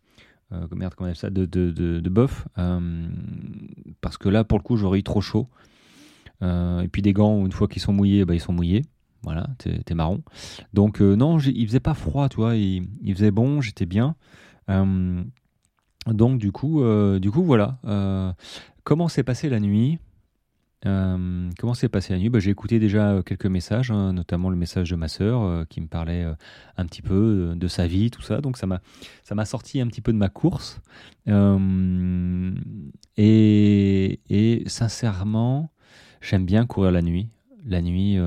merde, 0.75 0.95
comment 0.95 1.13
ça, 1.13 1.29
de, 1.29 1.45
de, 1.45 1.71
de, 1.71 2.09
bœuf, 2.09 2.47
parce 4.01 4.17
que 4.17 4.29
là, 4.29 4.43
pour 4.43 4.57
le 4.57 4.63
coup, 4.63 4.77
j'aurais 4.77 4.99
eu 4.99 5.03
trop 5.03 5.21
chaud. 5.21 5.47
et 6.41 6.87
puis 6.91 7.01
des 7.01 7.13
gants, 7.13 7.45
une 7.45 7.51
fois 7.51 7.67
qu'ils 7.67 7.81
sont 7.81 7.93
mouillés, 7.93 8.25
bah, 8.25 8.35
ils 8.35 8.41
sont 8.41 8.53
mouillés. 8.53 8.83
Voilà, 9.23 9.47
t'es 9.57 9.93
marron. 9.95 10.23
Donc 10.73 11.01
euh, 11.01 11.15
non, 11.15 11.39
il 11.39 11.67
faisait 11.67 11.81
pas 11.81 11.93
froid, 11.93 12.29
tu 12.29 12.37
vois, 12.37 12.55
il, 12.55 12.87
faisait 13.13 13.31
bon, 13.31 13.59
j'étais 13.59 13.85
bien. 13.85 14.15
Euh, 14.69 15.21
donc 16.07 16.39
du 16.39 16.51
coup, 16.51 16.81
euh, 16.81 17.19
du 17.19 17.29
coup 17.29 17.43
voilà. 17.43 17.79
comment 18.83 19.07
s'est 19.07 19.23
passée 19.23 19.49
la 19.49 19.59
nuit? 19.59 19.99
Comment 20.83 21.73
s'est 21.73 21.89
passée 21.89 22.13
la 22.13 22.19
nuit? 22.19 22.29
Bah, 22.29 22.39
J'ai 22.39 22.51
écouté 22.51 22.79
déjà 22.79 23.21
quelques 23.25 23.45
messages, 23.45 23.91
hein, 23.91 24.13
notamment 24.13 24.49
le 24.49 24.55
message 24.55 24.89
de 24.89 24.95
ma 24.95 25.07
sœur 25.07 25.67
qui 25.67 25.81
me 25.81 25.87
parlait 25.87 26.25
un 26.77 26.85
petit 26.85 27.01
peu 27.01 27.53
de 27.55 27.67
sa 27.67 27.87
vie, 27.87 28.11
tout 28.11 28.21
ça. 28.21 28.41
Donc 28.41 28.57
ça 28.57 28.65
m'a 28.67 29.45
sorti 29.45 29.81
un 29.81 29.87
petit 29.87 30.01
peu 30.01 30.13
de 30.13 30.17
ma 30.17 30.29
course. 30.29 30.81
Et, 33.17 34.63
sincèrement, 34.67 35.71
j'aime 36.21 36.45
bien 36.45 36.65
courir 36.65 36.91
la 36.91 37.01
nuit. 37.01 37.29
La 37.65 37.81
nuit, 37.81 38.17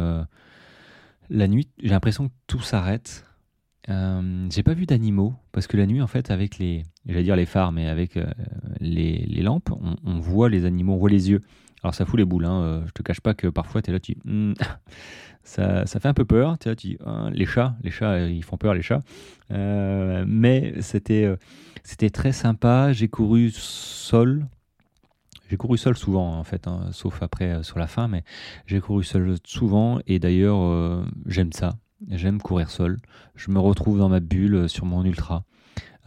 nuit, 1.30 1.68
j'ai 1.82 1.88
l'impression 1.88 2.28
que 2.28 2.34
tout 2.46 2.60
s'arrête. 2.60 3.24
Euh, 3.88 4.46
j'ai 4.50 4.62
pas 4.62 4.74
vu 4.74 4.86
d'animaux 4.86 5.34
parce 5.50 5.66
que 5.66 5.76
la 5.76 5.86
nuit, 5.86 6.00
en 6.00 6.06
fait, 6.06 6.30
avec 6.30 6.58
les, 6.58 6.84
j'allais 7.06 7.24
dire 7.24 7.36
les 7.36 7.46
phares, 7.46 7.72
mais 7.72 7.88
avec 7.88 8.16
euh, 8.16 8.26
les, 8.80 9.42
lampes, 9.42 9.70
on, 10.04 10.18
voit 10.20 10.48
les 10.48 10.64
animaux, 10.64 10.94
on 10.94 10.98
voit 10.98 11.10
les 11.10 11.30
yeux. 11.30 11.40
Alors 11.82 11.94
ça 11.94 12.04
fout 12.04 12.18
les 12.18 12.24
boules. 12.24 12.44
Hein. 12.44 12.62
Euh, 12.62 12.82
je 12.86 12.92
te 12.92 13.02
cache 13.02 13.20
pas 13.20 13.34
que 13.34 13.48
parfois 13.48 13.82
tu 13.82 13.90
es 13.90 13.92
là, 13.92 14.00
tu 14.00 14.16
hmm, 14.24 14.54
ça, 15.42 15.86
ça, 15.86 16.00
fait 16.00 16.08
un 16.08 16.14
peu 16.14 16.24
peur. 16.24 16.58
Tu, 16.58 16.68
vois, 16.68 16.76
tu 16.76 16.98
hein, 17.04 17.30
les 17.32 17.46
chats, 17.46 17.74
les 17.82 17.90
chats, 17.90 18.28
ils 18.28 18.44
font 18.44 18.56
peur 18.56 18.74
les 18.74 18.82
chats. 18.82 19.00
mais 19.50 20.74
c'était 20.80 21.36
très 22.12 22.32
sympa. 22.32 22.92
J'ai 22.92 23.08
couru 23.08 23.50
seul 23.50 24.46
j'ai 25.52 25.58
couru 25.58 25.76
seul 25.76 25.98
souvent, 25.98 26.38
en 26.38 26.44
fait, 26.44 26.66
hein, 26.66 26.88
sauf 26.92 27.22
après 27.22 27.52
euh, 27.52 27.62
sur 27.62 27.78
la 27.78 27.86
fin, 27.86 28.08
mais 28.08 28.24
j'ai 28.64 28.80
couru 28.80 29.04
seul 29.04 29.36
souvent 29.44 29.98
et 30.06 30.18
d'ailleurs, 30.18 30.62
euh, 30.62 31.04
j'aime 31.26 31.52
ça. 31.52 31.74
J'aime 32.08 32.40
courir 32.40 32.70
seul. 32.70 32.96
Je 33.36 33.50
me 33.50 33.58
retrouve 33.58 33.98
dans 33.98 34.08
ma 34.08 34.20
bulle 34.20 34.54
euh, 34.54 34.68
sur 34.68 34.86
mon 34.86 35.04
ultra. 35.04 35.44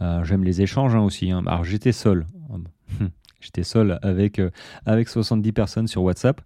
j'aime 0.00 0.42
les 0.42 0.62
échanges 0.62 0.96
hein, 0.96 1.00
aussi. 1.00 1.30
Alors, 1.30 1.62
j'étais 1.62 1.92
seul. 1.92 2.26
J'étais 3.46 3.62
seul 3.62 3.98
avec, 4.02 4.40
avec 4.84 5.08
70 5.08 5.52
personnes 5.52 5.86
sur 5.88 6.02
WhatsApp. 6.02 6.40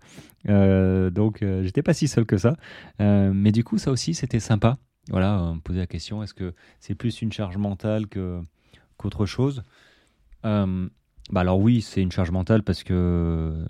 donc, 0.47 1.45
j'étais 1.63 1.83
pas 1.83 1.95
si 1.95 2.09
seul 2.09 2.27
que 2.27 2.37
ça. 2.37 2.57
mais 2.99 3.53
du 3.53 3.65
coup, 3.65 3.79
ça 3.79 3.91
aussi, 3.91 4.15
c'était 4.15 4.41
sympa. 4.41 4.79
Voilà, 5.11 5.43
on 5.43 5.57
me 5.57 5.61
posait 5.61 5.81
la 5.81 5.87
question 5.87 6.23
est-ce 6.23 6.35
que 6.35 6.55
c'est 6.79 6.95
plus 6.95 7.23
une 7.23 7.33
charge 7.33 7.57
mentale 7.57 8.07
que, 8.07 8.41
qu'autre 8.97 9.27
chose? 9.27 9.63
Bah 11.31 11.43
alors 11.43 11.61
oui, 11.61 11.81
c'est 11.81 12.03
une 12.03 12.11
charge 12.11 12.33
mentale 12.33 12.65
parce 12.65 12.83
que 12.83 13.65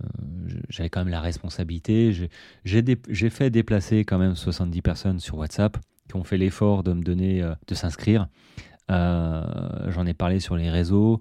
j'avais 0.71 0.89
quand 0.89 1.01
même 1.01 1.13
la 1.13 1.21
responsabilité. 1.21 2.13
J'ai 2.65 3.31
fait 3.31 3.51
déplacer 3.51 4.05
quand 4.05 4.19
même 4.19 4.35
70 4.35 4.81
personnes 4.81 5.21
sur 5.21 5.37
WhatsApp 5.37 5.77
qui 6.09 6.17
ont 6.17 6.25
fait 6.25 6.39
l'effort 6.39 6.83
de 6.83 6.93
me 6.93 7.03
donner, 7.03 7.43
euh, 7.43 7.55
de 7.69 7.75
s'inscrire. 7.75 8.29
Euh, 8.91 9.45
j'en 9.89 10.07
ai 10.07 10.15
parlé 10.15 10.41
sur 10.41 10.57
les 10.57 10.71
réseaux. 10.71 11.21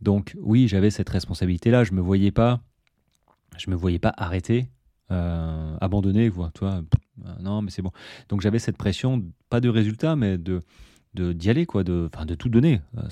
Donc 0.00 0.36
oui, 0.40 0.68
j'avais 0.68 0.90
cette 0.90 1.08
responsabilité-là. 1.08 1.84
Je 1.84 1.92
me 1.92 2.00
voyais 2.00 2.30
pas, 2.30 2.60
je 3.58 3.70
me 3.70 3.76
voyais 3.76 3.98
pas 3.98 4.14
arrêter, 4.16 4.68
euh, 5.10 5.76
abandonner, 5.80 6.30
toi. 6.54 6.82
non, 7.40 7.62
mais 7.62 7.70
c'est 7.70 7.82
bon. 7.82 7.92
Donc 8.28 8.40
j'avais 8.40 8.58
cette 8.58 8.76
pression, 8.76 9.24
pas 9.48 9.60
de 9.60 9.68
résultat, 9.68 10.16
mais 10.16 10.38
de 10.38 10.62
d'y 11.14 11.50
aller 11.50 11.66
quoi 11.66 11.82
de 11.82 12.08
de 12.24 12.34
tout 12.36 12.48
donner 12.48 12.80
euh, 12.96 13.02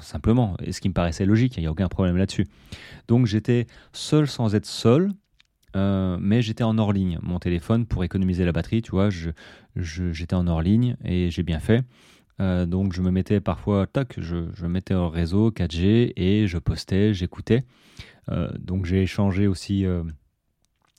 simplement 0.00 0.56
et 0.60 0.72
ce 0.72 0.80
qui 0.80 0.88
me 0.88 0.92
paraissait 0.92 1.24
logique 1.24 1.56
il 1.56 1.60
n'y 1.60 1.68
a 1.68 1.70
aucun 1.70 1.86
problème 1.86 2.16
là-dessus 2.16 2.48
donc 3.06 3.26
j'étais 3.26 3.68
seul 3.92 4.26
sans 4.26 4.56
être 4.56 4.66
seul 4.66 5.12
euh, 5.76 6.16
mais 6.20 6.42
j'étais 6.42 6.64
en 6.64 6.78
hors 6.78 6.92
ligne 6.92 7.20
mon 7.22 7.38
téléphone 7.38 7.86
pour 7.86 8.02
économiser 8.02 8.44
la 8.44 8.50
batterie 8.50 8.82
tu 8.82 8.90
vois 8.90 9.08
j'étais 9.76 10.34
en 10.34 10.48
hors 10.48 10.62
ligne 10.62 10.96
et 11.04 11.30
j'ai 11.30 11.44
bien 11.44 11.60
fait 11.60 11.84
euh, 12.40 12.66
donc 12.66 12.92
je 12.92 13.02
me 13.02 13.10
mettais 13.10 13.40
parfois 13.40 13.86
tac 13.86 14.14
je, 14.18 14.66
mettais 14.66 14.94
au 14.94 15.08
réseau 15.08 15.50
4G 15.50 16.12
et 16.16 16.46
je 16.46 16.58
postais 16.58 17.14
j'écoutais 17.14 17.64
donc 18.58 18.86
j'ai 18.86 19.02
échangé 19.02 19.46
aussi 19.46 19.84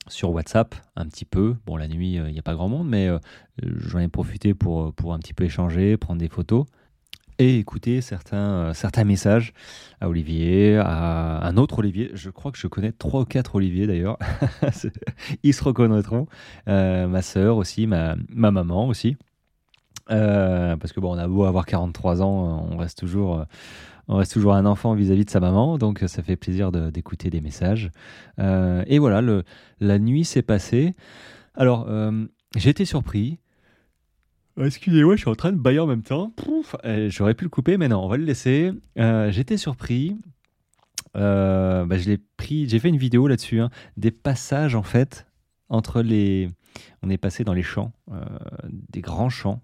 sur 0.08 0.30
WhatsApp 0.30 0.74
un 0.94 1.06
petit 1.06 1.24
peu. 1.24 1.56
Bon, 1.66 1.76
la 1.76 1.88
nuit, 1.88 2.14
il 2.14 2.20
euh, 2.20 2.30
n'y 2.30 2.38
a 2.38 2.42
pas 2.42 2.54
grand 2.54 2.68
monde, 2.68 2.88
mais 2.88 3.08
euh, 3.08 3.18
j'en 3.62 3.98
ai 3.98 4.08
profité 4.08 4.54
pour, 4.54 4.92
pour 4.94 5.14
un 5.14 5.18
petit 5.18 5.34
peu 5.34 5.44
échanger, 5.44 5.96
prendre 5.96 6.20
des 6.20 6.28
photos 6.28 6.66
et 7.38 7.58
écouter 7.58 8.00
certains, 8.00 8.36
euh, 8.36 8.74
certains 8.74 9.04
messages 9.04 9.52
à 10.00 10.08
Olivier, 10.08 10.78
à 10.78 11.46
un 11.46 11.56
autre 11.56 11.80
Olivier. 11.80 12.10
Je 12.14 12.30
crois 12.30 12.50
que 12.50 12.58
je 12.58 12.66
connais 12.66 12.92
trois 12.92 13.22
ou 13.22 13.24
quatre 13.24 13.56
Olivier 13.56 13.86
d'ailleurs. 13.86 14.18
Ils 15.42 15.54
se 15.54 15.62
reconnaîtront. 15.62 16.26
ma 16.66 17.22
sœur 17.22 17.56
aussi, 17.56 17.86
ma, 17.86 18.16
ma 18.28 18.50
maman 18.50 18.88
aussi. 18.88 19.16
Parce 20.08 20.92
que 20.92 21.00
bon, 21.00 21.14
on 21.14 21.18
a 21.18 21.26
beau 21.26 21.44
avoir 21.44 21.66
43 21.66 22.22
ans, 22.22 22.68
on 22.70 22.76
reste 22.76 22.98
toujours 22.98 23.46
on 24.08 24.16
reste 24.16 24.32
toujours 24.32 24.54
un 24.54 24.66
enfant 24.66 24.94
vis-à-vis 24.94 25.24
de 25.24 25.30
sa 25.30 25.40
maman, 25.40 25.78
donc 25.78 26.04
ça 26.06 26.22
fait 26.22 26.36
plaisir 26.36 26.70
d'écouter 26.70 27.28
des 27.28 27.40
messages. 27.40 27.90
Euh, 28.38 28.84
et 28.86 28.98
voilà, 28.98 29.42
la 29.80 29.98
nuit 29.98 30.24
s'est 30.24 30.42
passée. 30.42 30.94
Alors, 31.54 31.88
j'ai 32.56 32.70
été 32.70 32.84
surpris. 32.84 33.38
Excusez-moi, 34.58 35.16
je 35.16 35.20
suis 35.20 35.30
en 35.30 35.34
train 35.34 35.52
de 35.52 35.58
bailler 35.58 35.80
en 35.80 35.86
même 35.86 36.02
temps. 36.02 36.32
Eh, 36.84 37.10
j'aurais 37.10 37.34
pu 37.34 37.44
le 37.44 37.50
couper, 37.50 37.76
mais 37.76 37.88
non, 37.88 38.04
on 38.04 38.08
va 38.08 38.16
le 38.16 38.24
laisser. 38.24 38.72
J'étais 38.96 39.56
surpris. 39.56 40.16
Bah, 41.14 41.86
je 41.90 42.08
l'ai 42.08 42.18
pris. 42.36 42.68
J'ai 42.68 42.78
fait 42.78 42.88
une 42.88 42.98
vidéo 42.98 43.26
là-dessus, 43.26 43.60
hein, 43.60 43.70
des 43.96 44.12
passages 44.12 44.74
en 44.76 44.82
fait 44.82 45.26
entre 45.68 46.00
les. 46.00 46.48
On 47.02 47.10
est 47.10 47.18
passé 47.18 47.42
dans 47.42 47.54
les 47.54 47.62
champs, 47.62 47.92
des 48.68 49.00
grands 49.00 49.30
champs 49.30 49.62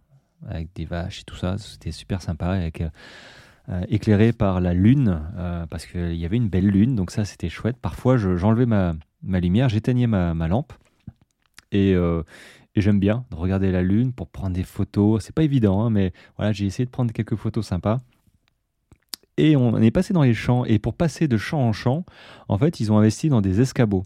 avec 0.48 0.68
des 0.74 0.84
vaches 0.84 1.20
et 1.20 1.24
tout 1.24 1.36
ça. 1.36 1.58
C'était 1.58 1.92
super 1.92 2.22
sympa, 2.22 2.48
avec, 2.48 2.82
euh, 3.68 3.82
éclairé 3.88 4.32
par 4.32 4.60
la 4.60 4.74
lune, 4.74 5.20
euh, 5.36 5.66
parce 5.66 5.86
qu'il 5.86 6.16
y 6.16 6.24
avait 6.24 6.36
une 6.36 6.48
belle 6.48 6.66
lune, 6.66 6.96
donc 6.96 7.12
ça 7.12 7.24
c'était 7.24 7.48
chouette. 7.48 7.76
Parfois 7.80 8.16
j'enlevais 8.16 8.66
ma, 8.66 8.94
lumière, 9.22 9.68
j'éteignais 9.68 10.08
ma, 10.08 10.48
lampe, 10.48 10.72
et, 11.70 11.94
euh, 11.94 12.24
j'aime 12.74 12.98
bien 12.98 13.24
de 13.30 13.36
regarder 13.36 13.70
la 13.70 13.82
lune 13.82 14.12
pour 14.12 14.28
prendre 14.28 14.54
des 14.54 14.64
photos. 14.64 15.24
C'est 15.24 15.34
pas 15.34 15.44
évident, 15.44 15.80
hein, 15.80 15.90
mais 15.90 16.12
voilà, 16.36 16.50
j'ai 16.50 16.66
essayé 16.66 16.86
de 16.86 16.90
prendre 16.90 17.12
quelques 17.12 17.36
photos 17.36 17.64
sympas. 17.64 18.00
Et 19.36 19.54
on 19.54 19.78
est 19.78 19.92
passé 19.92 20.12
dans 20.12 20.24
les 20.24 20.34
champs, 20.34 20.64
et 20.64 20.80
pour 20.80 20.94
passer 20.94 21.28
de 21.28 21.36
champ 21.36 21.60
en 21.60 21.72
champ, 21.72 22.04
en 22.48 22.58
fait, 22.58 22.80
ils 22.80 22.90
ont 22.90 22.98
investi 22.98 23.28
dans 23.28 23.40
des 23.40 23.60
escabeaux. 23.60 24.04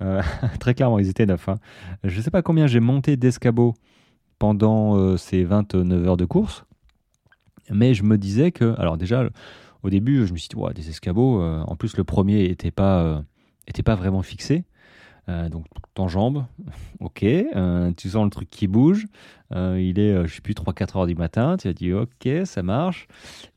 très 0.60 0.74
clairement, 0.74 0.98
ils 0.98 1.08
étaient 1.08 1.26
neufs. 1.26 1.48
Hein. 1.48 1.58
Je 2.04 2.16
ne 2.16 2.22
sais 2.22 2.30
pas 2.30 2.42
combien 2.42 2.66
j'ai 2.66 2.80
monté 2.80 3.16
d'escabeaux 3.16 3.74
pendant 4.38 5.16
ces 5.16 5.44
29 5.44 6.06
heures 6.06 6.16
de 6.16 6.24
course. 6.24 6.64
Mais 7.70 7.94
je 7.94 8.02
me 8.02 8.16
disais 8.16 8.52
que, 8.52 8.74
alors 8.78 8.96
déjà, 8.96 9.28
au 9.82 9.90
début, 9.90 10.26
je 10.26 10.32
me 10.32 10.38
suis 10.38 10.48
dit, 10.48 10.56
ouais, 10.56 10.74
des 10.74 10.88
escabeaux, 10.88 11.40
euh, 11.40 11.60
en 11.66 11.76
plus 11.76 11.96
le 11.96 12.04
premier 12.04 12.48
n'était 12.48 12.70
pas, 12.70 13.02
euh, 13.02 13.20
était 13.66 13.82
pas 13.82 13.94
vraiment 13.94 14.22
fixé. 14.22 14.64
Euh, 15.28 15.50
donc 15.50 15.66
t'enjambes, 15.92 16.46
ok, 17.00 17.24
tu 17.96 18.08
sens 18.08 18.24
le 18.24 18.30
truc 18.30 18.48
qui 18.48 18.66
bouge, 18.66 19.06
il 19.54 19.98
est, 19.98 20.26
je 20.26 20.34
sais 20.34 20.40
plus, 20.40 20.54
3-4 20.54 20.98
heures 20.98 21.06
du 21.06 21.14
matin, 21.14 21.56
tu 21.58 21.68
as 21.68 21.72
dit, 21.72 21.92
ok, 21.92 22.28
ça 22.44 22.62
marche. 22.62 23.08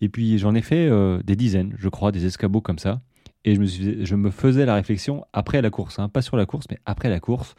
Et 0.01 0.09
puis 0.09 0.37
j'en 0.37 0.53
ai 0.53 0.61
fait 0.61 0.89
des 1.23 1.35
dizaines, 1.35 1.73
je 1.77 1.89
crois, 1.89 2.11
des 2.11 2.25
escabeaux 2.25 2.61
comme 2.61 2.79
ça. 2.79 3.01
Et 3.43 3.55
je 3.55 3.61
me, 3.61 4.05
je 4.05 4.15
me 4.15 4.29
faisais 4.29 4.65
la 4.65 4.75
réflexion, 4.75 5.25
après 5.33 5.61
la 5.61 5.69
course, 5.69 5.97
hein, 5.97 6.09
pas 6.09 6.21
sur 6.21 6.37
la 6.37 6.45
course, 6.45 6.65
mais 6.69 6.77
après 6.85 7.09
la 7.09 7.19
course, 7.19 7.55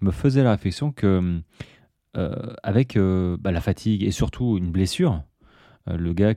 je 0.00 0.04
me 0.04 0.10
faisais 0.10 0.42
la 0.42 0.50
réflexion 0.50 0.90
que 0.90 1.40
avec 2.14 2.98
bah, 2.98 3.52
la 3.52 3.60
fatigue 3.60 4.02
et 4.02 4.10
surtout 4.10 4.58
une 4.58 4.70
blessure, 4.70 5.22
euh, 5.88 5.96
le 5.96 6.12
gars 6.12 6.34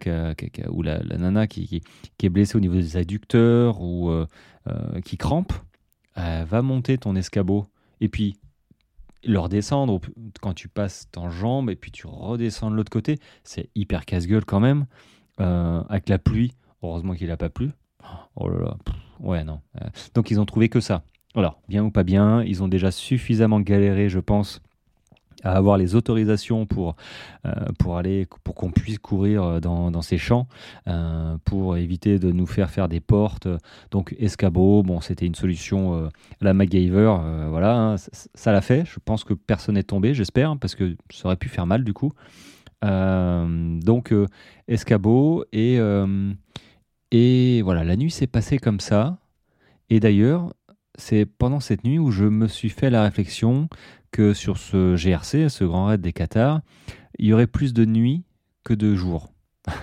ou 0.69 0.81
la, 0.81 0.99
nana 1.03 1.47
qui, 1.47 1.81
est 2.21 2.29
blessée 2.29 2.57
au 2.57 2.59
niveau 2.59 2.75
des 2.75 2.97
adducteurs 2.97 3.81
ou 3.81 4.09
euh, 4.09 4.25
euh, 4.67 5.01
qui 5.01 5.17
crampe, 5.17 5.53
va 6.15 6.61
monter 6.61 6.97
ton 6.97 7.15
escabeau 7.15 7.67
et 7.99 8.07
puis 8.07 8.39
le 9.25 9.37
redescendre 9.37 9.99
quand 10.41 10.53
tu 10.53 10.69
passes 10.69 11.09
ton 11.11 11.29
jambe 11.29 11.69
et 11.69 11.75
puis 11.75 11.91
tu 11.91 12.07
redescends 12.07 12.71
de 12.71 12.75
l'autre 12.75 12.91
côté, 12.91 13.19
c'est 13.43 13.69
hyper 13.75 14.05
casse-gueule 14.05 14.45
quand 14.45 14.59
même. 14.59 14.85
avec 15.37 16.09
la 16.09 16.17
pluie, 16.17 16.53
heureusement 16.81 17.13
qu'il 17.13 17.27
n'a 17.27 17.37
pas 17.37 17.49
plu. 17.49 17.71
Oh 18.35 18.47
là 18.47 18.59
là, 18.59 18.77
ouais, 19.19 19.43
non. 19.43 19.61
donc 20.13 20.31
ils 20.31 20.39
ont 20.39 20.45
trouvé 20.45 20.69
que 20.69 20.79
ça. 20.79 21.03
Alors, 21.35 21.59
bien 21.67 21.83
ou 21.83 21.91
pas 21.91 22.03
bien, 22.03 22.43
ils 22.43 22.63
ont 22.63 22.67
déjà 22.69 22.91
suffisamment 22.91 23.59
galéré, 23.59 24.07
je 24.07 24.19
pense, 24.19 24.61
à 25.45 25.51
avoir 25.55 25.77
les 25.77 25.95
autorisations 25.95 26.65
pour, 26.65 26.95
euh, 27.45 27.51
pour 27.79 27.97
aller 27.97 28.27
pour 28.43 28.55
qu'on 28.55 28.71
puisse 28.71 28.97
courir 28.97 29.43
euh, 29.43 29.59
dans, 29.59 29.91
dans 29.91 30.01
ces 30.01 30.17
champs 30.17 30.47
euh, 30.87 31.37
pour 31.45 31.77
éviter 31.77 32.19
de 32.19 32.31
nous 32.31 32.47
faire 32.47 32.69
faire 32.69 32.89
des 32.89 32.99
portes 32.99 33.47
donc 33.91 34.15
escabeau 34.19 34.81
bon 34.83 34.99
c'était 35.01 35.25
une 35.25 35.35
solution 35.35 36.09
la 36.41 36.53
MacGyver 36.53 37.15
voilà 37.49 37.77
hein, 37.77 37.95
ça 38.33 38.51
l'a 38.51 38.61
fait. 38.61 38.83
Je 38.85 38.99
pense 39.03 39.23
que 39.23 39.33
personne 39.33 39.75
n'est 39.75 39.83
tombé 39.83 40.13
j'espère 40.13 40.57
parce 40.57 40.75
que 40.75 40.95
ça 41.11 41.27
aurait 41.27 41.35
pu 41.35 41.49
faire 41.49 41.67
mal 41.67 41.83
du 41.83 41.93
coup. 41.93 42.11
Donc 42.81 44.13
escabeau 44.67 45.45
et 45.51 45.79
et 47.11 47.61
voilà 47.61 47.83
la 47.83 47.95
nuit 47.95 48.11
s'est 48.11 48.27
passée 48.27 48.57
comme 48.57 48.79
ça. 48.79 49.17
Et 49.89 49.99
d'ailleurs 49.99 50.53
c'est 50.97 51.25
pendant 51.25 51.59
cette 51.59 51.83
nuit 51.83 51.99
où 51.99 52.11
je 52.11 52.25
me 52.25 52.47
suis 52.47 52.69
fait 52.69 52.89
la 52.89 53.03
réflexion 53.03 53.69
que 54.15 54.33
sur 54.33 54.57
ce 54.57 54.95
GRC, 54.95 55.49
ce 55.49 55.65
Grand 55.65 55.87
Raid 55.87 55.99
des 55.99 56.13
Qatars, 56.13 56.61
il 57.19 57.25
y 57.25 57.33
aurait 57.33 57.47
plus 57.47 57.73
de 57.73 57.83
nuits 57.83 58.23
que 58.63 58.73
de 58.73 58.95
jours. 58.95 59.33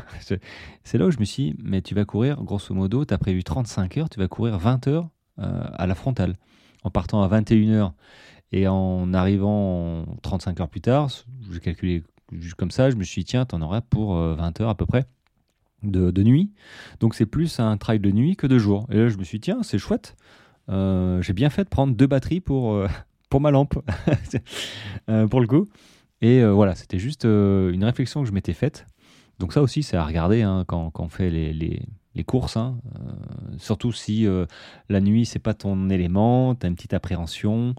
c'est 0.85 0.97
là 0.97 1.05
où 1.05 1.11
je 1.11 1.19
me 1.19 1.27
suis 1.27 1.51
dit, 1.51 1.55
mais 1.63 1.83
tu 1.83 1.95
vas 1.95 2.07
courir, 2.07 2.43
grosso 2.43 2.75
modo, 2.75 3.05
tu 3.05 3.13
as 3.13 3.19
prévu 3.19 3.45
35 3.45 3.99
heures, 3.99 4.09
tu 4.09 4.19
vas 4.19 4.29
courir 4.29 4.57
20 4.57 4.87
heures 4.89 5.11
euh, 5.39 5.65
à 5.75 5.87
la 5.87 5.95
frontale. 5.95 6.37
En 6.83 6.89
partant 6.89 7.23
à 7.23 7.29
21 7.29 7.69
heures 7.73 7.95
et 8.53 8.67
en 8.69 9.13
arrivant 9.13 10.07
35 10.23 10.61
heures 10.61 10.69
plus 10.71 10.81
tard, 10.81 11.11
j'ai 11.51 11.61
calculé 11.61 12.03
juste 12.33 12.55
comme 12.55 12.71
ça, 12.71 12.89
je 12.89 12.97
me 12.97 13.05
suis 13.05 13.21
dit, 13.21 13.27
tiens, 13.27 13.45
tu 13.45 13.55
en 13.55 13.81
pour 13.83 14.15
20 14.15 14.61
euh, 14.61 14.65
heures 14.65 14.71
à 14.71 14.75
peu 14.75 14.87
près 14.87 15.05
de, 15.83 16.23
nuit. 16.23 16.53
Donc 17.01 17.15
c'est 17.15 17.27
plus 17.27 17.61
un 17.61 17.77
trail 17.77 18.01
de 18.01 18.11
nuit 18.11 18.37
que 18.37 18.47
de 18.47 18.57
jour. 18.57 18.87
Et 18.91 18.97
là, 18.97 19.09
je 19.09 19.19
me 19.19 19.25
suis 19.25 19.41
dit, 19.41 19.51
tiens, 19.51 19.63
c'est 19.63 19.79
chouette. 19.79 20.17
Euh, 20.71 21.21
j'ai 21.21 21.35
bien 21.35 21.51
fait 21.51 21.65
de 21.65 21.69
prendre 21.69 21.95
deux 21.95 22.07
batteries 22.07 22.41
pour, 22.41 22.87
pour 23.33 23.41
ma 23.41 23.51
lampe, 23.51 23.79
euh, 25.09 25.27
pour 25.27 25.41
le 25.41 25.47
coup. 25.47 25.67
Et 26.21 26.43
euh, 26.43 26.53
voilà, 26.53 26.75
c'était 26.75 26.99
juste 26.99 27.25
euh, 27.25 27.73
une 27.73 27.83
réflexion 27.83 28.21
que 28.21 28.29
je 28.29 28.33
m'étais 28.35 28.53
faite. 28.53 28.87
Donc 29.39 29.55
ça 29.55 29.63
aussi, 29.63 29.83
c'est 29.83 29.97
à 29.97 30.05
regarder 30.05 30.43
hein, 30.43 30.65
quand, 30.69 30.93
on 30.99 31.09
fait 31.09 31.31
les, 31.31 31.55
les, 31.55 32.25
courses. 32.25 32.59
Hein. 32.59 32.77
surtout 33.57 33.91
si 33.91 34.29
la 34.91 35.01
nuit, 35.01 35.25
c'est 35.25 35.39
pas 35.39 35.55
ton 35.55 35.89
élément, 35.89 36.55
tu 36.55 36.67
as 36.67 36.69
une 36.69 36.75
petite 36.75 36.93
appréhension, 36.93 37.75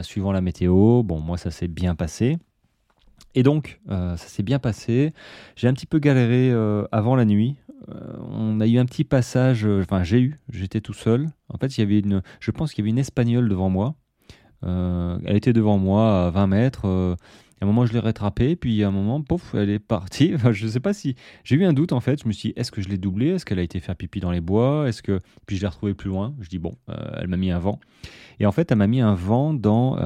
suivant 0.00 0.32
la 0.32 0.40
météo. 0.40 1.02
Bon, 1.02 1.20
moi, 1.20 1.36
ça 1.36 1.50
s'est 1.50 1.68
bien 1.68 1.94
passé. 1.94 2.38
Et 3.34 3.42
donc, 3.42 3.80
ça 3.90 4.16
s'est 4.16 4.42
bien 4.42 4.58
passé. 4.58 5.12
J'ai 5.54 5.68
un 5.68 5.74
petit 5.74 5.86
peu 5.86 5.98
galéré 5.98 6.50
avant 6.92 7.14
la 7.14 7.26
nuit. 7.26 7.56
on 8.30 8.58
a 8.58 8.66
eu 8.66 8.78
un 8.78 8.86
petit 8.86 9.04
passage, 9.04 9.66
enfin 9.66 10.02
j'ai 10.02 10.20
eu, 10.20 10.40
j'étais 10.48 10.80
tout 10.80 10.94
seul. 10.94 11.28
En 11.50 11.58
fait, 11.58 11.76
il 11.76 11.80
y 11.82 11.84
avait 11.84 11.98
une, 11.98 12.22
je 12.40 12.50
pense 12.50 12.72
qu'il 12.72 12.82
y 12.82 12.84
avait 12.84 12.90
une 12.90 12.98
espagnole 12.98 13.50
devant 13.50 13.68
moi. 13.68 13.96
Euh, 14.64 15.18
elle 15.24 15.36
était 15.36 15.52
devant 15.52 15.78
moi 15.78 16.26
à 16.26 16.30
20 16.30 16.46
mètres. 16.46 16.86
Euh, 16.86 17.14
à 17.60 17.64
un 17.64 17.66
moment, 17.66 17.86
je 17.86 17.92
l'ai 17.92 17.98
rattrapée, 17.98 18.56
puis 18.56 18.82
à 18.82 18.88
un 18.88 18.90
moment, 18.90 19.22
pouf, 19.22 19.54
elle 19.54 19.70
est 19.70 19.78
partie. 19.78 20.32
Enfin, 20.34 20.52
je 20.52 20.66
ne 20.66 20.70
sais 20.70 20.80
pas 20.80 20.92
si. 20.92 21.14
J'ai 21.44 21.56
eu 21.56 21.64
un 21.64 21.72
doute 21.72 21.92
en 21.92 22.00
fait. 22.00 22.22
Je 22.22 22.28
me 22.28 22.32
suis 22.32 22.50
dit, 22.50 22.54
est-ce 22.56 22.70
que 22.70 22.82
je 22.82 22.88
l'ai 22.88 22.98
doublée? 22.98 23.28
Est-ce 23.28 23.44
qu'elle 23.44 23.58
a 23.58 23.62
été 23.62 23.80
faire 23.80 23.96
pipi 23.96 24.20
dans 24.20 24.30
les 24.30 24.40
bois? 24.40 24.88
Est-ce 24.88 25.02
que. 25.02 25.20
Puis 25.46 25.56
je 25.56 25.62
l'ai 25.62 25.68
retrouvée 25.68 25.94
plus 25.94 26.10
loin. 26.10 26.34
Je 26.40 26.48
dis, 26.48 26.58
bon, 26.58 26.76
euh, 26.88 26.94
elle 27.20 27.28
m'a 27.28 27.36
mis 27.36 27.50
un 27.50 27.58
vent. 27.58 27.80
Et 28.40 28.46
en 28.46 28.52
fait, 28.52 28.70
elle 28.70 28.78
m'a 28.78 28.86
mis 28.86 29.00
un 29.00 29.14
vent 29.14 29.54
dans 29.54 29.98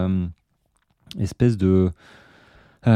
espèce 1.19 1.57
de. 1.57 1.91
tu 2.85 2.91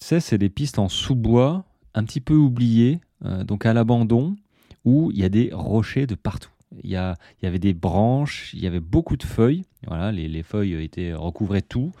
sais, 0.00 0.20
c'est 0.20 0.38
des 0.38 0.50
pistes 0.50 0.78
en 0.78 0.88
sous-bois, 0.88 1.64
un 1.94 2.04
petit 2.04 2.20
peu 2.20 2.34
oubliées, 2.34 3.00
donc 3.44 3.64
à 3.64 3.72
l'abandon, 3.72 4.36
où 4.84 5.10
il 5.12 5.18
y 5.18 5.24
a 5.24 5.28
des 5.28 5.50
rochers 5.52 6.06
de 6.06 6.14
partout 6.14 6.50
il 6.82 6.90
y, 6.90 7.46
avait 7.46 7.58
des 7.58 7.74
branches, 7.74 8.52
il 8.54 8.60
y 8.60 8.66
avait 8.66 8.80
beaucoup 8.80 9.16
de 9.16 9.22
feuilles. 9.22 9.64
Voilà, 9.86 10.12
les, 10.12 10.28
les 10.28 10.42
feuilles 10.42 10.74
étaient 10.82 11.12
recouvraient 11.12 11.62
tout. 11.62 11.92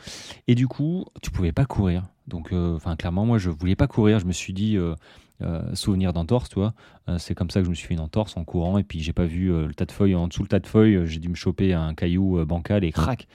Et 0.48 0.54
du 0.54 0.66
coup, 0.66 1.04
tu 1.22 1.30
pouvais 1.30 1.52
pas 1.52 1.64
courir. 1.64 2.02
Donc, 2.26 2.52
euh, 2.52 2.76
enfin, 2.76 2.96
clairement, 2.96 3.26
moi, 3.26 3.38
je 3.38 3.50
voulais 3.50 3.76
pas 3.76 3.86
courir. 3.86 4.18
Je 4.18 4.26
me 4.26 4.32
suis 4.32 4.52
dit, 4.52 4.76
euh, 4.76 4.94
euh, 5.42 5.74
souvenir 5.74 6.12
d'entorse, 6.12 6.48
tu 6.48 6.56
vois. 6.56 6.74
c'est 7.18 7.34
comme 7.34 7.50
ça 7.50 7.60
que 7.60 7.66
je 7.66 7.70
me 7.70 7.74
suis 7.74 7.86
fait 7.86 7.94
une 7.94 8.00
entorse 8.00 8.36
en 8.36 8.44
courant. 8.44 8.78
Et 8.78 8.84
puis, 8.84 9.00
j'ai 9.00 9.12
pas 9.12 9.26
vu 9.26 9.48
le 9.48 9.74
tas 9.74 9.84
de 9.84 9.92
feuilles. 9.92 10.14
En 10.14 10.28
dessous 10.28 10.42
le 10.42 10.48
tas 10.48 10.60
de 10.60 10.66
feuilles, 10.66 11.06
j'ai 11.06 11.20
dû 11.20 11.28
me 11.28 11.34
choper 11.34 11.74
un 11.74 11.94
caillou 11.94 12.44
bancal 12.46 12.84
et 12.84 12.92
crac. 12.92 13.26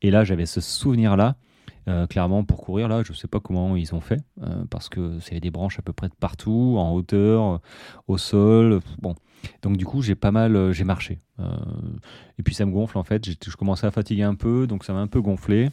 Et 0.00 0.10
là, 0.10 0.24
j'avais 0.24 0.46
ce 0.46 0.60
souvenir-là. 0.60 1.36
clairement, 2.08 2.44
pour 2.44 2.58
courir, 2.58 2.88
là, 2.88 3.02
je 3.04 3.12
sais 3.12 3.28
pas 3.28 3.40
comment 3.40 3.76
ils 3.76 3.94
ont 3.94 4.00
fait, 4.00 4.20
parce 4.70 4.88
que 4.88 5.18
c'est 5.20 5.38
des 5.38 5.50
branches 5.50 5.78
à 5.78 5.82
peu 5.82 5.92
près 5.92 6.08
de 6.08 6.14
partout, 6.14 6.76
en 6.78 6.92
hauteur, 6.92 7.60
au 8.08 8.18
sol. 8.18 8.80
Bon, 9.00 9.14
donc 9.62 9.76
du 9.76 9.84
coup, 9.84 10.02
j'ai 10.02 10.14
pas 10.14 10.30
mal, 10.30 10.56
euh, 10.56 10.72
j'ai 10.72 10.84
marché. 10.84 11.20
Euh, 11.38 11.56
et 12.38 12.42
puis 12.42 12.54
ça 12.54 12.66
me 12.66 12.72
gonfle 12.72 12.98
en 12.98 13.04
fait. 13.04 13.24
Je 13.24 13.56
commençais 13.56 13.86
à 13.86 13.90
fatiguer 13.90 14.22
un 14.22 14.34
peu, 14.34 14.66
donc 14.66 14.84
ça 14.84 14.92
m'a 14.92 15.00
un 15.00 15.06
peu 15.06 15.20
gonflé. 15.20 15.70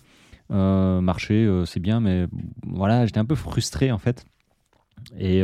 Euh, 0.51 1.01
marcher, 1.01 1.47
c'est 1.65 1.80
bien, 1.80 1.99
mais 1.99 2.26
voilà, 2.65 3.05
j'étais 3.05 3.20
un 3.20 3.26
peu 3.26 3.36
frustré 3.36 3.91
en 3.91 3.99
fait. 3.99 4.26
Et, 5.17 5.43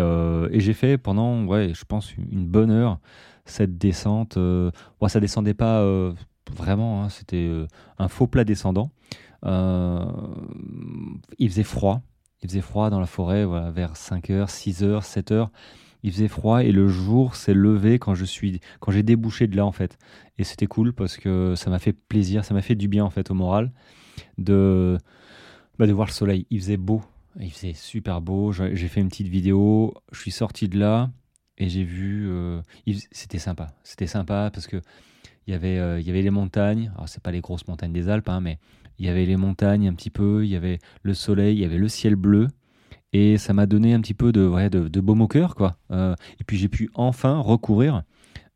j'ai 0.53 0.73
fait 0.73 0.97
pendant, 0.97 1.45
ouais, 1.45 1.73
je 1.73 1.85
pense 1.85 2.15
une 2.17 2.47
bonne 2.47 2.71
heure 2.71 2.99
cette 3.45 3.77
descente. 3.77 4.37
bon, 4.37 5.07
ça 5.07 5.19
descendait 5.19 5.53
pas 5.53 5.85
vraiment, 6.55 7.03
hein, 7.03 7.09
c'était 7.09 7.49
un 7.99 8.07
faux 8.07 8.27
plat 8.27 8.43
descendant. 8.43 8.89
il 9.43 11.49
faisait 11.49 11.63
froid, 11.63 12.01
il 12.41 12.49
faisait 12.49 12.61
froid 12.61 12.89
dans 12.89 12.99
la 12.99 13.05
forêt, 13.05 13.45
vers 13.71 13.93
5h, 13.93 14.47
6h, 14.47 15.03
7h 15.03 15.49
il 16.05 16.11
faisait 16.11 16.27
froid 16.27 16.63
et 16.63 16.71
le 16.71 16.87
jour 16.87 17.35
s'est 17.35 17.55
levé 17.55 17.97
quand 17.97 18.13
je 18.13 18.25
suis 18.25 18.59
quand 18.79 18.91
j'ai 18.91 19.01
débouché 19.01 19.47
de 19.47 19.57
là 19.57 19.65
en 19.65 19.71
fait. 19.71 19.97
Et 20.37 20.43
c'était 20.43 20.67
cool 20.67 20.93
parce 20.93 21.17
que 21.17 21.55
ça 21.55 21.71
m'a 21.71 21.79
fait 21.79 21.93
plaisir 21.93 22.45
ça 22.45 22.53
m'a 22.53 22.61
fait 22.61 22.75
du 22.75 22.87
bien 22.87 23.03
en 23.03 23.09
fait 23.09 23.31
au 23.31 23.33
moral 23.33 23.71
de 24.37 24.99
bah, 25.79 25.87
de 25.87 25.93
voir 25.93 26.07
le 26.07 26.13
soleil. 26.13 26.45
Il 26.51 26.59
faisait 26.59 26.77
beau. 26.77 27.01
Il 27.39 27.51
faisait 27.51 27.73
super 27.73 28.21
beau. 28.21 28.51
J'ai 28.51 28.87
fait 28.87 29.01
une 29.01 29.09
petite 29.09 29.29
vidéo. 29.29 29.95
Je 30.11 30.19
suis 30.19 30.31
sorti 30.31 30.69
de 30.69 30.77
là 30.77 31.09
et 31.57 31.69
j'ai 31.69 31.83
vu 31.83 32.27
euh, 32.29 32.61
c'était 33.11 33.39
sympa. 33.39 33.73
C'était 33.83 34.07
sympa 34.07 34.51
parce 34.53 34.67
que 34.67 34.79
il 35.47 35.53
y 35.53 35.55
avait 35.55 35.79
euh, 35.79 35.99
il 35.99 36.05
y 36.05 36.11
avait 36.11 36.21
les 36.21 36.29
montagnes. 36.29 36.91
Alors 36.93 37.09
c'est 37.09 37.23
pas 37.23 37.31
les 37.31 37.41
grosses 37.41 37.67
montagnes 37.67 37.93
des 37.93 38.09
Alpes 38.09 38.29
hein, 38.29 38.41
mais 38.41 38.59
il 38.99 39.07
y 39.07 39.09
avait 39.09 39.25
les 39.25 39.37
montagnes 39.37 39.87
un 39.87 39.95
petit 39.95 40.11
peu, 40.11 40.45
il 40.45 40.51
y 40.51 40.55
avait 40.55 40.77
le 41.01 41.15
soleil, 41.15 41.55
il 41.55 41.61
y 41.61 41.65
avait 41.65 41.79
le 41.79 41.87
ciel 41.87 42.15
bleu. 42.15 42.47
Et 43.13 43.37
ça 43.37 43.53
m'a 43.53 43.65
donné 43.65 43.93
un 43.93 44.01
petit 44.01 44.13
peu 44.13 44.31
de, 44.31 44.45
ouais, 44.45 44.69
de, 44.69 44.87
de 44.87 44.99
baume 44.99 45.21
au 45.21 45.27
cœur, 45.27 45.55
quoi. 45.55 45.77
Euh, 45.91 46.15
et 46.39 46.43
puis 46.43 46.57
j'ai 46.57 46.67
pu 46.67 46.89
enfin 46.95 47.39
recourir, 47.39 48.03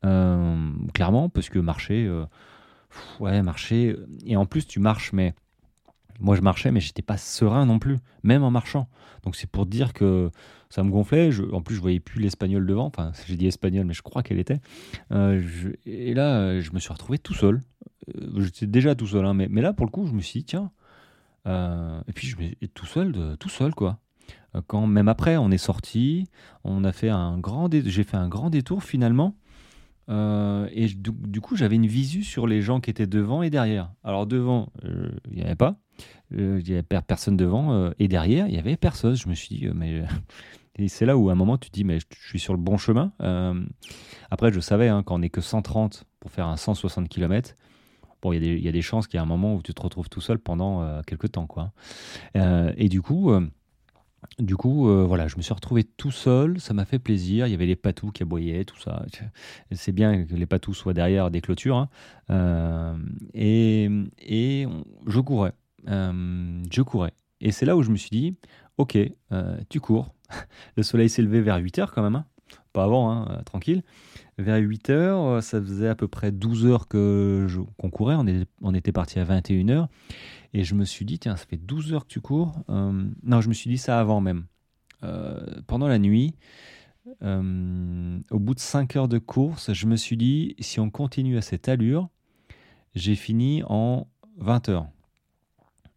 euh, 0.06 0.72
clairement, 0.93 1.30
parce 1.30 1.50
que 1.50 1.60
marcher, 1.60 2.06
euh, 2.06 2.26
ouais, 3.20 3.41
marcher. 3.41 3.95
Et 4.26 4.36
en 4.36 4.45
plus, 4.45 4.68
tu 4.68 4.82
marches, 4.82 5.14
mais 5.14 5.34
moi 6.20 6.36
je 6.36 6.41
marchais, 6.41 6.72
mais 6.72 6.82
j'étais 6.82 7.02
pas 7.02 7.16
serein 7.16 7.66
non 7.66 7.80
plus, 7.80 8.00
même 8.24 8.43
en 8.43 8.52
marchant. 8.52 8.89
Donc 9.24 9.38
c'est 9.38 9.50
pour 9.50 9.66
dire 9.66 9.93
que 9.93 10.30
ça 10.70 10.84
me 10.84 10.89
gonflait. 10.89 11.30
En 11.54 11.62
plus, 11.62 11.76
je 11.76 11.82
voyais 11.82 12.02
plus 12.02 12.22
l'espagnol 12.22 12.66
devant. 12.66 12.88
Enfin, 12.88 13.14
j'ai 13.28 13.38
dit 13.38 13.47
espagnol, 13.47 13.86
mais 13.86 13.93
je 13.93 14.02
crois 14.02 14.24
qu'elle 14.24 14.39
était. 14.39 14.60
Et 15.86 16.14
là, 16.14 16.60
je 16.60 16.72
me 16.74 16.80
suis 16.80 16.91
retrouvé 16.91 17.18
tout 17.18 17.34
seul. 17.34 17.62
J'étais 18.38 18.68
déjà 18.68 18.93
tout 18.93 19.08
seul, 19.08 19.26
hein, 19.26 19.34
mais, 19.34 19.47
mais, 19.50 19.62
là, 19.62 19.72
pour 19.72 19.86
le 19.86 19.91
coup, 19.91 20.06
je 20.06 20.14
me 20.14 20.20
suis 20.20 20.41
dit, 20.41 20.45
tiens. 20.45 20.72
et 21.45 22.14
puis, 22.14 22.28
je 22.28 22.36
me 22.38 22.68
tout 22.74 22.86
seul, 22.86 23.38
tout 23.39 23.50
seul, 23.50 23.74
quoi. 23.74 24.00
Euh, 24.56 24.62
quand 24.66 24.88
même 24.88 25.08
après, 25.08 25.38
on 25.38 25.52
est 25.52 25.58
sorti, 25.58 26.28
on 26.64 26.84
a 26.84 26.91
fait 26.91 27.10
un 27.10 27.38
grand, 27.38 27.70
j'ai 27.72 28.04
fait 28.04 28.18
un 28.18 28.28
grand 28.28 28.50
détour 28.50 28.84
finalement. 28.84 29.36
Euh, 30.10 30.68
et 30.72 30.88
du, 30.88 31.41
coup, 31.41 31.56
j'avais 31.56 31.76
une 31.76 31.86
visu 31.86 32.24
sur 32.24 32.47
les 32.47 32.62
gens 32.62 32.80
qui 32.80 32.89
étaient 32.89 33.08
devant 33.08 33.43
et 33.43 33.52
derrière. 33.52 33.91
Alors 34.04 34.26
devant, 34.26 34.72
euh, 34.84 35.12
il 35.30 35.38
n'y 35.38 35.43
avait 35.43 35.56
pas, 35.56 35.76
il 36.32 36.64
n'y 36.64 36.74
avait 36.74 36.84
personne 36.84 37.38
devant, 37.38 37.91
et 38.00 38.08
derrière, 38.08 38.47
il 38.47 38.56
y 38.56 38.58
avait 38.58 38.76
personne. 38.76 39.16
Je 39.16 39.30
me 39.30 39.36
suis 39.36 39.56
dit, 39.56 39.68
mais 39.76 40.04
c'est 40.88 41.06
là 41.06 41.16
où 41.16 41.30
à 41.30 41.34
un 41.34 41.36
moment 41.36 41.60
tu 41.60 41.70
te 41.70 41.76
dis, 41.76 41.84
mais 41.84 42.00
je 42.00 42.06
suis 42.28 42.39
sur 42.39 42.54
le 42.54 42.60
bon 42.60 42.78
chemin. 42.78 43.14
après, 44.32 44.52
je 44.52 44.60
savais 44.60 44.88
hein, 44.88 45.04
quand 45.04 45.16
on 45.16 45.20
n'est 45.20 45.30
que 45.30 45.41
130 45.41 46.06
pour 46.20 46.32
faire 46.32 46.47
un 46.47 46.58
160 46.58 47.08
km. 47.08 47.56
Bon, 48.22 48.34
il 48.34 48.43
y, 48.43 48.68
a 48.68 48.72
des 48.72 48.82
chances 48.82 49.08
qu'il 49.08 49.16
y 49.16 49.20
a 49.20 49.24
un 49.24 49.28
moment 49.28 49.56
où 49.56 49.62
tu 49.62 49.74
te 49.74 49.82
retrouves 49.82 50.10
tout 50.10 50.20
seul 50.20 50.39
pendant 50.39 51.02
quelques 51.04 51.34
temps, 51.34 51.45
quoi. 51.45 51.72
et 52.34 52.89
du 52.89 53.02
coup, 53.04 53.32
du 54.38 54.55
coup, 54.55 54.89
euh, 54.89 55.05
voilà, 55.05 55.28
je 55.28 55.38
me 55.38 55.41
suis 55.41 55.53
retrouvé 55.53 55.84
tout 55.84 56.11
seul, 56.11 56.59
ça 56.59 56.74
m'a 56.74 56.86
fait 56.86 56.99
plaisir. 56.99 57.47
Il 57.47 57.51
y 57.51 57.53
avait 57.53 57.65
les 57.65 57.76
patous 57.76 58.11
qui 58.11 58.24
aboyaient, 58.24 58.65
tout 58.65 58.80
ça. 58.80 59.05
C'est 59.72 59.91
bien 59.91 60.26
que 60.26 60.34
les 60.34 60.45
patous 60.45 60.74
soient 60.74 60.93
derrière 60.93 61.32
des 61.32 61.41
clôtures. 61.41 61.78
Hein. 61.78 61.89
Euh, 62.30 62.95
et, 63.34 63.89
et 64.20 64.67
je 65.07 65.20
courais. 65.20 65.53
Euh, 65.88 66.63
je 66.72 66.82
courais. 66.82 67.13
Et 67.41 67.51
c'est 67.51 67.65
là 67.65 67.78
où 67.78 67.84
je 67.84 67.89
me 67.89 67.95
suis 67.95 68.09
dit, 68.09 68.36
ok, 68.78 68.97
tu 69.70 69.80
cours. 69.80 70.13
Le 70.76 70.84
soleil 70.84 71.09
s'est 71.09 71.22
levé 71.22 71.41
vers 71.41 71.57
8 71.57 71.80
heures 71.80 71.91
quand 71.93 72.03
même. 72.03 72.17
Hein. 72.17 72.26
Pas 72.74 72.84
avant, 72.84 73.11
hein, 73.11 73.41
tranquille. 73.45 73.84
Vers 74.38 74.57
8 74.57 74.89
heures, 74.89 75.41
ça 75.41 75.61
faisait 75.61 75.88
à 75.88 75.95
peu 75.95 76.09
près 76.09 76.34
12 76.34 76.65
heures 76.65 76.88
qu'on 76.89 77.89
courait. 77.91 78.15
On, 78.15 78.26
on 78.61 78.74
était 78.74 78.91
parti 78.91 79.20
à 79.20 79.24
21 79.24 79.70
heures. 79.70 79.88
Et 80.54 80.64
je 80.64 80.76
me 80.76 80.86
suis 80.86 81.06
dit, 81.06 81.20
tiens, 81.20 81.36
ça 81.36 81.45
fait 81.45 81.58
12 81.58 81.93
heures 81.93 82.04
que 82.04 82.12
tu 82.12 82.22
cours. 82.22 82.54
Euh, 82.70 83.08
non, 83.24 83.41
je 83.41 83.50
me 83.50 83.54
suis 83.54 83.70
dit 83.70 83.78
ça 83.78 84.00
avant 84.00 84.22
même. 84.22 84.45
Euh, 85.04 85.62
pendant 85.68 85.88
la 85.88 86.00
nuit, 86.00 86.36
euh, 87.22 88.20
au 88.32 88.39
bout 88.39 88.56
de 88.56 88.60
5 88.60 88.95
heures 88.95 89.08
de 89.08 89.20
course, 89.20 89.74
je 89.74 89.86
me 89.86 89.95
suis 89.95 90.18
dit, 90.18 90.56
si 90.60 90.80
on 90.80 90.89
continue 90.89 91.38
à 91.38 91.41
cette 91.41 91.70
allure, 91.70 92.10
j'ai 92.95 93.16
fini 93.16 93.64
en 93.68 94.08
20 94.38 94.70
heures. 94.70 94.88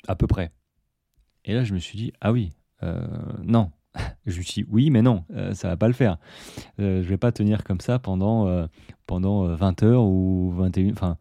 À 0.06 0.16
peu 0.16 0.26
près. 0.26 0.52
Et 1.44 1.54
là, 1.54 1.64
je 1.64 1.74
me 1.74 1.78
suis 1.78 1.96
dit, 1.96 2.12
ah 2.20 2.32
oui, 2.32 2.50
non. 3.42 3.70
je 4.26 4.38
me 4.38 4.42
suis 4.42 4.62
dit, 4.62 4.68
oui, 4.70 4.90
mais 4.90 5.02
non, 5.02 5.24
ça 5.54 5.68
va 5.68 5.76
pas 5.76 5.88
le 5.88 5.94
faire. 5.94 6.18
je 6.78 7.00
vais 7.00 7.16
pas 7.16 7.32
tenir 7.32 7.64
comme 7.64 7.80
ça 7.80 7.98
pendant, 7.98 8.68
pendant 9.06 9.54
20 9.54 9.82
heures 9.82 10.04
ou 10.04 10.52
21. 10.56 10.92
Enfin 10.92 11.16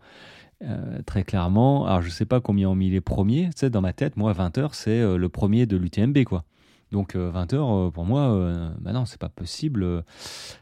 euh, 0.63 1.01
très 1.05 1.23
clairement. 1.23 1.85
Alors, 1.87 2.01
je 2.01 2.09
sais 2.09 2.25
pas 2.25 2.39
combien 2.39 2.69
ont 2.69 2.75
mis 2.75 2.89
les 2.89 3.01
premiers. 3.01 3.45
Tu 3.47 3.61
sais, 3.61 3.69
dans 3.69 3.81
ma 3.81 3.93
tête, 3.93 4.15
moi, 4.15 4.33
20 4.33 4.57
heures, 4.59 4.75
c'est 4.75 4.99
euh, 4.99 5.17
le 5.17 5.29
premier 5.29 5.65
de 5.65 5.75
l'UTMB, 5.75 6.23
quoi. 6.23 6.43
Donc, 6.91 7.15
20 7.15 7.53
euh, 7.53 7.89
pour 7.89 8.05
moi, 8.05 8.73
bah 8.81 8.91
non, 8.91 9.05
c'est 9.05 9.19
pas 9.19 9.29
possible. 9.29 10.03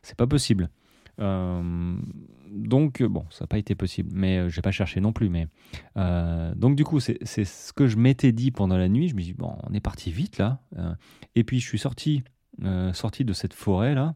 c'est 0.04 0.16
pas 0.16 0.28
possible. 0.28 0.70
donc, 1.18 3.04
bon, 3.04 3.26
ça 3.32 3.44
n'a 3.44 3.48
pas 3.48 3.58
été 3.58 3.74
possible, 3.76 4.12
mais 4.14 4.48
j'ai 4.50 4.62
pas 4.62 4.72
cherché 4.72 5.02
non 5.02 5.12
plus. 5.12 5.30
Mais 5.30 5.48
donc, 6.56 6.76
du 6.76 6.84
coup, 6.84 7.00
c'est 7.00 7.26
ce 7.26 7.74
que 7.74 7.88
je 7.88 7.98
m'étais 7.98 8.32
dit 8.32 8.52
pendant 8.52 8.78
la 8.78 8.90
nuit. 8.90 9.10
Je 9.10 9.16
me 9.16 9.22
dis, 9.22 9.34
bon, 9.34 9.56
on 9.68 9.74
est 9.74 9.80
parti 9.80 10.12
vite 10.12 10.38
là. 10.38 10.60
et 11.34 11.44
puis, 11.44 11.60
je 11.60 11.68
suis 11.68 11.80
sorti, 11.80 12.24
sorti 12.94 13.26
de 13.26 13.34
cette 13.34 13.56
forêt 13.56 13.96
là. 13.96 14.14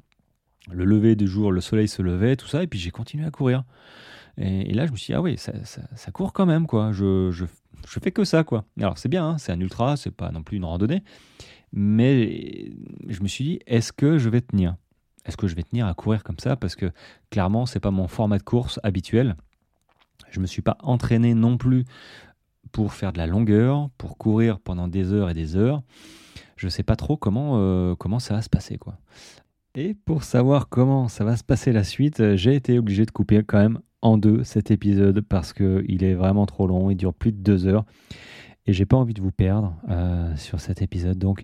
Le 0.71 0.85
lever 0.85 1.15
du 1.15 1.27
jour, 1.27 1.51
le 1.51 1.61
soleil 1.61 1.87
se 1.87 2.01
levait, 2.01 2.35
tout 2.37 2.47
ça, 2.47 2.63
et 2.63 2.67
puis 2.67 2.79
j'ai 2.79 2.91
continué 2.91 3.25
à 3.25 3.31
courir. 3.31 3.63
Et, 4.37 4.73
là, 4.73 4.85
je 4.85 4.91
me 4.91 4.97
suis 4.97 5.07
dit, 5.07 5.13
ah 5.13 5.21
oui, 5.21 5.37
ça, 5.37 6.11
court 6.11 6.33
quand 6.33 6.45
même, 6.45 6.65
quoi. 6.65 6.91
Je, 6.91 7.31
je, 7.31 7.45
fais 7.85 8.11
que 8.11 8.23
ça, 8.23 8.43
quoi. 8.43 8.65
Alors, 8.79 8.97
c'est 8.97 9.09
bien, 9.09 9.27
hein, 9.27 9.37
c'est 9.37 9.51
un 9.51 9.59
ultra, 9.59 9.95
c'est 9.95 10.11
pas 10.11 10.31
non 10.31 10.43
plus 10.43 10.57
une 10.57 10.65
randonnée. 10.65 11.03
Mais 11.71 12.71
je 13.07 13.21
me 13.21 13.27
suis 13.27 13.43
dit, 13.43 13.59
est-ce 13.67 13.91
que 13.91 14.17
je 14.17 14.29
vais 14.29 14.41
tenir? 14.41 14.75
Est-ce 15.25 15.37
que 15.37 15.47
je 15.47 15.55
vais 15.55 15.63
tenir 15.63 15.87
à 15.87 15.93
courir 15.93 16.23
comme 16.23 16.39
ça? 16.39 16.55
Parce 16.55 16.75
que 16.75 16.91
clairement, 17.29 17.65
c'est 17.65 17.79
pas 17.79 17.91
mon 17.91 18.07
format 18.07 18.37
de 18.37 18.43
course 18.43 18.79
habituel. 18.83 19.35
Je 20.29 20.39
me 20.39 20.47
suis 20.47 20.61
pas 20.61 20.77
entraîné 20.81 21.33
non 21.33 21.57
plus 21.57 21.85
pour 22.71 22.93
faire 22.93 23.13
de 23.13 23.19
la 23.19 23.27
longueur, 23.27 23.89
pour 23.97 24.17
courir 24.17 24.59
pendant 24.59 24.87
des 24.87 25.13
heures 25.13 25.29
et 25.29 25.33
des 25.33 25.55
heures. 25.55 25.81
Je 26.57 26.67
sais 26.69 26.83
pas 26.83 26.95
trop 26.95 27.17
comment, 27.17 27.53
euh, 27.57 27.95
comment 27.95 28.19
ça 28.19 28.33
va 28.33 28.41
se 28.41 28.49
passer, 28.49 28.77
quoi. 28.77 28.97
Et 29.75 29.93
pour 29.93 30.23
savoir 30.23 30.69
comment 30.69 31.07
ça 31.07 31.23
va 31.23 31.35
se 31.35 31.43
passer 31.43 31.71
la 31.71 31.83
suite, 31.83 32.35
j'ai 32.35 32.55
été 32.55 32.77
obligé 32.77 33.05
de 33.05 33.11
couper 33.11 33.43
quand 33.43 33.57
même 33.57 33.79
en 34.03 34.17
deux 34.17 34.43
cet 34.43 34.69
épisode 34.69 35.21
parce 35.21 35.53
qu'il 35.53 36.03
est 36.03 36.13
vraiment 36.13 36.45
trop 36.45 36.67
long, 36.67 36.91
il 36.91 36.95
dure 36.95 37.13
plus 37.13 37.31
de 37.31 37.37
deux 37.37 37.65
heures 37.65 37.85
et 38.67 38.73
j'ai 38.73 38.85
pas 38.85 38.97
envie 38.97 39.13
de 39.13 39.21
vous 39.21 39.31
perdre 39.31 39.75
euh, 39.89 40.35
sur 40.35 40.59
cet 40.59 40.81
épisode. 40.81 41.17
Donc 41.17 41.43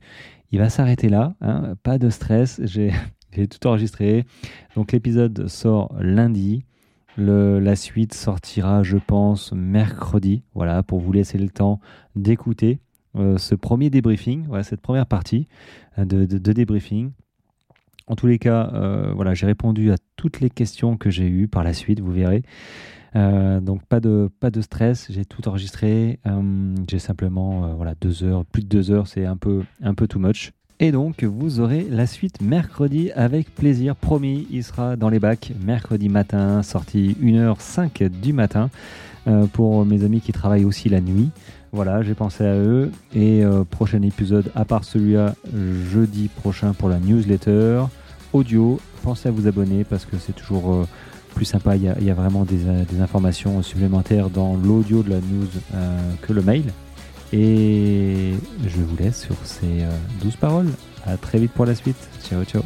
il 0.51 0.59
va 0.59 0.69
s'arrêter 0.69 1.09
là, 1.09 1.35
hein. 1.41 1.75
pas 1.83 1.97
de 1.97 2.09
stress, 2.09 2.61
j'ai 2.63 2.91
tout 3.47 3.65
enregistré. 3.65 4.25
Donc 4.75 4.91
l'épisode 4.91 5.47
sort 5.47 5.95
lundi. 5.99 6.63
La 7.17 7.75
suite 7.75 8.13
sortira, 8.13 8.81
je 8.81 8.95
pense, 8.95 9.51
mercredi. 9.51 10.43
Voilà, 10.53 10.83
pour 10.83 10.99
vous 10.99 11.11
laisser 11.11 11.37
le 11.37 11.49
temps 11.49 11.81
d'écouter 12.15 12.79
euh, 13.17 13.37
ce 13.37 13.55
premier 13.55 13.89
débriefing, 13.89 14.47
cette 14.63 14.79
première 14.79 15.05
partie 15.05 15.49
euh, 15.97 16.05
de 16.05 16.53
débriefing. 16.53 17.11
En 18.09 18.15
tous 18.15 18.25
les 18.25 18.39
cas, 18.39 18.71
euh, 18.73 19.11
voilà, 19.15 19.35
j'ai 19.35 19.45
répondu 19.45 19.91
à 19.91 19.95
toutes 20.15 20.41
les 20.41 20.49
questions 20.49 20.97
que 20.97 21.11
j'ai 21.11 21.27
eues 21.27 21.47
par 21.47 21.63
la 21.63 21.73
suite, 21.73 21.99
vous 21.99 22.11
verrez. 22.11 22.41
Euh, 23.15 23.59
donc 23.59 23.83
pas 23.85 23.99
de, 23.99 24.29
stress, 24.61 25.07
j'ai 25.11 25.25
tout 25.25 25.47
enregistré. 25.47 26.19
Euh, 26.25 26.75
j'ai 26.89 26.97
simplement 26.97 27.73
voilà, 27.75 27.93
deux 28.01 28.23
heures, 28.23 28.45
plus 28.45 28.63
de 28.63 28.67
deux 28.67 28.89
heures, 28.89 29.07
c'est 29.07 29.25
un 29.25 29.37
peu, 29.37 29.61
un 29.83 29.93
peu 29.93 30.07
too 30.07 30.19
much. 30.19 30.51
Et 30.79 30.91
donc 30.91 31.23
vous 31.23 31.59
aurez 31.59 31.85
la 31.87 32.07
suite 32.07 32.41
mercredi 32.41 33.11
avec 33.11 33.53
plaisir. 33.53 33.95
Promis, 33.95 34.47
il 34.49 34.63
sera 34.63 34.95
dans 34.95 35.09
les 35.09 35.19
bacs 35.19 35.51
mercredi 35.63 36.09
matin, 36.09 36.63
sorti 36.63 37.15
1h05 37.21 38.09
du 38.09 38.33
matin 38.33 38.71
pour 39.53 39.85
mes 39.85 40.03
amis 40.03 40.21
qui 40.21 40.31
travaillent 40.31 40.65
aussi 40.65 40.89
la 40.89 41.01
nuit. 41.01 41.29
Voilà, 41.71 42.01
j'ai 42.01 42.15
pensé 42.15 42.43
à 42.45 42.55
eux. 42.55 42.91
Et 43.15 43.43
prochain 43.69 44.01
épisode, 44.01 44.51
à 44.55 44.65
part 44.65 44.83
celui-là, 44.83 45.35
jeudi 45.91 46.27
prochain 46.27 46.73
pour 46.73 46.89
la 46.89 46.99
newsletter 46.99 47.83
audio. 48.33 48.79
Pensez 49.03 49.29
à 49.29 49.31
vous 49.31 49.47
abonner 49.47 49.83
parce 49.83 50.05
que 50.05 50.17
c'est 50.17 50.33
toujours 50.33 50.73
euh, 50.73 50.87
plus 51.35 51.45
sympa. 51.45 51.75
Il 51.75 51.83
y, 51.83 52.09
a, 52.09 52.13
vraiment 52.13 52.45
euh, 52.51 52.83
des, 52.85 53.01
informations 53.01 53.61
supplémentaires 53.63 54.29
dans 54.29 54.55
l'audio 54.55 55.03
de 55.03 55.09
la 55.09 55.17
news 55.17 55.47
euh, 55.73 55.99
que 56.21 56.33
le 56.33 56.41
mail. 56.41 56.65
Et 57.31 58.33
je 58.65 58.81
vous 58.81 58.97
laisse 58.97 59.21
sur 59.21 59.35
ces 59.43 59.85
douze 60.21 60.35
paroles. 60.35 60.69
À 61.05 61.15
très 61.15 61.37
vite 61.37 61.51
pour 61.51 61.65
la 61.65 61.75
suite. 61.75 62.09
Ciao, 62.27 62.43
ciao. 62.43 62.63